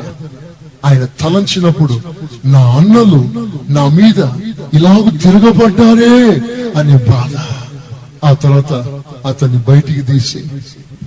[0.84, 2.00] ఆయన తలంచినప్పుడు
[2.44, 3.20] నా అన్నలు
[3.72, 4.18] నా మీద
[4.74, 6.42] ఇలాగ తిరగబడ్డారే
[6.80, 7.36] అనే బాధ.
[8.24, 8.72] ఆ తర్వాత
[9.26, 10.44] అతన్ని బయటికి తీసి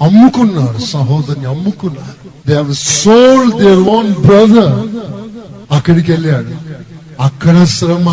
[0.01, 2.15] అమ్ముకున్నాడు సహోదరిని అమ్ముకున్నాడు
[2.47, 4.75] they have sold their own brother
[5.71, 6.53] అక్కడికి వెళ్ళాడు
[7.19, 8.07] అక్కడ శ్రమ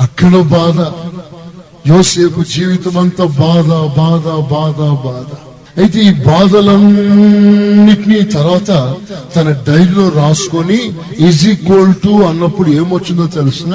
[0.00, 0.78] అక్కడ బాధ
[1.86, 5.30] యోసేపు జీవితం అంతా బాధ బాధ బాధ బాధ
[5.76, 8.70] అయితే ఈ బాధలన్నిటినీ తర్వాత
[9.36, 10.80] తన డైరీలో రాసుకొని
[11.20, 13.74] ఈజ్ ఈక్వల్ టు అన్నప్పుడు ఏమొచ్చిందో తెలిసిన?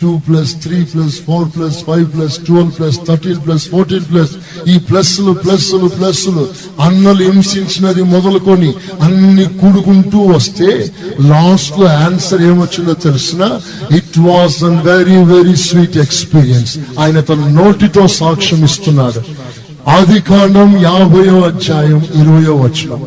[0.00, 4.32] Two plus three plus four plus five plus twelve plus thirteen plus fourteen plus
[4.66, 6.42] ఈ ప్లస్లు ప్లస్లు ప్లస్లు
[6.80, 8.70] అన్నలు హింసించినది మొదలుకొని
[9.00, 10.68] అన్ని కూడుకుంటూ వస్తే
[11.30, 13.42] లాస్ట్లో ఆన్సర్ ఏమొచ్చిందో తెలిసిన?
[13.90, 19.22] It was an very very sweet experience ఆయన తన నోటితో సాక్ష్యం ఇస్తున్నాడు
[19.86, 23.02] ఆది కాండం యాభయో అధ్యాయం ఇరవయో వచనం.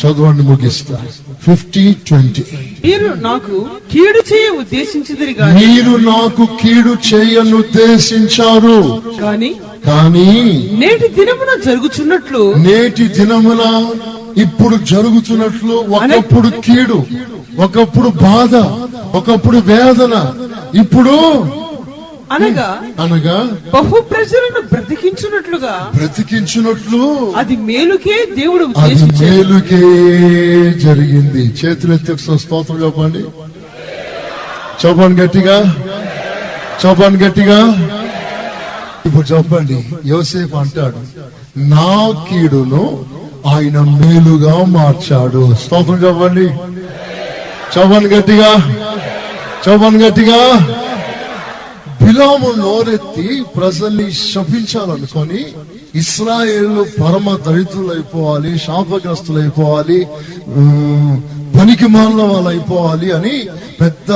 [0.00, 0.96] చదవండి ముగిస్తా.
[1.44, 2.42] ఫిఫ్టీ ట్వంటీ
[2.84, 3.56] మీరు నాకు
[3.92, 4.46] కీడు చేయ
[5.58, 8.78] మీరు నాకు కీడు చేయను ఉద్దేశించారు.
[9.20, 9.50] కానీ
[9.88, 10.28] కానీ
[10.82, 13.62] నేటి దినమున జరుగుచున్నట్లు నేటి దినమున
[14.44, 16.98] ఇప్పుడు జరుగుతున్నట్లు ఒకప్పుడు కీడు
[17.64, 18.54] ఒకప్పుడు బాధ
[19.18, 20.14] ఒకప్పుడు వేదన
[20.82, 21.16] ఇప్పుడు
[22.32, 29.82] అనగా అనగా బహు ప్రజలను బ్రతికించున్నట్లుగా బ్రతికించినట్లు అది మేలుకే దేవుడు అది మేలుకే
[30.78, 31.54] జరిగింది.
[31.64, 33.22] చేతులు ఎత్తి స్తోత్రం చెప్పండి.
[34.82, 35.56] చెప్పండి గట్టిగా.
[36.86, 37.58] చెప్పండి గట్టిగా.
[39.06, 39.86] ఇప్పుడు చెప్పండి.
[40.06, 41.00] యోసేపు అంటాడు
[41.56, 43.04] నా కీడును
[43.46, 45.54] ఆయన మేలుగా మార్చాడు.
[45.64, 46.46] స్తోత్రం చెప్పండి.
[47.74, 48.50] చెప్పండి గట్టిగా.
[49.68, 50.38] చెప్పండి గట్టిగా.
[52.12, 55.44] బిలాము నోరెత్తి ప్రజల్ని శపించాలనుకొని
[55.94, 60.06] ఇస్రాయేల్ పరమ దళితులైపోవాలి శాపగ్రస్తులైపోవాలి
[61.60, 63.46] పనికి మాలిన వాళ్ళు అయిపోవాలి అని
[63.80, 64.10] పెద్ద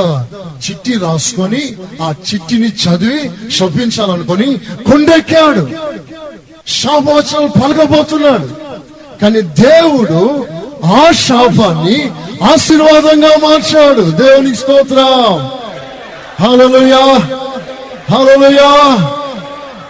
[0.66, 4.56] చిట్టి రాసుకొని ఆ చిట్టిని చదివి శపించాలనుకొని
[4.90, 5.68] కొండెక్కాడు.
[6.68, 8.48] శాపవచనం పలకబోతున్నాడు.
[9.22, 10.46] కానీ దేవుడు
[10.84, 12.10] ఆ శాపాన్ని
[12.42, 14.10] ఆశీర్వాదంగా మార్చాడు.
[14.10, 15.50] దేవునికి స్తోత్రం.
[16.44, 17.28] హల్లెలూయా.
[18.10, 18.70] హలోయా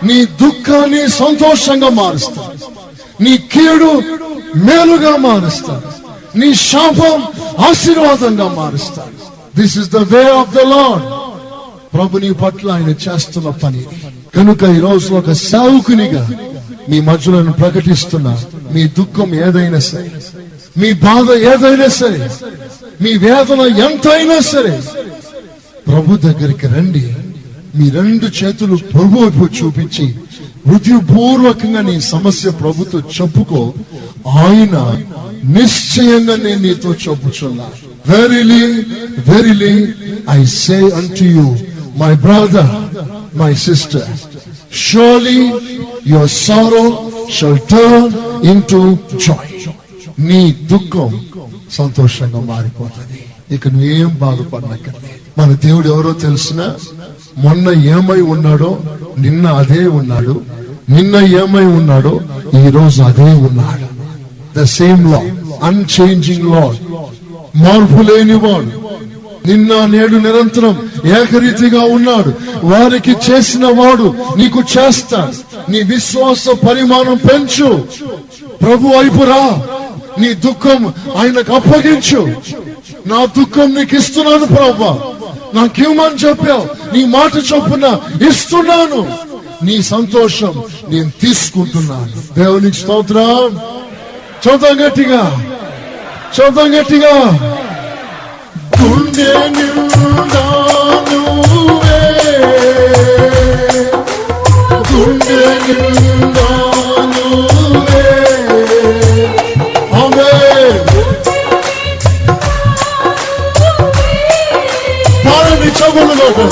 [0.02, 2.42] నీ దుఃఖాన్ని సంతోషంగా మారుస్తా.
[3.20, 4.02] నీ కీడు
[4.66, 5.80] మేలుగా మారుస్తా.
[6.40, 7.22] నీ శాపం
[7.68, 9.02] ఆశీర్వాదంగా మారుస్తా.
[9.56, 11.04] This is the way of the Lord
[11.94, 13.84] ప్రభు నీ పట్ల ఆయన చేస్తున్న పని.
[14.36, 16.28] కనుక ఈ రోజు ఒక సావుకునిగా
[16.88, 18.34] మీ మధ్యలో ప్రకటిస్తున్నా
[18.72, 20.10] మీ దుఃఖం ఏదైనా సరే
[20.80, 22.30] మీ బాధ ఏదైనా సరే
[23.02, 24.80] మీ వేదన ఎంతైనా సరే
[25.88, 27.04] ప్రభు దగ్గరికి రండి.
[27.76, 30.14] మీ రెండు చేతులు ప్రభు వైపు చూపించి
[30.68, 33.74] హృదయపూర్వకంగా నీ సమస్య ప్రభుతో చెప్పుకో.
[34.28, 34.76] ఆయన
[35.44, 37.64] నిశ్చయంగా నేను నీతో చెప్పుచున్నా.
[38.08, 38.62] Verily
[39.28, 39.94] verily
[40.30, 41.56] I say unto you
[41.96, 42.72] my brother
[43.36, 44.08] my sister
[44.76, 45.40] surely
[46.06, 48.62] your sorrow shall turn in
[49.26, 49.52] joy
[50.18, 51.26] నీ దుఃఖం
[51.72, 53.20] సంతోషంగా మారిపోతుంది.
[53.54, 55.40] ఇక నువ్వేం బాధపడనక్కర్లేదు.
[55.40, 56.74] మన దేవుడు ఎవరో తెలిసినా
[57.36, 58.78] మొన్న ఏమై ఉన్నాడో
[59.18, 60.42] నిన్న అదే ఉన్నాడు
[60.88, 62.20] నిన్న ఏమై ఉన్నాడో
[62.66, 63.86] ఈ రోజు అదే ఉన్నాడు.
[64.58, 65.22] ద సేమ్ లా
[65.62, 66.64] అన్చేంజింగ్ లా
[67.56, 68.86] మార్పు లేనివాడు
[69.46, 72.32] నిన్న నేడు నిరంతరం ఏకరీతిగా ఉన్నాడు.
[72.64, 75.32] వారికి చేసిన వాడు నీకు చేస్తా.
[75.68, 77.84] నీ విశ్వాస పరిమాణం పెంచు.
[78.62, 79.62] ప్రభు వైపురా
[80.20, 80.86] నీ దుఃఖం
[81.16, 82.34] ఆయనకు అప్పగించు.
[83.06, 84.98] నా దుఃఖం నీకు ఇస్తున్నాను ప్రభా.
[85.54, 86.96] నాకేమని చెప్పావు?
[86.96, 89.18] నీ మాట చొప్పున ఇస్తున్నాను.
[89.62, 92.34] నీ సంతోషం నేను తీసుకుంటున్నాను.
[92.34, 93.60] దేవునికి స్తోత్రం.
[94.48, 95.46] చూద్దాం గట్టిగా.
[96.40, 97.12] చూద్దాం గట్టిగా.
[98.82, 100.65] గుండె నిండా
[116.26, 116.50] చెవులు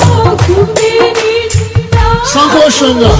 [2.33, 3.11] సంతోషంగా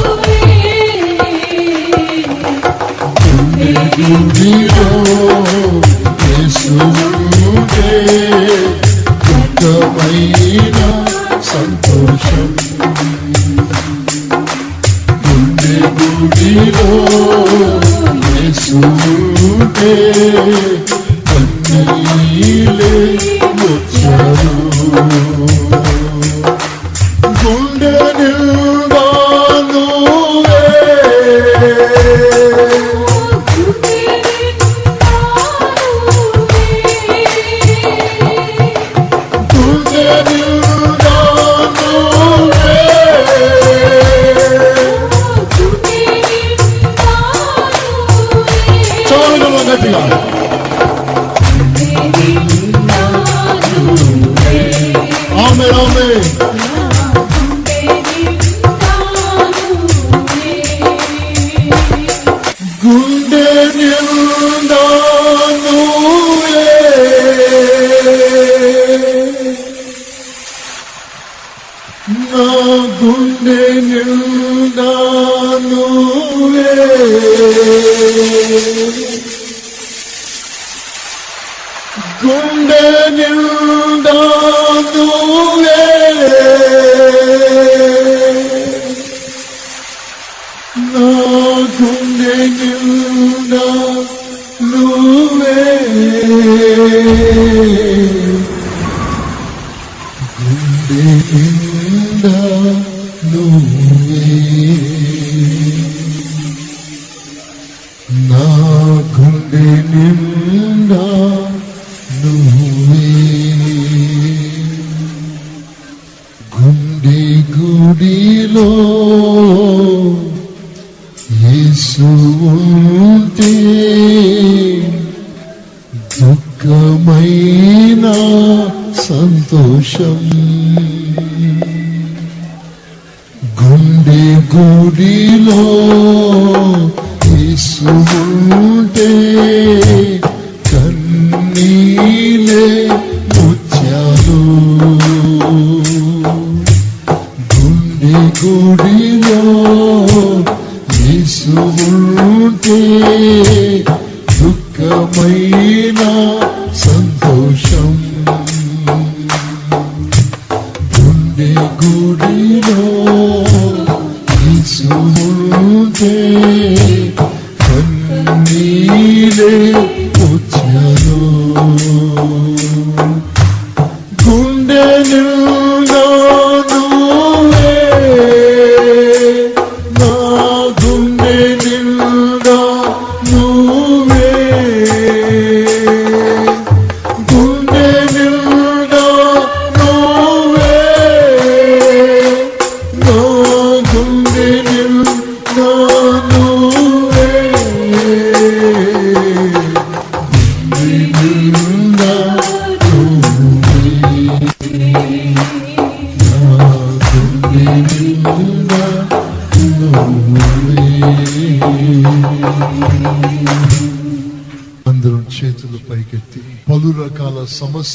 [4.29, 4.87] నీలో
[6.23, 7.91] యేసువుకే
[9.59, 10.79] దుఃఖమైన
[11.51, 12.47] సంతోషం
[15.25, 16.89] గుండె గుడిలో
[18.35, 19.93] యేసువుకే
[21.29, 22.93] కన్నీలే
[23.59, 24.55] ముచ్చరు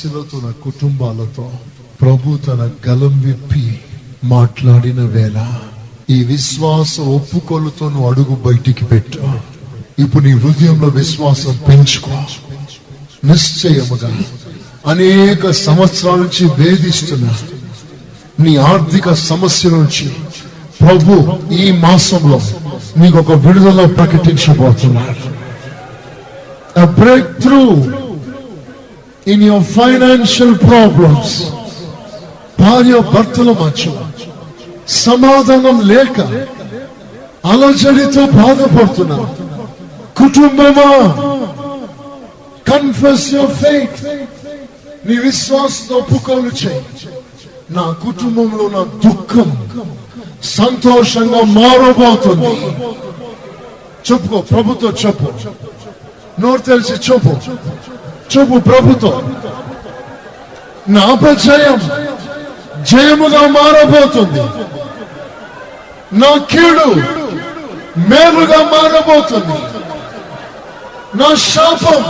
[0.01, 1.45] సమస్యలతో నా కుటుంబాలతో
[2.01, 3.65] ప్రభు తన గలం విప్పి
[4.25, 5.39] మాట్లాడిన వేళ
[6.11, 9.19] ఈ విశ్వాస ఒప్పుకోలుతో నువ్వు అడుగు బయటికి పెట్టు.
[9.99, 12.17] ఇప్పుడు నీ హృదయంలో విశ్వాసం పెంచుకో.
[13.25, 14.11] నిశ్చయముగా
[14.87, 17.35] అనేక సంవత్సరాల నుంచి వేధిస్తున్నా
[18.41, 20.09] నీ ఆర్థిక సమస్య నుంచి
[20.81, 21.13] ప్రభు
[21.55, 22.41] ఈ మాసంలో
[22.97, 25.27] నీకు ఒక విడుదల ప్రకటించబోతున్నాడు
[27.43, 27.63] breakthrough
[29.31, 31.35] in your financial problems
[32.61, 33.85] భార్య భర్తల మధ్య
[35.01, 36.17] సమాధానం లేక
[37.45, 39.19] అలజడితో బాధపడుతున్నా
[40.17, 40.91] కుటుంబమా
[42.67, 44.01] కన్ఫెస్ యువర్ ఫెయిత్
[45.07, 46.83] నీ విశ్వాసంతో ఒప్పుకోలు చేయి
[47.71, 49.51] నా కుటుంబంలో నా దుఃఖం
[50.57, 52.53] సంతోషంగా మారబోతుంది
[54.07, 55.31] చెప్పుకో ప్రభుత్వం చెప్పు
[56.43, 57.35] నోరు తెలిసి చెప్పు
[58.37, 59.37] చూపు ప్రభుత్వం.
[60.89, 61.79] నా అపజయం
[62.85, 64.41] జయముగా మారబోతుంది.
[66.13, 66.87] నా కీడు
[68.09, 69.59] మేలుగా మారబోతుంది.
[71.23, 72.03] నా శాపం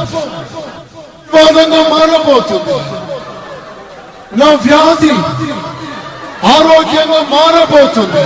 [1.34, 2.78] వాదంగా మారబోతుంది.
[4.40, 5.10] నా వ్యాధి
[6.46, 8.24] ఆరోగ్యంగా మారబోతుంది.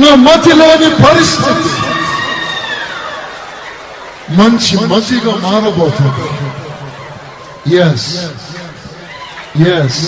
[0.00, 1.79] నా మతి లేని పరిస్థితి
[4.38, 6.26] మంచి మతిగా మారబోతుంది
[7.80, 8.08] ఎస్
[9.70, 10.00] ఎస్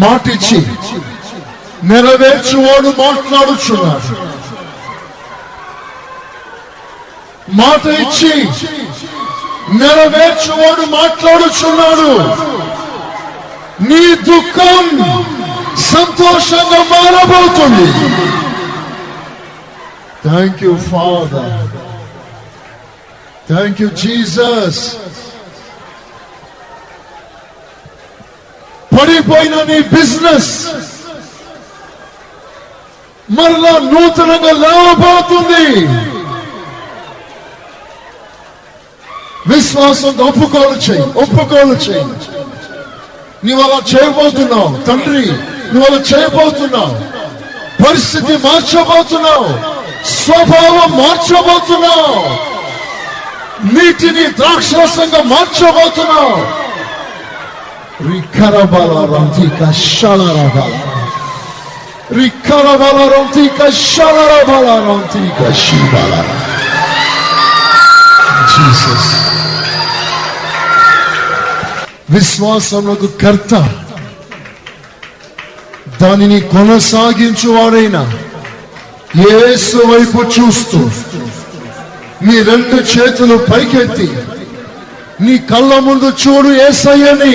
[0.00, 0.58] మాటిచ్చి
[1.90, 4.12] నెరవేర్చువాడు మాట్లాడుచున్నాడు
[7.58, 8.32] మాట ఇచ్చి
[9.80, 12.10] నెరవేర్చువాడు మాట్లాడుచున్నాడు
[13.88, 14.86] నీ దుఃఖం
[15.90, 17.88] సంతోషంగా మారబోతుంది
[20.24, 21.50] thank you Father
[23.48, 24.82] thank you Jesus
[28.94, 30.52] పడిపోయిన నీ బిజినెస్
[33.28, 35.66] మరలా నూతనంగా లేవబోతుంది
[39.48, 42.04] విశ్వాసంతో ఒప్పుకోలు చేయి ఒప్పుకోలు చేయి
[43.44, 45.24] నువ్వు అలా చేయబోతున్నావు తండ్రి
[45.72, 46.94] నువ్వు అలా చేయబోతున్నావు
[47.84, 49.48] పరిస్థితి మార్చబోతున్నావు
[50.15, 52.13] స్వభావం మార్చబోతున్నావు
[53.73, 56.37] నీటిని ద్రాక్షరసంగా మార్చబోతున్నావు
[58.09, 59.59] రికరబల రంతిక
[59.89, 60.73] శళరబల
[62.11, 66.21] Rikarabalantika shalarabalantika shibala.
[68.53, 69.03] Jesus.
[72.09, 73.53] విశ్వాసములకు కర్త
[76.01, 77.97] దానిని కొనసాగించువాడైన
[79.22, 80.78] యేసు వైపు చూస్తూ
[82.26, 84.08] మీ రెండు చేతులు పైకెత్తి
[85.24, 87.34] నీ కళ్ళ ముందు చూడు ఏసయ్యని.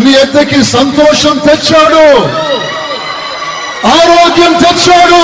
[0.00, 2.06] నీ ఎద్దకి సంతోషం తెచ్చాడు
[3.96, 5.22] ఆరోగ్యం తెచ్చాడు.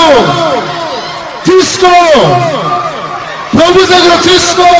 [1.47, 1.95] తీసుకో
[3.55, 4.71] ప్రభు దగ్గర తీసుకో.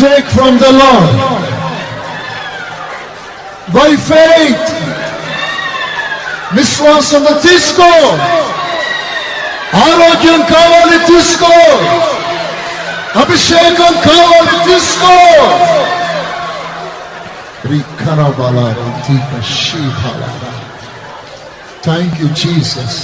[0.00, 1.10] Take from the Lord
[3.76, 4.70] by faith
[6.56, 7.90] విశ్వాసంతో తీసుకో
[9.82, 11.52] ఆరోగ్యం కావాలి తీసుకో
[13.22, 15.14] అభిషేకం కావాలి తీసుకో
[17.72, 20.22] రిఖరబల రంతిక శీభల
[21.84, 23.00] thank you Jesus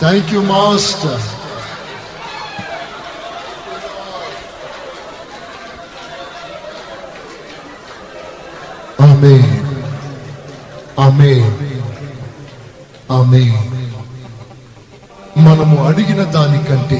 [0.00, 1.26] thank you master
[9.02, 9.34] ఆమె
[10.98, 11.32] ఆమె
[13.10, 13.42] ఆమె
[15.40, 16.98] మనము అడిగిన దానికంటే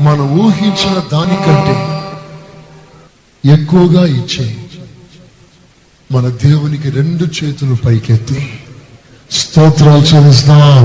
[0.00, 1.76] మనం ఊహించిన దానికంటే
[3.44, 4.46] ఎక్కువగా ఇచ్చే
[6.10, 8.40] మన దేవునికి రెండు చేతులు పైకెత్తి
[9.30, 10.84] స్తోత్రాలు చేస్తాం